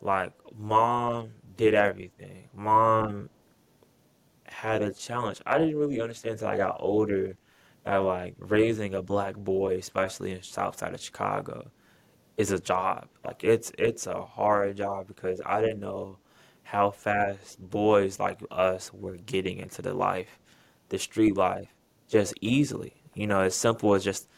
[0.00, 2.48] Like, mom did everything.
[2.54, 3.30] Mom
[4.44, 5.40] had a challenge.
[5.46, 7.36] I didn't really understand until I got older
[7.84, 11.70] that like raising a black boy, especially in South Side of Chicago,
[12.36, 13.08] is a job.
[13.24, 16.18] Like it's it's a hard job because I didn't know
[16.64, 20.38] how fast boys like us were getting into the life,
[20.88, 21.68] the street life,
[22.08, 22.94] just easily.
[23.14, 24.28] You know, as simple as just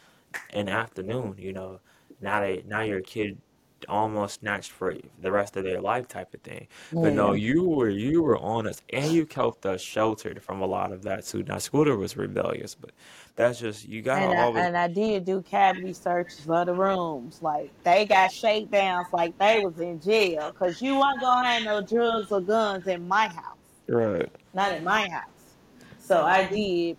[0.51, 1.79] an afternoon, you know.
[2.21, 3.39] Now they now you're a kid
[3.87, 6.67] almost snatched for the rest of their life type of thing.
[6.91, 10.91] But no, you were you were honest and you kept us sheltered from a lot
[10.91, 11.43] of that too.
[11.43, 12.91] Now Scooter was rebellious, but
[13.35, 16.73] that's just you gotta And I always and I did do cavity searches for the
[16.73, 17.41] rooms.
[17.41, 20.51] Like they got shakedowns like they was in jail.
[20.51, 23.57] Cause you weren't gonna have no drugs or guns in my house.
[23.87, 24.29] right.
[24.53, 25.25] Not in my house.
[25.99, 26.97] So I did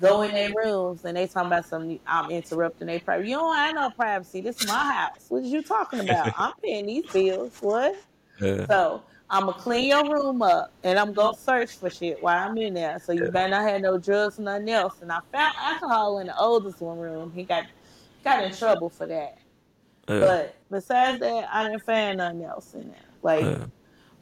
[0.00, 3.30] go in their rooms and they talking about some I'm interrupting their privacy.
[3.30, 4.40] You don't have no privacy.
[4.40, 5.26] This is my house.
[5.28, 6.32] What is you talking about?
[6.38, 7.58] I'm paying these bills.
[7.60, 7.94] What?
[8.40, 8.66] Yeah.
[8.66, 12.56] So I'm gonna clean your room up and I'm gonna search for shit while I'm
[12.58, 12.98] in there.
[13.00, 13.30] So you Yeah.
[13.30, 15.00] better not have no drugs or nothing else.
[15.00, 17.32] And I found alcohol in the oldest one room.
[17.32, 17.64] He got
[18.22, 19.38] got in trouble for that.
[20.08, 20.20] Yeah.
[20.20, 22.98] But besides that, I didn't find nothing else in there.
[23.22, 23.66] Like Yeah.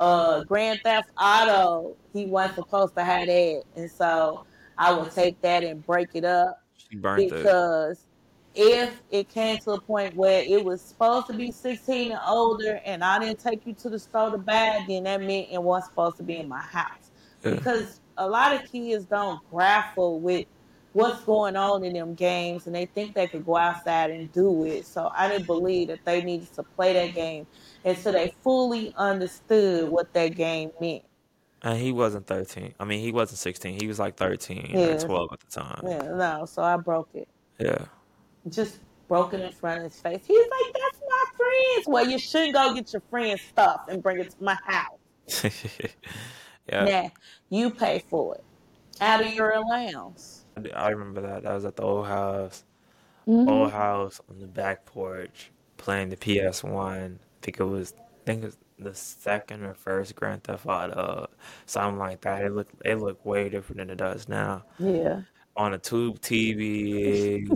[0.01, 3.63] uh Grand Theft Auto, he wasn't supposed to have that.
[3.77, 4.47] And so
[4.79, 7.31] I would take that and break it up She burnt it.
[7.31, 8.07] because
[8.55, 12.81] if it came to a point where it was supposed to be 16 and older
[12.85, 15.63] and I didn't take you to the store to buy it, then that meant it
[15.63, 17.11] wasn't supposed to be in my house.
[17.43, 17.55] Yeah.
[17.55, 20.47] Because a lot of kids don't grapple with
[20.93, 24.65] what's going on in them games and they think they could go outside and do
[24.65, 24.87] it.
[24.87, 27.49] So I didn't believe that they needed to play that game
[27.85, 31.03] until they fully understood what that game meant.
[31.65, 32.75] And he wasn't 13.
[32.79, 33.81] I mean, he wasn't 16.
[33.81, 35.81] He was like 13 or 12 at the time.
[35.85, 37.27] Yeah, no, so I broke it.
[37.59, 37.87] Yeah.
[38.51, 38.79] just
[39.09, 40.23] broken in front of his face.
[40.27, 44.21] He's like, "That's my friends." Well, you should go get your friend's stuff and bring
[44.21, 45.45] it to my house.
[46.67, 46.85] Yeah.
[46.85, 47.09] Nah,
[47.51, 48.45] you pay for it
[49.01, 50.47] out of your allowance.
[50.75, 51.43] I remember that.
[51.43, 52.65] That was at the old house.
[53.27, 57.17] hmm Old house on the back porch playing the PS1.
[57.17, 61.29] I think it was I think it was the second or first Grand Theft Auto,
[61.67, 62.43] something like that.
[62.45, 64.65] It looked it looked way different than it does now.
[64.79, 65.23] Yeah.
[65.57, 67.47] On a tube TV,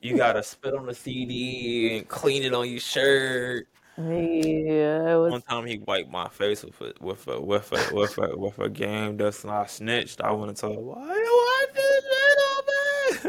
[0.00, 3.68] you gotta spit on the CD and clean it on your shirt.
[3.96, 8.18] Yeah, it One time he wiped my face with a with a with a with
[8.18, 10.20] a with a game that's not snitched.
[10.20, 12.38] I went and told him, why you wipe this shit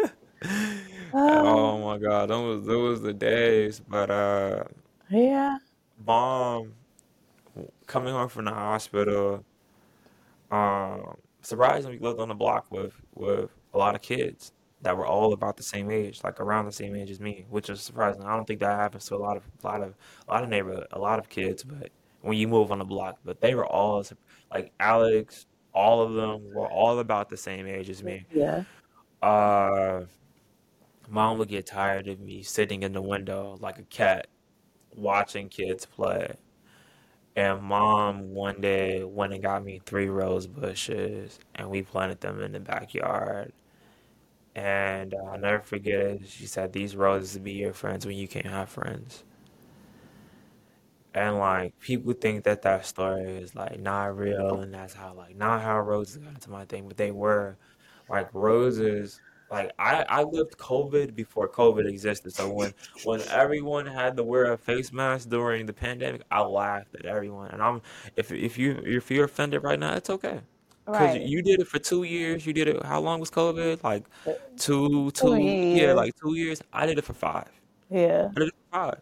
[0.01, 0.09] on me?
[1.17, 3.79] Oh, Oh my God, those was those was the days.
[3.79, 4.63] But uh,
[5.09, 5.59] yeah.
[6.05, 6.73] mom
[7.87, 9.43] coming home from the hospital,
[10.51, 14.51] um, surprisingly we lived on the block with with a lot of kids
[14.81, 17.69] that were all about the same age, like around the same age as me, which
[17.69, 18.23] is surprising.
[18.23, 19.95] I don't think that happens to a lot of a lot of
[20.27, 21.89] a lot of neighborhood, a lot of kids, but
[22.21, 24.03] when you move on the block, but they were all
[24.51, 28.25] like Alex, all of them were all about the same age as me.
[28.33, 28.63] Yeah.
[29.21, 30.05] Uh,
[31.09, 34.27] mom would get tired of me sitting in the window like a cat
[34.95, 36.35] watching kids play.
[37.35, 42.41] And mom one day went and got me three rose bushes and we planted them
[42.41, 43.53] in the backyard.
[44.55, 46.27] And I'll never forget it.
[46.27, 49.23] She said, These roses will be your friends when you can't have friends.
[51.13, 55.35] And like people think that that story is like not real and that's how like
[55.35, 57.57] not how roses got into my thing, but they were
[58.09, 59.21] like roses.
[59.51, 62.33] Like I, I lived COVID before COVID existed.
[62.33, 62.73] So when
[63.03, 67.51] when everyone had to wear a face mask during the pandemic, I laughed at everyone.
[67.51, 67.81] And I'm
[68.15, 70.41] if if you if you're offended right now, it's okay.
[70.87, 71.21] Cause Right.
[71.21, 72.45] you did it for two years.
[72.45, 72.83] You did it.
[72.85, 73.83] How long was COVID?
[73.83, 76.61] Like Uh, two, Two two, yeah, like two years.
[76.71, 77.49] I did it for five.
[77.89, 78.29] Yeah.
[78.35, 79.01] I did it for five.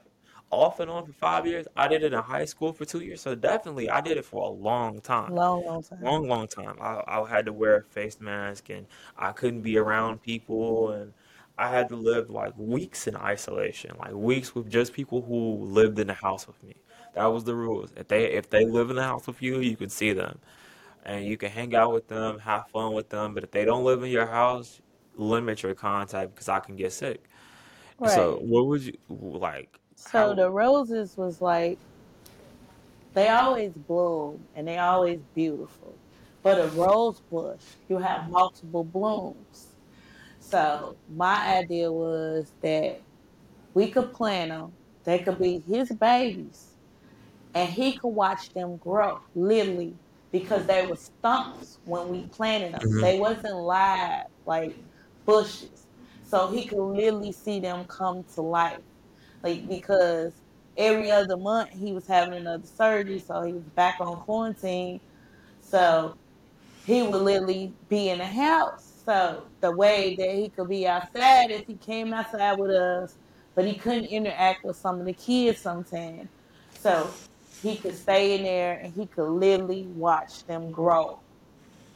[0.53, 1.67] Off and on for five years.
[1.75, 3.21] I did it in high school for two years.
[3.21, 5.33] So definitely, I did it for a long time.
[5.33, 6.01] Long, long time.
[6.01, 6.77] Long, long time.
[6.79, 8.85] I, I had to wear a face mask and
[9.17, 11.13] I couldn't be around people and
[11.57, 15.99] I had to live like weeks in isolation, like weeks with just people who lived
[15.99, 16.75] in the house with me.
[17.13, 17.91] That was the rules.
[17.95, 20.39] If they if they live in the house with you, you can see them
[21.05, 23.33] and you can hang out with them, have fun with them.
[23.33, 24.81] But if they don't live in your house,
[25.15, 27.23] limit your contact because I can get sick.
[27.99, 28.11] Right.
[28.11, 29.79] So what would you like?
[30.03, 30.33] So How?
[30.33, 31.79] the roses was like
[33.13, 35.97] they always bloom and they always beautiful.
[36.43, 39.75] But a rose bush, you have multiple blooms.
[40.39, 43.01] So my idea was that
[43.73, 44.77] we could plant them.
[45.05, 46.75] They could be his babies,
[47.53, 49.97] and he could watch them grow, literally,
[50.31, 52.81] because they were stumps when we planted them.
[52.89, 54.75] hmm They wasn't live like
[55.25, 55.87] bushes,
[56.23, 58.79] so he could literally see them come to life.
[59.43, 60.33] Like because
[60.77, 64.99] every other month he was having another surgery, so he was back on quarantine.
[65.61, 66.15] So
[66.85, 69.01] he would literally be in the house.
[69.05, 73.15] So the way that he could be outside is he came outside with us,
[73.53, 76.29] but he couldn't interact with some of the kids sometimes.
[76.79, 77.09] So
[77.61, 81.19] he could stay in there and he could literally watch them grow.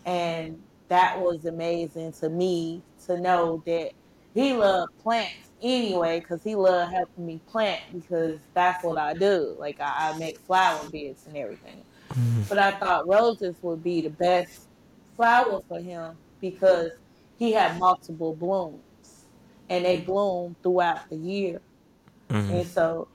[0.06, 3.92] And that was amazing to me to know that
[4.34, 9.56] he loved plants anyway, because he loved helping me plant because that's what I do.
[9.58, 11.84] Like I, I make flower beds and everything.
[12.48, 14.68] But I thought roses would be the best
[15.16, 16.92] flower for him because
[17.38, 19.28] he had multiple blooms
[19.70, 21.62] and they bloom throughout the year.
[22.30, 23.08] hmm And so,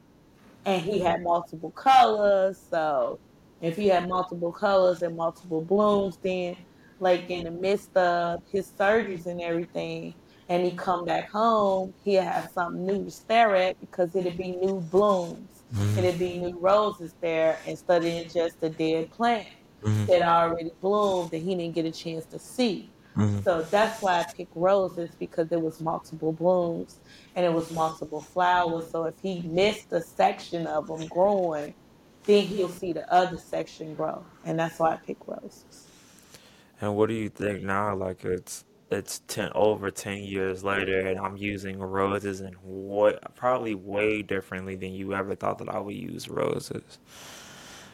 [0.65, 2.59] and he had multiple colors.
[2.59, 3.19] So,
[3.61, 6.57] if he had multiple colors and multiple blooms, then
[7.01, 10.15] like in the midst of his surgeries and everything,
[10.53, 14.55] and he come back home, he'll have something new to stare at because it'd be
[14.57, 15.49] new blooms.
[15.75, 19.47] hmm It'd be new roses there instead of just a dead plant
[19.83, 22.91] hmm that already bloomed that he didn't get a chance to see.
[23.15, 26.99] hmm So that's why I picked roses because there was multiple blooms
[27.35, 28.91] and it was multiple flowers.
[28.91, 31.73] So if he missed a section of them growing,
[32.27, 34.23] then he'll see the other section grow.
[34.45, 35.89] And that's why I picked roses.
[36.79, 37.95] And what do you think now?
[37.97, 43.75] Like it's it's ten over ten years later, and I'm using roses and what probably
[43.75, 46.99] way differently than you ever thought that I would use roses.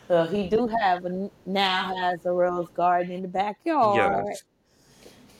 [0.08, 4.24] So he do have a, now has a rose garden in the backyard.
[4.26, 4.42] Yes.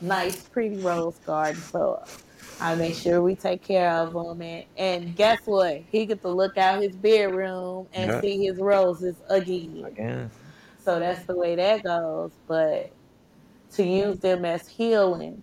[0.01, 1.60] Nice, pretty rose garden.
[1.72, 2.02] So
[2.60, 4.43] I make sure we take care of him.
[4.43, 5.82] And, and guess what?
[5.90, 8.20] He get to look out his bedroom and Yeah.
[8.20, 9.85] see his roses again.
[9.86, 10.30] Again.
[10.85, 12.32] So that's the way that goes.
[12.47, 12.93] But
[13.72, 15.43] to use them as healing,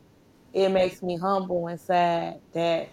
[0.56, 2.90] it makes me humble and sad that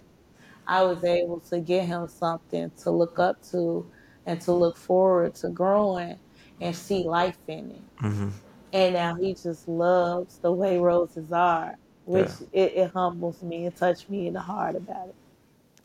[0.67, 3.91] I was able to get him something to look up to
[4.27, 6.21] and to look forward to growing
[6.61, 7.85] and see life in it.
[8.01, 8.31] hmm
[8.73, 12.47] And now he just loves the way roses are, which Yeah.
[12.53, 15.17] it, it humbles me and touched me in the heart about it.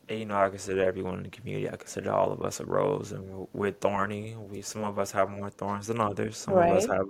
[0.10, 1.70] And, you know, I consider everyone in the community.
[1.70, 4.36] I consider all of us a rose, and we're, we're thorny.
[4.36, 6.38] We some of us have more thorns than others.
[6.38, 7.06] Some of us have,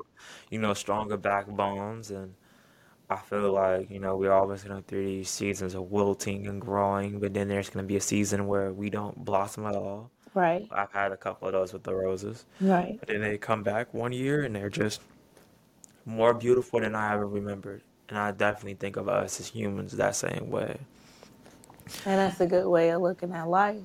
[0.49, 2.35] you know, stronger backbones, and
[3.09, 7.19] I feel like, you know, we're always going through these seasons of wilting and growing,
[7.19, 10.11] but then there's going to be a season where we don't blossom at all.
[10.33, 10.67] Right.
[10.71, 12.99] I've had a couple of those with the roses, Right.
[12.99, 15.01] but then they come back one year and they're just
[16.05, 17.81] more beautiful than I ever remembered.
[18.09, 20.77] And I definitely think of us as humans that same way.
[22.05, 23.81] And that's a good way of looking at life.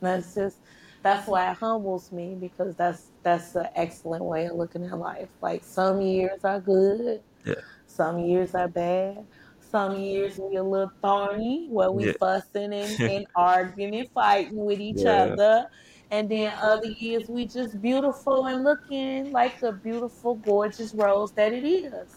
[0.00, 0.58] That's just
[1.02, 5.28] that's why it humbles me because that's that's an excellent way of looking at life.
[5.40, 7.54] Like some years are good, Yeah.
[7.92, 9.26] Some years are bad,
[9.60, 12.12] some years we a little thorny where we Yeah.
[12.18, 15.24] fussing and, and arguing and fighting with each Yeah.
[15.24, 15.66] other.
[16.10, 21.52] And then other years we just beautiful and looking like the beautiful, gorgeous rose that
[21.52, 22.10] it is.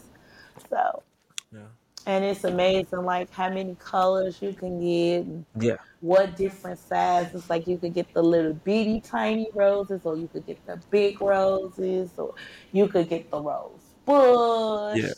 [0.69, 1.03] So
[1.51, 1.67] Yeah.
[2.05, 5.77] and it's amazing like how many colors you can get and Yeah.
[6.01, 7.49] what different sizes.
[7.49, 11.21] Like you could get the little bitty tiny roses, or you could get the big
[11.21, 12.35] roses, or
[12.71, 15.01] you could get the rose bush.
[15.01, 15.13] Yeah.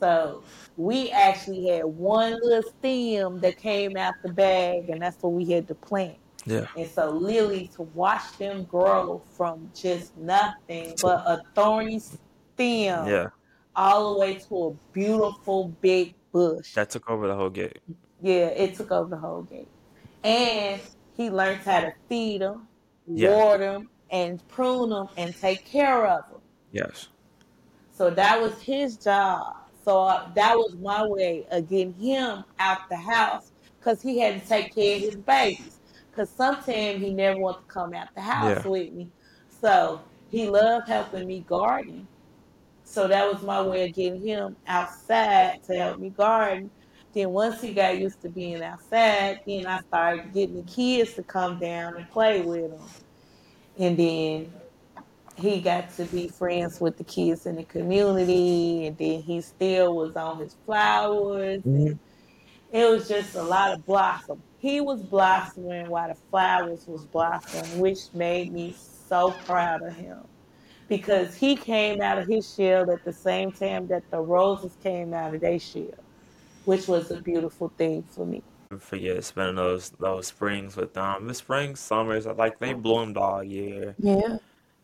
[0.00, 0.42] So
[0.78, 5.44] we actually had one little stem that came out the bag, and that's what we
[5.44, 6.16] had to plant.
[6.46, 6.66] Yeah.
[6.76, 13.26] And so Lily, to watch them grow from just nothing but a thorny stem Yeah.
[13.76, 16.72] all the way to a beautiful big bush.
[16.74, 17.78] That took over the whole gate.
[18.22, 19.68] Yeah, it took over the whole gate,
[20.24, 20.80] And
[21.14, 22.66] he learned how to feed them,
[23.06, 23.36] Yeah.
[23.36, 26.40] water them, and prune them and take care of them.
[26.72, 27.08] Yes.
[27.92, 29.56] So that was his job.
[29.84, 34.40] So uh, that was my way of getting him out the house because he had
[34.42, 35.78] to take care of his babies.
[36.10, 38.68] Because sometimes he never wanted to come out the house Yeah.
[38.68, 39.08] with me.
[39.60, 40.00] So
[40.30, 42.08] he loved helping me garden.
[42.84, 46.70] So that was my way of getting him outside to help me garden.
[47.12, 51.22] Then once he got used to being outside, then I started getting the kids to
[51.22, 52.80] come down and play with him.
[53.78, 54.52] And then
[55.40, 58.86] he got to be friends with the kids in the community.
[58.86, 61.62] And then he still was on his flowers.
[61.62, 61.86] Mm-hmm.
[61.86, 61.98] And
[62.72, 64.42] it was just a lot of blossom.
[64.58, 68.76] He was blossoming while the flowers was blossoming, which made me
[69.08, 70.18] so proud of him
[70.90, 75.14] because he came out of his shell at the same time that the roses came
[75.14, 76.04] out of their shell,
[76.64, 78.42] which was a beautiful thing for me.
[78.78, 81.26] forget spending those those springs with them.
[81.26, 83.94] The spring, summers, like they bloomed all year.
[83.98, 84.38] Yeah.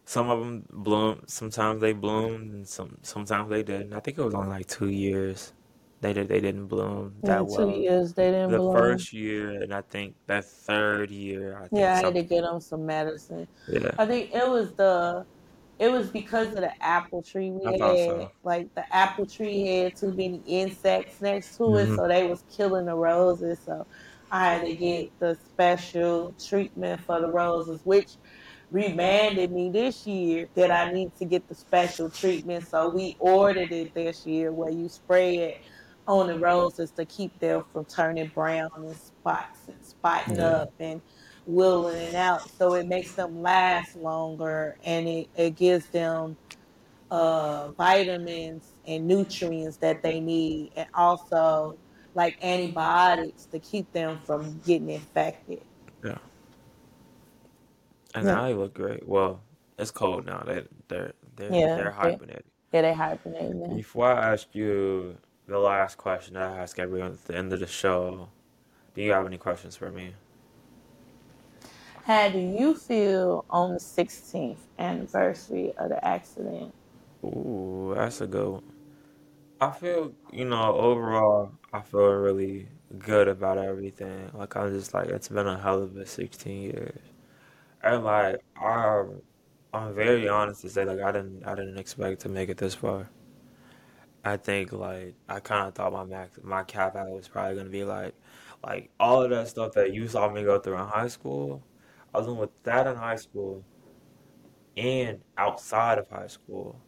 [0.06, 1.24] Some of them bloom.
[1.28, 3.92] Sometimes they bloomed, and some sometimes they didn't.
[3.92, 5.54] I think it was only like two years.
[6.00, 6.28] They did.
[6.28, 8.70] They didn't bloom In the that two years they didn't The bloom.
[8.72, 12.44] first year, and I think that third year, I think Yeah, I had to get
[12.44, 13.48] him some medicine.
[13.66, 15.26] Yeah, I think it was the
[15.78, 17.96] it was because of the apple tree we I had.
[17.96, 18.32] so.
[18.42, 22.44] Like the apple tree had too many insects next to it, hmm so they was
[22.56, 23.62] killing the roses.
[23.64, 23.86] So
[24.30, 28.16] I had to get the special treatment for the roses, which
[28.70, 32.66] reminded me this year that I need to get the special treatment.
[32.66, 35.62] So we ordered it this year where you spray it
[36.06, 40.74] on the roses to keep them from turning brown and spots and spotting Yeah, up
[40.80, 41.02] and
[41.46, 42.50] willing out.
[42.50, 46.36] So it makes them last longer and it, it gives them
[47.10, 51.78] uh, vitamins and nutrients that they need, and also
[52.14, 55.62] like antibiotics to keep them from getting infected.
[58.16, 58.22] Yeah.
[58.22, 59.06] And Yeah, now they look great.
[59.08, 59.42] Well,
[59.78, 60.42] it's cold now.
[60.44, 62.50] They they're they're yeah, they're they, hibernating.
[62.72, 63.82] yeah, they hibernating now.
[63.82, 67.60] Before I ask you the last question that I ask everyone at the end of
[67.60, 68.30] the show,
[68.94, 70.14] do you have any questions for me?
[72.04, 76.72] How do you feel on the 16th anniversary of the accident?
[77.24, 78.62] Ooh, that's a good one.
[79.60, 82.68] I feel, you know, overall, I feel really
[82.98, 84.30] good about everything.
[84.34, 87.00] Like, I'm just like, it's been a hell of a 16 years.
[87.86, 89.22] And like, I'm,
[89.72, 92.74] I'm very honest to say, like, I didn't, I didn't expect to make it this
[92.74, 93.10] far.
[94.24, 97.70] I think, like, I kind of thought my max, my cap out was probably gonna
[97.70, 98.14] be like,
[98.64, 101.62] like all of that stuff that you saw me go through in high school.
[102.14, 103.64] I was dealing with that in high school
[104.76, 106.80] and outside of high school,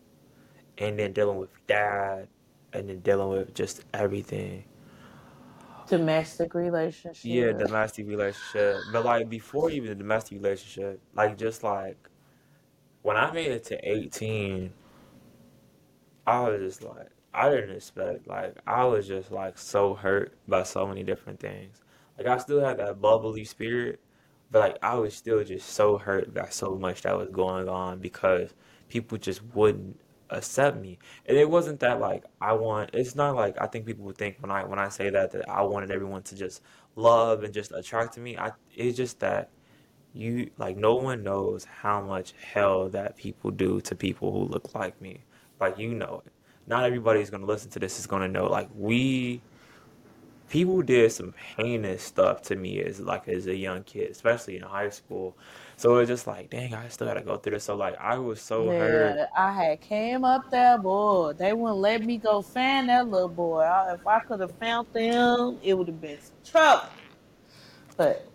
[0.79, 2.29] and then dealing with dad,
[2.73, 4.65] and then dealing with just everything.
[5.89, 7.25] Domestic relationship.
[7.25, 8.77] Yeah, domestic relationship.
[8.93, 11.97] But like before even the domestic relationship, like just like
[13.03, 14.73] when I made it to 18,
[16.27, 20.63] I was just like I didn't expect like I was just like so hurt by
[20.63, 21.83] so many different things.
[22.19, 24.01] Like I still had that bubbly spirit,
[24.51, 28.01] but like I was still just so hurt by so much that was going on
[28.01, 28.55] because
[28.89, 30.99] people just wouldn't accept me.
[31.27, 34.37] And it wasn't that like I want it's not like I think people would think
[34.41, 36.63] when I when I say that that I wanted everyone to just
[36.97, 38.37] love and just attract to me.
[38.37, 39.51] I it's just that
[40.13, 44.75] you like no one knows how much hell that people do to people who look
[44.75, 45.25] like me.
[45.61, 46.33] Like you know it.
[46.67, 48.47] Not everybody's gonna listen to this is gonna know.
[48.47, 49.41] Like we
[50.49, 54.63] people did some heinous stuff to me as like as a young kid, especially in
[54.63, 55.37] high school.
[55.79, 57.65] So it's just like, dang, I still gotta go through this.
[57.65, 59.17] So like I was so hurt.
[59.17, 61.35] Yeah, I had came up there, boy.
[61.35, 63.61] They wouldn't let me go find that little boy.
[63.61, 66.89] I, if I could have found them, it would have been trouble.
[67.97, 68.27] But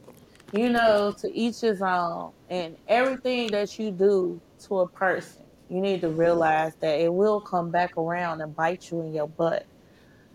[0.53, 5.82] you know, to each his own, and everything that you do to a person, you
[5.82, 9.65] need to realize that it will come back around and bite you in your butt.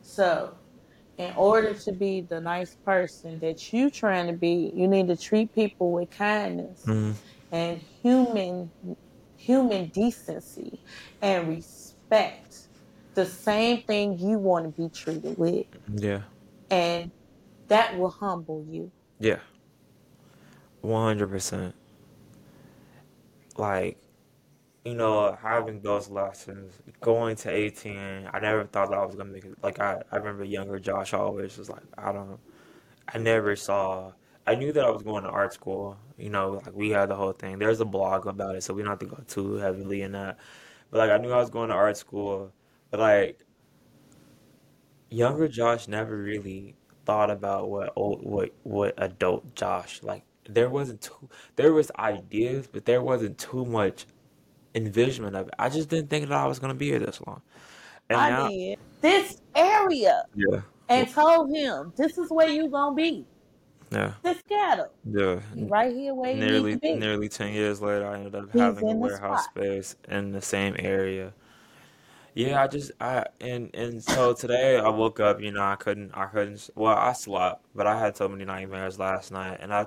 [0.02, 0.52] So,
[1.18, 5.16] in order to be the nice person that you trying to be, you need to
[5.16, 7.14] treat people with kindness Mm,
[7.52, 8.70] and human
[9.36, 10.78] human decency
[11.22, 12.68] and respect.
[13.14, 16.22] The same thing you want to be treated with, yeah.
[16.70, 17.10] and
[17.68, 18.92] that will humble you.
[19.18, 19.40] Yeah.
[20.84, 21.72] 100%.
[23.56, 23.98] Like
[24.84, 29.30] you know, having those lessons, going to 18, I never thought that I was gonna
[29.30, 29.62] make it.
[29.62, 32.38] Like I, I remember younger Josh always was like, I don't,
[33.12, 34.12] I never saw.
[34.46, 35.98] I knew that I was going to art school.
[36.18, 37.58] You know, like we had the whole thing.
[37.58, 40.38] There's a blog about it, so we don't have to go too heavily in that.
[40.90, 42.52] But like I knew I was going to art school,
[42.90, 43.44] but like
[45.10, 50.24] younger Josh never really thought about what old, what what adult Josh like.
[50.48, 51.28] There wasn't too.
[51.56, 54.06] There was ideas, but there wasn't too much
[54.74, 55.54] envisionment of it.
[55.58, 57.42] I just didn't think that I was gonna be here this long.
[58.10, 62.94] And I now, did this area yeah, and told him this is where you gonna
[62.96, 63.26] be.
[63.90, 64.90] yeah, This ghetto.
[65.04, 65.40] yeah.
[65.54, 66.94] Right here where to Nearly, be.
[66.94, 69.54] nearly ten years later, I ended up He's having a warehouse spot.
[69.54, 71.34] space in the same area.
[72.34, 76.12] Yeah, I just I and and so today I woke up, you know, I couldn't
[76.14, 79.86] I couldn't well, I slept, but I had so many nightmares last night and I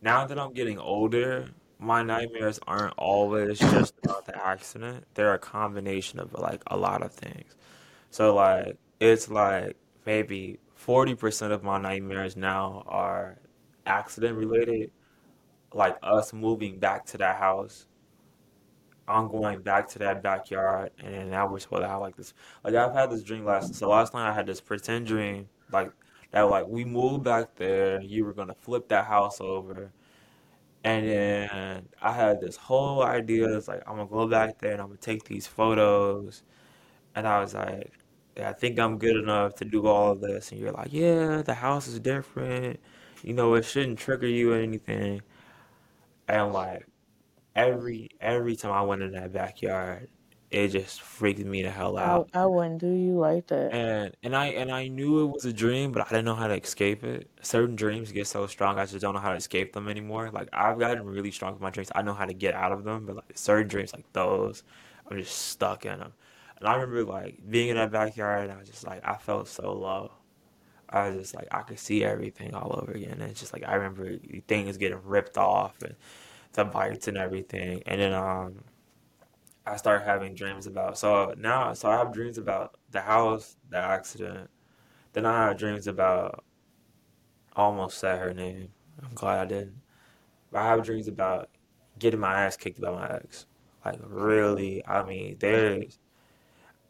[0.00, 1.48] now that I'm getting older,
[1.80, 5.06] my nightmares aren't always just about the accident.
[5.14, 7.56] They're a combination of like a lot of things.
[8.10, 9.76] So like it's like
[10.06, 13.38] maybe 40% of my nightmares now are
[13.86, 14.90] accident related,
[15.74, 17.86] like us moving back to that house
[19.10, 22.32] I'm going back to that backyard, and now we're supposed to have like this.
[22.64, 23.74] Like I've had this dream last.
[23.74, 25.92] So last night I had this pretend dream, like
[26.30, 26.42] that.
[26.42, 28.00] Like we moved back there.
[28.00, 29.92] You were gonna flip that house over,
[30.84, 33.56] and then I had this whole idea.
[33.56, 36.42] It's like I'm gonna go back there and I'm gonna take these photos.
[37.16, 37.92] And I was like,
[38.36, 40.52] yeah, I think I'm good enough to do all of this.
[40.52, 42.80] And you're like, yeah, the house is different.
[43.22, 45.22] You know, it shouldn't trigger you or anything.
[46.28, 46.86] And like
[47.56, 50.08] every every time I went in that backyard,
[50.50, 52.30] it just freaked me the hell I out.
[52.34, 53.76] I wouldn't do you like that.
[53.76, 56.48] And and I and I knew it was a dream, but I didn't know how
[56.48, 57.30] to escape it.
[57.40, 60.30] Certain dreams get so strong, I just don't know how to escape them anymore.
[60.32, 61.90] Like I've gotten really strong with my dreams.
[61.94, 64.64] I know how to get out of them, but like certain dreams like those,
[65.08, 66.12] I'm just stuck in them.
[66.58, 69.46] And I remember like being in that backyard, and I was just like I felt
[69.48, 70.12] so low.
[70.88, 73.12] I was just like I could see everything all over again.
[73.20, 74.18] And it's just like I remember
[74.48, 75.94] things getting ripped off and
[76.54, 77.82] the bites and everything.
[77.86, 78.64] And then um
[79.66, 83.78] I started having dreams about so now so I have dreams about the house, the
[83.78, 84.50] accident.
[85.12, 86.44] Then I have dreams about
[87.56, 88.68] almost said her name.
[89.02, 89.82] I'm glad I didn't.
[90.52, 91.50] But I have dreams about
[91.98, 93.46] getting my ass kicked by my ex.
[93.84, 95.98] Like really, I mean, there's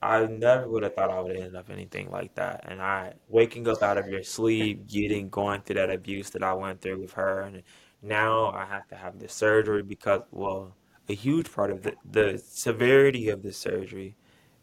[0.03, 2.65] I never would have thought I would end up anything like that.
[2.69, 6.55] And I waking up out of your sleep, getting going through that abuse that I
[6.55, 7.63] went through with her, and
[8.03, 10.75] now I have to have this surgery because, well,
[11.11, 14.17] a huge part of the the severity of the surgery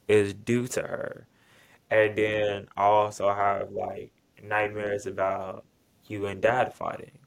[0.07, 1.27] is due to her.
[1.91, 4.13] And then I also have like
[4.43, 5.65] nightmares about
[6.07, 7.19] you and dad fighting.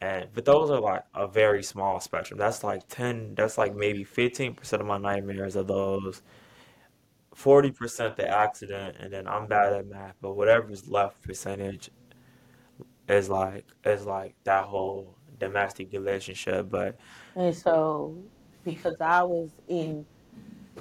[0.00, 2.38] And but those are like a very small spectrum.
[2.38, 6.22] That's like 10, that's like maybe 15% of my nightmares are those
[7.34, 11.90] 40% the accident, and then I'm bad at math, but whatever's left percentage
[13.08, 16.68] is like is like that whole domestic relationship.
[16.70, 16.96] But
[17.36, 18.16] And so
[18.64, 20.06] because I was in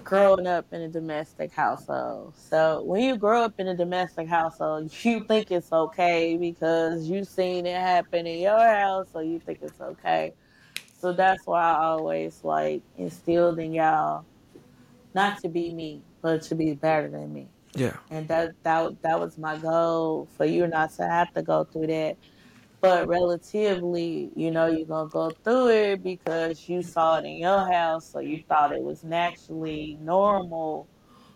[0.03, 2.33] growing up in a domestic household.
[2.37, 7.23] So when you grow up in a domestic household, you think it's okay because you
[7.23, 10.33] seen it happen in your house, so you think it's okay.
[10.99, 14.25] So that's why I always like instilled in y'all
[15.13, 17.47] not to be me, but to be better than me.
[17.75, 21.65] yeah, And that that that was my goal for you not to have to go
[21.65, 22.17] through that.
[22.87, 27.69] But relatively, you know, you're gonna go through it because you saw it in your
[27.69, 30.87] house, so you thought it was naturally normal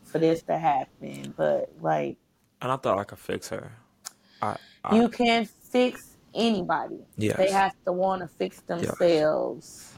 [0.05, 1.33] for this to happen.
[1.35, 2.15] But like
[2.61, 3.69] and I thought I could fix her.
[4.41, 4.55] I
[4.85, 6.99] I you can't fix anybody.
[7.19, 9.93] They yes, have to want to fix yes, themselves.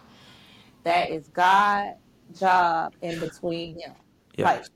[0.84, 1.98] That is God'
[2.36, 3.94] job in between him.
[4.40, 4.70] Like yes,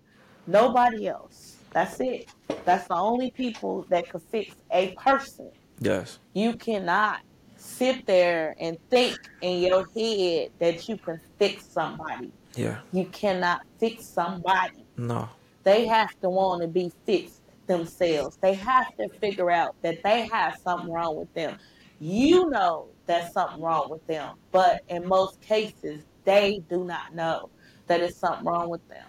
[0.45, 1.57] nobody else.
[1.71, 2.27] That's it.
[2.65, 5.49] That's the only people that could fix a person.
[5.79, 7.21] Yes, You cannot
[7.55, 12.31] sit there and think in your head that you can fix somebody.
[12.55, 14.85] yeah, You cannot fix somebody.
[14.95, 15.29] no,
[15.63, 18.37] They have to want to be fixed themselves.
[18.41, 21.57] They have to figure out that they have something wrong with them.
[21.99, 27.49] You know that something wrong with them, but in most cases, they do not know
[27.87, 29.05] that it's something wrong with them.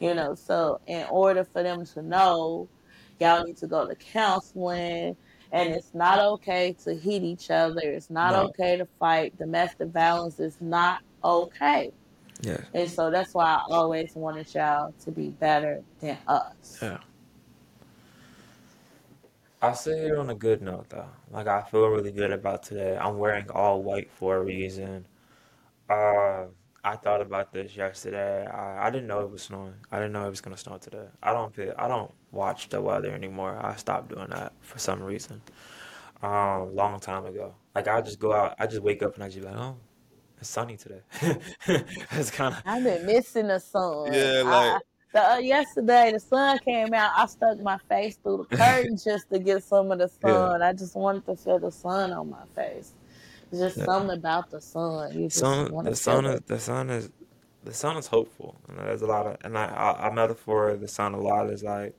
[0.00, 2.68] You know, so in order for them to know,
[3.20, 5.16] y'all need to go to counseling.
[5.52, 7.80] And it's not okay to hit each other.
[7.82, 9.36] It's not no, okay to fight.
[9.38, 11.90] Domestic violence is not okay.
[12.42, 16.78] yes, And so that's why I always wanted y'all to be better than us.
[16.82, 16.98] yeah.
[19.60, 21.08] I sit it on a good note though.
[21.30, 22.96] Like I feel really good about today.
[22.96, 25.04] I'm wearing all white for a reason.
[25.90, 26.44] Uh,
[26.84, 28.46] I thought about this yesterday.
[28.46, 29.74] I, I didn't know it was snowing.
[29.90, 31.06] I didn't know it was gonna snow today.
[31.22, 33.58] I don't feel, I don't watch the weather anymore.
[33.60, 35.40] I stopped doing that for some reason.
[36.22, 37.54] Um, long time ago.
[37.74, 38.54] Like I just go out.
[38.58, 39.76] I just wake up and I just be like, oh,
[40.40, 41.00] it's sunny today.
[42.12, 44.12] It's kind of I've been missing the sun.
[44.12, 44.82] yeah, I like
[45.12, 47.12] the uh, yesterday the sun came out.
[47.16, 50.62] I stuck my face through the curtain just to get some of the yeah, sun.
[50.62, 52.94] I just wanted to feel the sun on my face.
[53.50, 53.84] It's just yeah.
[53.84, 55.18] something about the sun.
[55.18, 56.46] You Sun, the sun is it.
[56.46, 57.10] the sun is
[57.64, 60.88] the sun is hopeful, and there's a lot of, and I, I, I metaphor the
[60.88, 61.94] sun a lot is like,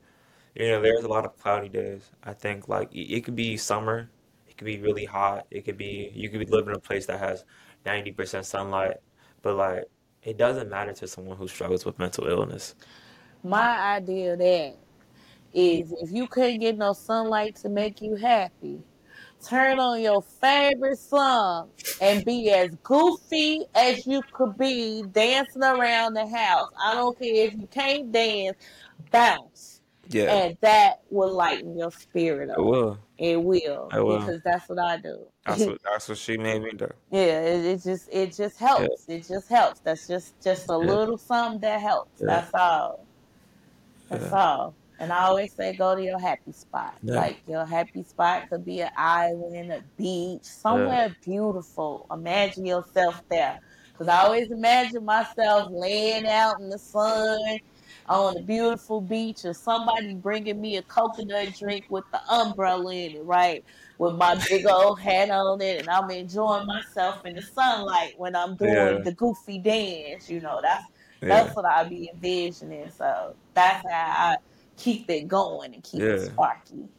[0.56, 2.12] you know, there's a lot of cloudy days.
[2.24, 4.10] I think like it, could be summer,
[4.48, 7.06] it could be really hot, it could be you could be living in a place
[7.08, 7.46] that has
[7.86, 8.98] 90% sunlight,
[9.42, 9.86] but like
[10.24, 12.76] it doesn't matter to someone who struggles with mental illness.
[13.44, 14.76] My idea of that
[15.54, 18.82] is if you couldn't get no sunlight to make you happy,
[19.44, 21.70] turn on your favorite song
[22.02, 26.70] and be as goofy as you could be dancing around the house.
[26.84, 28.58] I don't care if you can't dance,
[29.12, 29.79] bounce.
[30.10, 32.58] Yeah, And that will lighten your spirit up.
[32.58, 32.98] it will.
[33.18, 34.20] It will, It will.
[34.20, 35.28] because that's what I do.
[35.46, 36.90] That's what that's what she made me do.
[37.12, 39.06] Yeah, it, it just it just Yeah, helps.
[39.10, 39.80] It just helps.
[39.82, 42.22] That's just just a yeah, little something that helps.
[42.22, 43.08] yeah, That's all.
[44.10, 44.76] That's yeah, all.
[45.00, 47.00] And I always say go to your happy spot.
[47.04, 52.06] yeah, Like your happy spot could be an island, a beach, yeah, somewhere beautiful.
[52.12, 53.60] Imagine yourself there.
[53.94, 57.40] Because I always imagine myself laying out in the sun
[58.10, 63.16] on a beautiful beach or somebody bringing me a coconut drink with the umbrella in
[63.16, 63.64] it, right?
[64.00, 68.36] With my big old hat on it, and I'm enjoying myself in the sunlight when
[68.36, 70.30] I'm doing yeah, the goofy dance.
[70.30, 70.86] You know, that's
[71.22, 72.90] yeah, that's what I be envisioning.
[72.90, 74.38] So that's how I
[74.76, 76.90] keep it going and keep it sparky.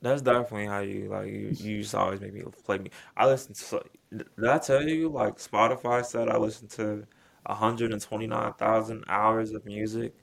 [0.00, 2.90] That's definitely how you like you, you used to always make me play me.
[3.16, 3.82] I listen to
[4.16, 7.06] did I tell you like Spotify said I listen to
[7.48, 10.14] 129,000 hours of music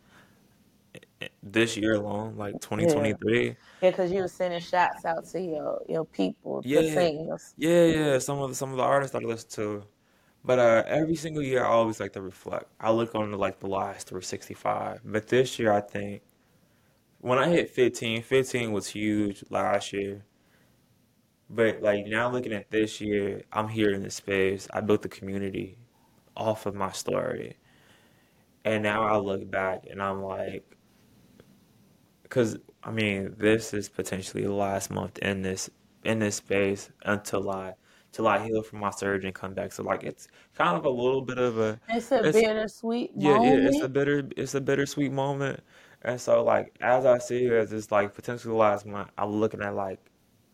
[1.43, 3.55] this year alone, like 2023.
[3.81, 6.61] Yeah, because you were sending shots out to your your people
[7.57, 8.19] Yeah, yeah, yeah.
[8.19, 9.83] Some of the some of the artists I listen to,
[10.43, 12.65] but uh, every single year I always like to reflect.
[12.79, 16.21] I look on like the last 365, but this year I think
[17.19, 20.25] when I hit 15, 15 was huge last year.
[21.47, 24.67] But like now looking at this year, I'm here in this space.
[24.73, 25.77] I built the community
[26.35, 27.57] off of my story.
[28.63, 30.65] And now I look back and I'm like,
[32.23, 35.69] because I mean, this is potentially the last month in this
[36.03, 37.75] in this space until I
[38.11, 39.71] till I heal from my surgery and come back.
[39.71, 43.37] So like it's kind of a little bit of a It's a it's bittersweet yeah,
[43.37, 43.93] yeah, it's a moment.
[43.93, 45.61] bitter it's a bittersweet moment.
[46.03, 49.31] And so like as I see it as it's like potentially the last month, I'm
[49.31, 49.99] looking at like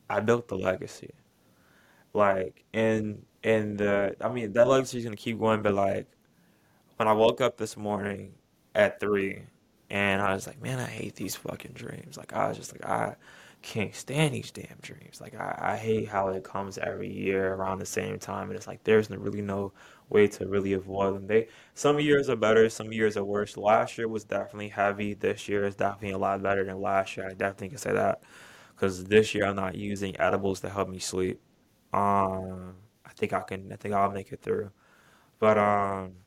[0.09, 1.11] I built the legacy.
[2.13, 6.07] Like and and the I mean that legacy is gonna keep going, but like
[6.97, 8.33] when I woke up this morning
[8.75, 9.43] at three
[9.89, 12.17] and I was like, man, I hate these fucking dreams.
[12.17, 13.15] Like I was just like I
[13.61, 15.21] can't stand these damn dreams.
[15.21, 18.67] Like I, I hate how it comes every year around the same time and it's
[18.67, 19.73] like there's really no
[20.09, 21.27] way to really avoid them.
[21.27, 23.57] They some years are better, some years are worse.
[23.57, 25.13] Last year was definitely heavy.
[25.13, 27.27] This year is definitely a lot better than last year.
[27.27, 28.23] I definitely can say that.
[28.75, 31.39] Because this year I'm not using edibles to help me sleep.
[31.93, 32.75] Um,
[33.21, 33.71] think I can.
[33.73, 34.71] I think I'll make it through.
[35.39, 36.17] But um,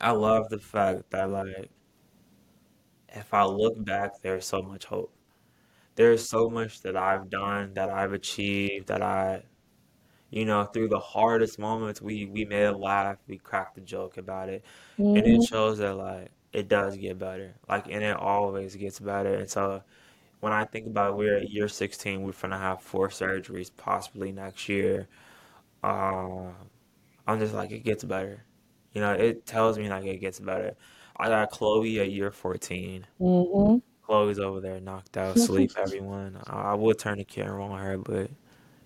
[0.00, 1.70] I love the fact that like
[3.08, 5.12] if I look back, there's so much hope.
[5.96, 9.44] There's so much that I've done, that I've achieved, that I,
[10.30, 14.18] you know, through the hardest moments, we we made a laugh, we cracked a joke
[14.18, 14.64] about it,
[15.14, 17.54] and it hmm shows that like it does get better.
[17.68, 19.34] Like, and it always gets better.
[19.34, 19.82] And so
[20.40, 24.68] when I think about we're at year 16, we're gonna have four surgeries possibly next
[24.68, 25.08] year.
[25.84, 26.52] Uh,
[27.26, 28.44] I'm just like, it gets better.
[28.94, 30.76] You know, it tells me like it gets better.
[31.16, 33.06] I got Chloe at year 14.
[33.18, 36.40] hmm Chloe's over there knocked out, sleep, everyone.
[36.46, 38.30] I, I would turn the camera on her, but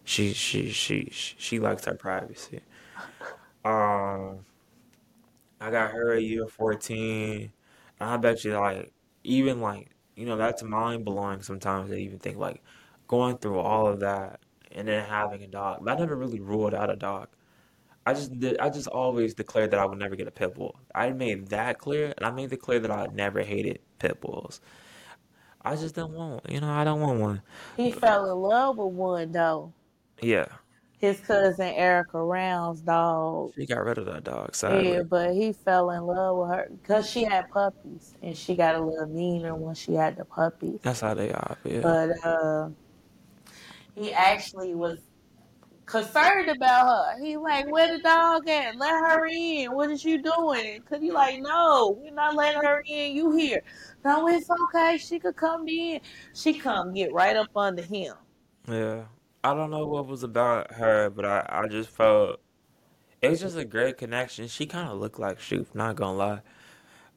[0.04, 2.62] she she she she, she likes her privacy.
[3.64, 4.44] Um,
[5.60, 7.52] I got her at year 14.
[8.00, 8.92] And I bet you like
[9.24, 12.62] even like you know that's mind blowing sometimes to even think like
[13.08, 14.40] going through all of that
[14.73, 15.81] and then having a dog.
[15.82, 17.28] But I never really ruled out a dog.
[18.07, 20.78] I just did, I just always declared that I would never get a pit bull.
[20.95, 24.61] I made that clear, and I made it clear that I never hated pit bulls.
[25.61, 27.43] I just don't want, you know, I don't want one.
[27.77, 29.73] He fell in love with one though.
[30.23, 30.47] Yeah,
[30.99, 33.53] His cousin Erica Round's dog.
[33.55, 34.93] she got rid of that dog, Sadly.
[34.93, 38.74] Yeah, but he fell in love with her because she had puppies, and she got
[38.77, 40.81] a little meaner when she had the puppies.
[40.82, 41.81] That's how they are, yeah.
[41.81, 42.70] But uh,
[43.98, 44.98] he actually was
[45.88, 47.24] concerned about her.
[47.24, 48.76] He like, where the dog at?
[48.76, 49.72] Let her in.
[49.72, 50.80] What is you doing?
[50.88, 53.16] Cause he like, no, we're not letting her in.
[53.16, 53.62] You here?
[54.04, 54.98] No, it's okay.
[54.98, 56.00] She could come in.
[56.34, 58.14] She come get right up under him.
[58.68, 59.04] Yeah.
[59.42, 62.40] I don't know what was about her, but I, I just felt
[63.22, 64.46] it was just a great connection.
[64.48, 66.40] She kind of looked like Shoop, not gonna lie.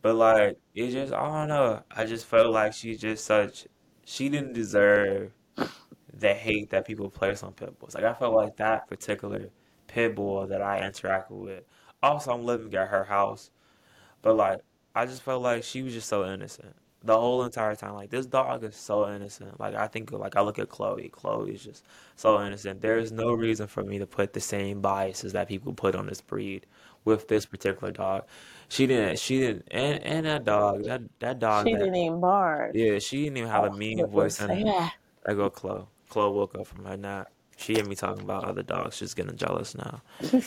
[0.02, 1.84] But like, it just, I don't know.
[1.92, 3.68] I just felt like she's just such,
[4.06, 5.32] she didn't deserve
[6.22, 7.96] the hate that people place on pit bulls.
[7.96, 9.50] Like I felt like that particular
[9.88, 11.66] pit bull that I interacted with
[12.04, 13.52] Also, I'm living at her house,
[14.22, 14.62] but like
[14.96, 17.94] I just felt like she was just so innocent the whole entire time.
[17.96, 19.60] Like this dog is so innocent.
[19.60, 21.10] Like I think like I look at Chloe.
[21.10, 21.86] Chloe is just
[22.16, 22.82] so innocent.
[22.82, 26.08] There is no reason for me to put the same biases that people put on
[26.08, 26.66] this breed
[27.06, 28.26] with this particular dog.
[28.70, 29.20] She didn't.
[29.20, 29.68] She didn't.
[29.72, 30.84] And and that dog.
[30.86, 31.68] That that dog.
[31.68, 32.76] She That didn't even bark.
[32.76, 33.00] yeah.
[33.00, 34.56] She didn't even have a Oh, mean voice in her.
[34.56, 34.90] yeah.
[35.26, 35.86] I go Chloe.
[36.12, 37.32] Chloe woke up from her nap.
[37.58, 38.98] She hear me talking about other dogs.
[38.98, 40.02] She's getting jealous now.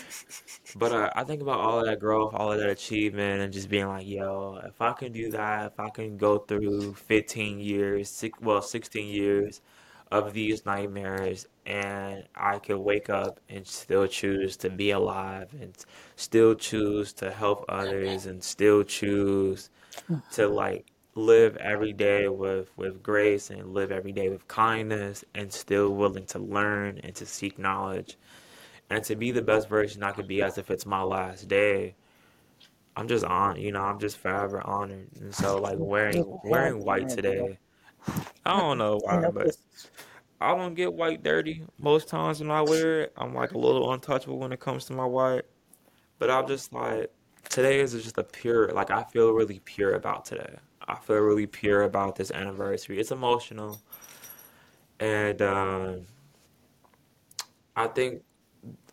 [0.77, 3.69] But uh, I think about all of that growth, all of that achievement, and just
[3.69, 8.09] being like, yo, if I can do that, if I can go through 15 years,
[8.11, 9.61] six, well, 16 years
[10.11, 15.75] of these nightmares, and I can wake up and still choose to be alive, and
[16.17, 19.71] still choose to help others, and still choose
[20.33, 25.53] to like live every day with with grace and live every day with kindness, and
[25.53, 28.17] still willing to learn and to seek knowledge
[28.91, 31.95] and to be the best version I could be as if it's my last day.
[32.97, 35.09] I'm just on, you know, I'm just forever honored.
[35.21, 37.59] And so like wearing wearing white today,
[38.45, 39.57] I don't know why, but
[40.41, 43.13] I don't get white dirty most times when I wear it.
[43.17, 45.43] I'm like a little untouchable when it comes to my white.
[46.19, 47.11] But I'm just like
[47.49, 50.57] today is just a pure like I feel really pure about today.
[50.89, 52.99] I feel really pure about this anniversary.
[53.01, 53.81] It's emotional
[55.01, 56.07] and um
[57.77, 58.23] I think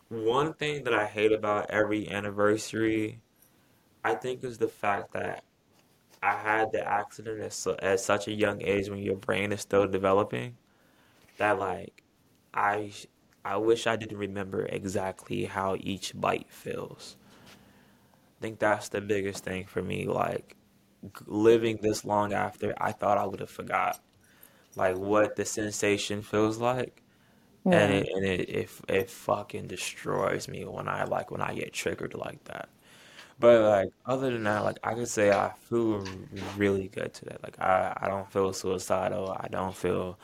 [0.08, 3.20] one thing that I hate about every anniversary,
[4.04, 5.44] I think, is the fact that
[6.22, 9.60] I had the accident at, su at such a young age when your brain is
[9.62, 10.56] still developing
[11.38, 12.04] that like
[12.54, 13.06] I sh-
[13.44, 17.16] I wish I didn't remember exactly how each bite feels.
[18.38, 20.06] I think that's the biggest thing for me.
[20.06, 20.56] Like
[21.26, 24.00] living this long after, I thought I would have forgot
[24.76, 27.02] like what the sensation feels like.
[27.70, 31.72] And it and it, it it fucking destroys me when I like when I get
[31.72, 32.68] triggered like that.
[33.38, 36.04] But like other than that, like I could say I feel
[36.56, 37.36] really good today.
[37.42, 39.36] Like I I don't feel suicidal.
[39.38, 40.18] I don't feel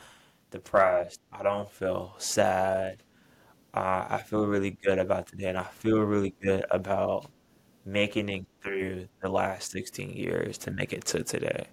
[0.51, 1.21] depressed.
[1.31, 3.03] I don't feel sad.
[3.73, 7.31] Uh, I feel really good about today, and I feel really good about
[7.91, 11.65] making it through the last 16 years to make it to today.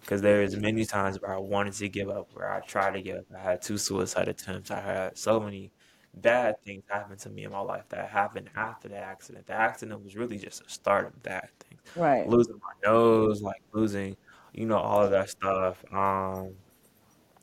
[0.00, 3.18] Because there's many times where I wanted to give up, where I tried to give
[3.18, 3.24] up.
[3.36, 4.70] I had two suicide attempts.
[4.70, 5.70] I had so many
[6.14, 9.46] bad things happen to me in my life that happened after the accident.
[9.46, 11.80] The accident was really just a start of bad things.
[11.94, 12.28] Right.
[12.28, 14.16] Losing my nose, like losing,
[14.52, 15.84] you know, all of that stuff.
[15.92, 16.54] Um,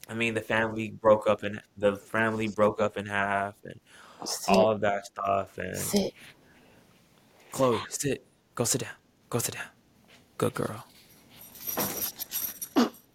[0.09, 3.79] I mean, the family broke up and the family broke up in half, and
[4.49, 5.57] all of that stuff.
[5.57, 6.11] And.
[7.51, 8.95] Chloe, sit, go sit down,
[9.29, 9.69] go sit down,
[10.37, 10.85] good girl.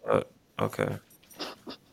[0.09, 0.23] Uh,
[0.59, 0.99] okay,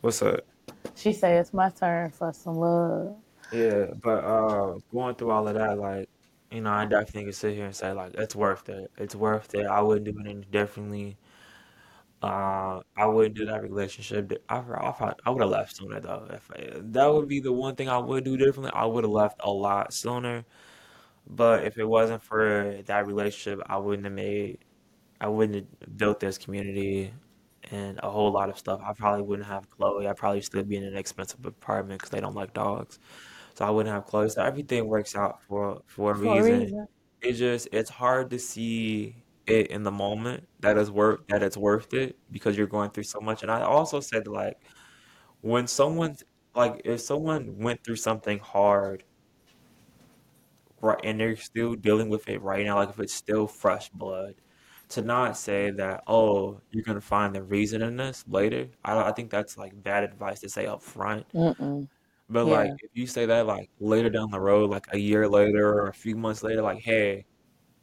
[0.02, 0.46] what's up?
[0.94, 3.22] She say it's my turn for some love.
[3.50, 6.08] Yeah, but uh, going through all of that, like,
[6.50, 8.90] you know, I definitely can sit here and say like it's worth it.
[8.96, 9.66] It's worth it.
[9.66, 11.18] I wouldn't do it any differently.
[12.20, 14.32] Uh, I wouldn't do that relationship.
[14.48, 14.62] I I,
[14.92, 16.28] probably- I would have left sooner though.
[16.30, 19.10] If I, that would be the one thing I would do differently, I would have
[19.10, 20.44] left a lot sooner.
[21.26, 24.64] But if it wasn't for that relationship, I wouldn't have made.
[25.20, 27.14] I wouldn't have built this community
[27.70, 28.80] and a whole lot of stuff.
[28.84, 30.06] I probably wouldn't have Chloe.
[30.08, 32.98] I'd probably still be in an expensive apartment because they don't like dogs.
[33.54, 34.28] So I wouldn't have Chloe.
[34.30, 36.58] So everything works out for for a For a reason.
[36.58, 36.86] reason.
[37.20, 41.56] It's just it's hard to see it in the moment that is worth that it's
[41.56, 43.42] worth it because you're going through so much.
[43.42, 44.56] And I also said like
[45.40, 46.22] when someone's
[46.54, 49.04] like if someone went through something hard
[50.82, 54.36] right and they're still dealing with it right now, like if it's still fresh blood,
[54.90, 59.12] to not say that, oh, you're gonna find the reason in this later, I I
[59.12, 61.26] think that's like bad advice to say up front.
[61.34, 61.88] Mm-mm.
[62.28, 65.68] But like if you say that like later down the road, like a year later
[65.74, 67.26] or a few months later, like, hey,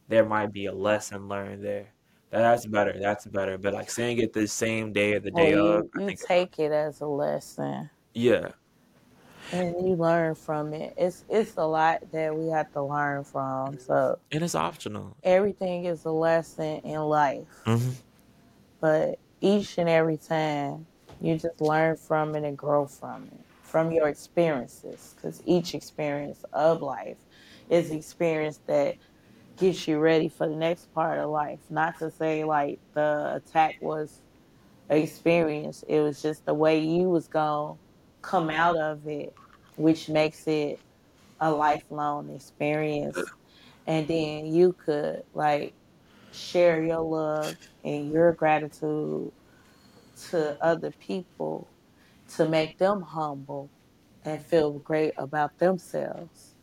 [0.08, 1.94] there might be a lesson learned there.
[2.30, 2.98] That's better.
[3.00, 3.58] That's better.
[3.58, 6.06] But like saying it the same day or the Well, day of, you I you
[6.06, 8.52] think take it as a lesson Yeah.
[9.52, 10.94] And you learn from it.
[10.96, 13.78] It's it's a lot that we have to learn from.
[13.78, 15.16] So And it's optional.
[15.22, 17.48] everything is a lesson in life.
[17.64, 17.90] hmm
[18.80, 20.86] But each and every time
[21.20, 25.14] you just learn from it and grow from it, from your experiences.
[25.16, 27.18] Because each experience of life
[27.68, 28.96] is experience that
[29.58, 31.60] gets you ready for the next part of life.
[31.70, 34.20] Not to say like the attack was
[34.88, 35.84] an experience.
[35.88, 37.76] It was just the way you was gonna
[38.22, 39.34] come out of it,
[39.76, 40.80] which makes it
[41.40, 43.32] a lifelong experience.
[43.86, 45.74] And then you could like
[46.32, 49.32] share your love and your gratitude
[50.30, 51.68] to other people
[52.28, 53.70] to make them humble
[54.24, 56.54] and feel great about themselves.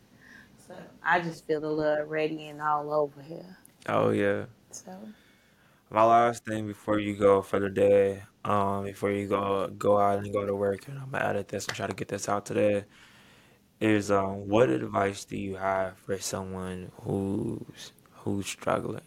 [0.68, 3.58] So I just feel the love radiating all over here.
[3.88, 4.46] Oh yeah.
[4.72, 4.92] So
[5.90, 10.20] My last thing before you go for the day, um, before you go go out
[10.20, 12.46] and go to work, and I'm gonna edit this and try to get this out
[12.46, 12.86] today,
[13.82, 17.94] is um, what advice do you have for someone who's
[18.24, 19.02] who's struggling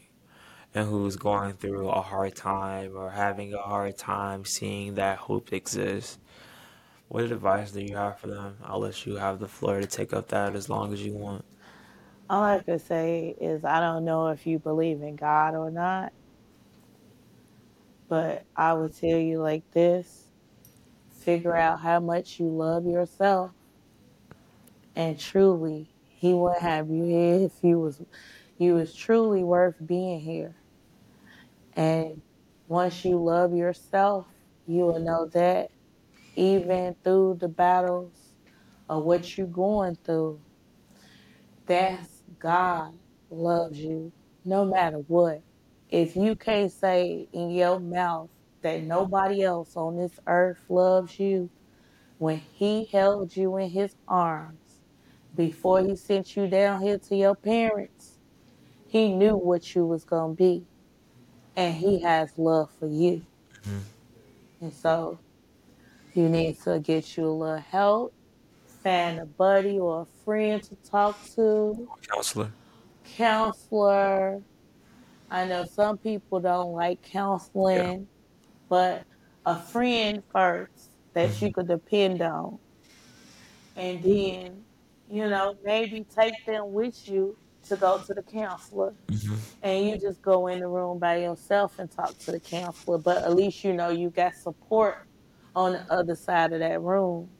[0.74, 5.52] and who's going through a hard time or having a hard time seeing that hope
[5.52, 6.18] exists?
[7.08, 8.58] What advice do you have for them?
[8.64, 11.44] I'll let you have the floor to take up that as long as you want.
[12.30, 16.12] all I can say is I don't know if you believe in God or not,
[18.10, 20.24] but I would tell you like this:
[21.10, 23.52] figure out how much you love yourself,
[24.96, 28.02] and truly, He wouldn't have you here if you was
[28.58, 30.56] you was truly worth being here.
[31.76, 32.20] And
[32.68, 34.26] once you love yourself,
[34.66, 35.70] you will know that
[36.36, 38.12] even through the battles
[38.88, 40.40] of what you're going through,
[41.66, 42.92] that's God
[43.30, 44.12] loves you
[44.44, 45.42] no matter what.
[45.90, 48.30] If you can't say in your mouth
[48.62, 51.50] that nobody else on this earth loves you,
[52.18, 54.82] when He held you in His arms
[55.34, 58.18] before He sent you down here to your parents,
[58.86, 60.64] He knew what you was gonna be,
[61.56, 63.26] and He has love for you.
[63.64, 63.82] Mhm.
[64.60, 65.18] And so
[66.14, 68.12] you need to get you a little help,
[68.82, 72.52] find a buddy or a friend to talk to, Counselor.
[73.16, 74.42] counselor.
[75.30, 77.00] I know some people don't like
[77.62, 77.82] Yeah.
[77.82, 78.08] counseling,
[78.68, 79.04] but
[79.46, 82.58] a friend first that you hmm could depend on.
[83.76, 84.64] And then,
[85.08, 87.36] you know, maybe take them with you
[87.68, 88.94] to go to the counselor.
[89.10, 92.98] hmm And you just go in the room by yourself and talk to the counselor.
[92.98, 94.96] But at least you know you got support
[95.54, 97.30] on the other side of that room.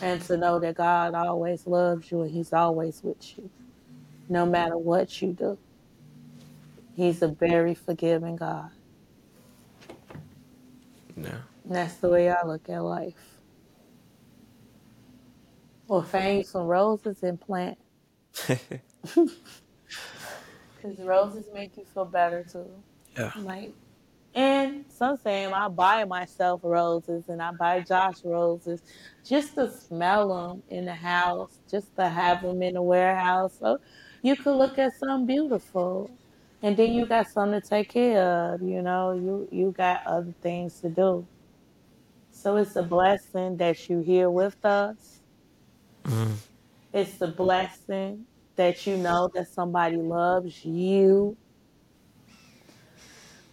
[0.00, 3.50] And to know that God always loves you and He's always with you,
[4.28, 5.58] no matter what you do.
[6.96, 8.70] He's a very forgiving God.
[11.16, 11.40] Yeah.
[11.64, 13.14] And that's the way I look at life.
[15.88, 17.78] Or find some roses and plant.
[20.86, 22.70] Because roses make you feel better too.
[23.16, 23.32] Yeah.
[23.36, 23.72] Like,
[24.34, 28.82] and some saying I buy myself roses and I buy Josh roses
[29.24, 33.56] just to smell them in the house, just to have them in the warehouse.
[33.58, 33.78] So
[34.22, 36.10] you could look at something beautiful.
[36.62, 40.34] And then you got something to take care of, you know, you, you got other
[40.42, 41.28] things to do.
[42.30, 45.22] So it's a blessing that you're here with us.
[46.06, 46.36] hmm
[46.92, 48.26] It's a blessing
[48.56, 51.38] that you know that somebody loves you.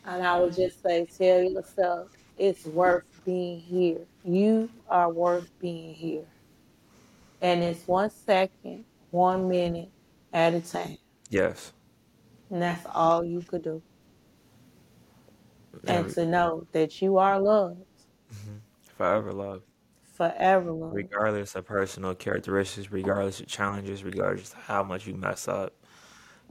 [0.06, 4.08] And I would just say, tell yourself, it's worth being here.
[4.24, 6.28] You are worth being here.
[7.42, 9.92] And it's one second, one minute
[10.32, 10.98] at a time.
[11.30, 11.74] Yes.
[12.54, 13.82] And that's all you could do.
[15.88, 17.82] And to know that you are loved,
[18.30, 18.58] hmm
[18.96, 19.64] Forever loved,
[20.14, 20.94] forever loved.
[20.96, 25.74] regardless of personal characteristics, regardless of challenges, regardless of how much you mess up,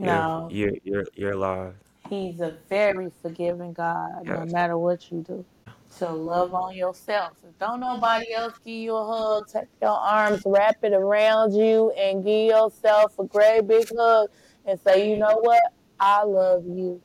[0.00, 1.76] you're Now, you're you're you're alive.
[2.10, 4.52] He's a very forgiving God, no Yes.
[4.52, 5.44] matter what you do.
[5.88, 7.34] So love on yourself.
[7.48, 11.90] If don't nobody else give you a hug, take your arms, wrap it around you,
[11.92, 14.30] and give yourself a great big hug
[14.66, 15.62] and say, you know what?
[16.02, 17.00] I love you.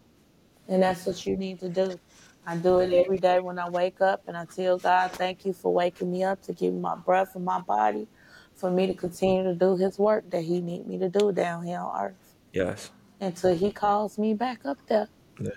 [0.67, 1.99] And that's what you need to do.
[2.47, 5.53] I do it every day when I wake up and I tell God, thank you
[5.53, 8.07] for waking me up to give me my breath and my body,
[8.55, 11.63] for me to continue to do his work that he need me to do down
[11.63, 12.35] here on earth.
[12.53, 12.89] Yes.
[13.21, 15.09] Until he calls me back up there.
[15.39, 15.51] Yeah.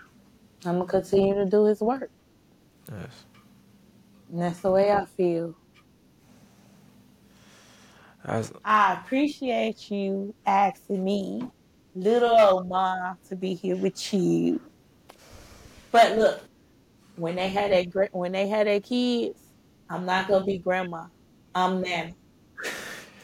[0.67, 2.11] I'm gonna continue to do his work.
[2.93, 3.25] Yes.
[4.31, 5.55] And that's the way I feel.
[8.23, 11.51] As I appreciate you asking me,
[11.95, 14.61] little old ma, to be here with you.
[15.93, 16.41] But look,
[17.17, 19.41] when they had their gra- when they had their kids,
[19.89, 21.07] I'm not gonna be grandma.
[21.55, 22.15] I'm Nana.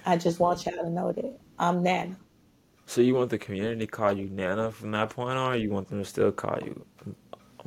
[0.05, 2.17] I just want y'all to know that I'm Nana.
[2.87, 5.71] so you want the community to call you Nana from that point on, or you
[5.71, 6.85] want them to still call you?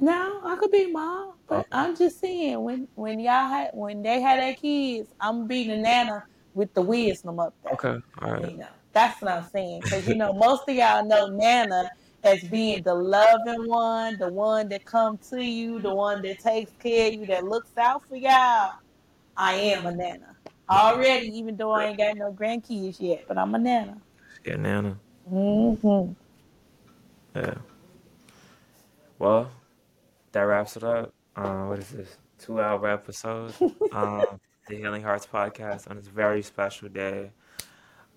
[0.01, 1.67] No, I could be mom, but.
[1.71, 5.67] I'm just saying when when y'all had when they had their kids, I'm gonna be
[5.67, 6.23] the Nana
[6.53, 7.73] with the wisdom up there.
[7.73, 8.01] Okay.
[8.21, 8.51] All right.
[8.51, 8.67] You know,
[8.99, 9.81] that's what I'm saying.
[9.81, 11.89] Because, you know, most of y'all know Nana
[12.23, 16.71] as being the loving one, the one that comes to you, the one that takes
[16.79, 18.73] care of you, that looks out for y'all.
[19.37, 20.35] I am a Nana.
[20.69, 23.97] Already, even though I ain't got no grandkids yet, but I'm a Nana.
[24.45, 24.99] Yeah, Nana.
[25.31, 26.11] Mm-hmm.
[27.39, 27.53] Yeah.
[29.17, 29.49] Well,
[30.33, 31.13] that wraps it up.
[31.35, 32.17] Uh, what is this?
[32.37, 33.53] Two hour episode.
[33.91, 37.31] Um, the Healing Hearts podcast on this very special day.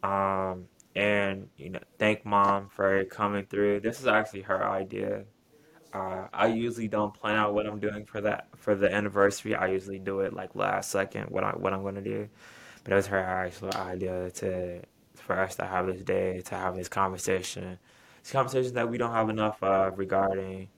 [0.02, 3.80] Um, and you know thank mom for coming through.
[3.80, 5.24] This is actually her idea.
[5.92, 9.54] Uh, I usually don't plan out what I'm doing for that for the anniversary.
[9.54, 12.28] I usually do it like last second what I what I'm gonna do.
[12.84, 14.82] But it was her actual idea to
[15.14, 17.78] for us to have this day to have this conversation.
[18.20, 20.68] It's conversations that we don't have enough of regarding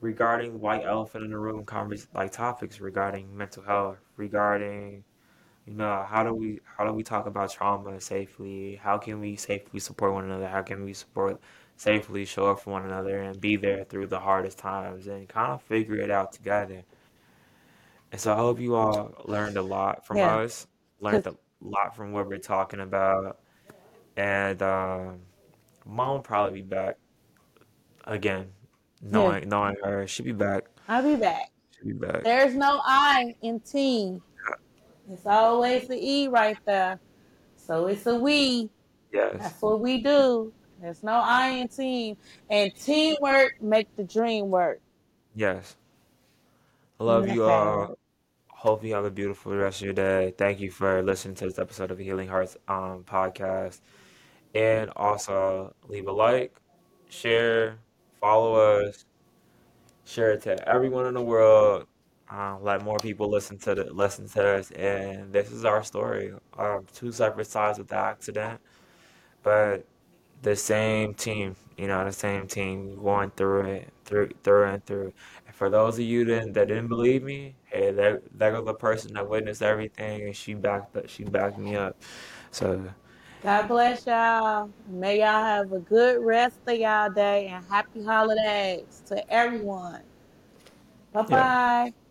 [0.00, 5.04] regarding white elephant in the room convers like topics regarding mental health, regarding
[5.66, 8.76] you know how do we how do we talk about trauma safely?
[8.76, 10.48] How can we safely support one another?
[10.48, 11.40] How can we support
[11.76, 15.52] safely show up for one another and be there through the hardest times and kind
[15.52, 16.84] of figure it out together.
[18.12, 20.36] And so I hope you all learned a lot from Yeah.
[20.42, 20.66] us,
[21.00, 23.38] learned a lot from what we're talking about,
[24.16, 25.20] and um,
[25.86, 26.96] mom will probably be back
[28.04, 28.52] again.
[29.10, 30.64] yeah, Knowing knowing her, she'll be back.
[30.88, 31.50] I'll be back.
[31.76, 32.24] She'll be back.
[32.24, 34.22] There's no I in team.
[35.12, 37.00] It's always the E right there.
[37.56, 38.70] So it's a we.
[39.12, 40.52] Yes, That's what we do.
[40.80, 42.16] There's no I in team.
[42.48, 44.80] And teamwork make the dream work.
[45.34, 45.76] yes.
[46.98, 47.96] I love you all.
[48.48, 50.34] Hope you have a beautiful rest of your day.
[50.36, 53.80] Thank you for listening to this episode of the Healing Hearts um, podcast.
[54.54, 56.54] And also leave a like,
[57.08, 57.78] share,
[58.20, 59.06] follow us,
[60.04, 61.86] share it to everyone in the world.
[62.30, 64.70] Um, let more people listen to the listen to us.
[64.72, 66.32] And this is our story.
[66.56, 68.60] Um, two separate sides of the accident,
[69.42, 69.84] but
[70.42, 71.56] the same team.
[71.76, 75.12] You know, the same team going through it, through through and through.
[75.46, 78.74] And for those of you that, that didn't believe me, hey, there there goes the
[78.74, 81.96] person that witnessed everything, and she backed up, she backed me up.
[82.52, 82.84] So
[83.42, 84.70] God bless y'all.
[84.86, 90.02] May y'all have a good rest of y'all day and happy holidays to everyone.
[91.12, 91.36] Bye yeah.
[91.84, 91.92] bye.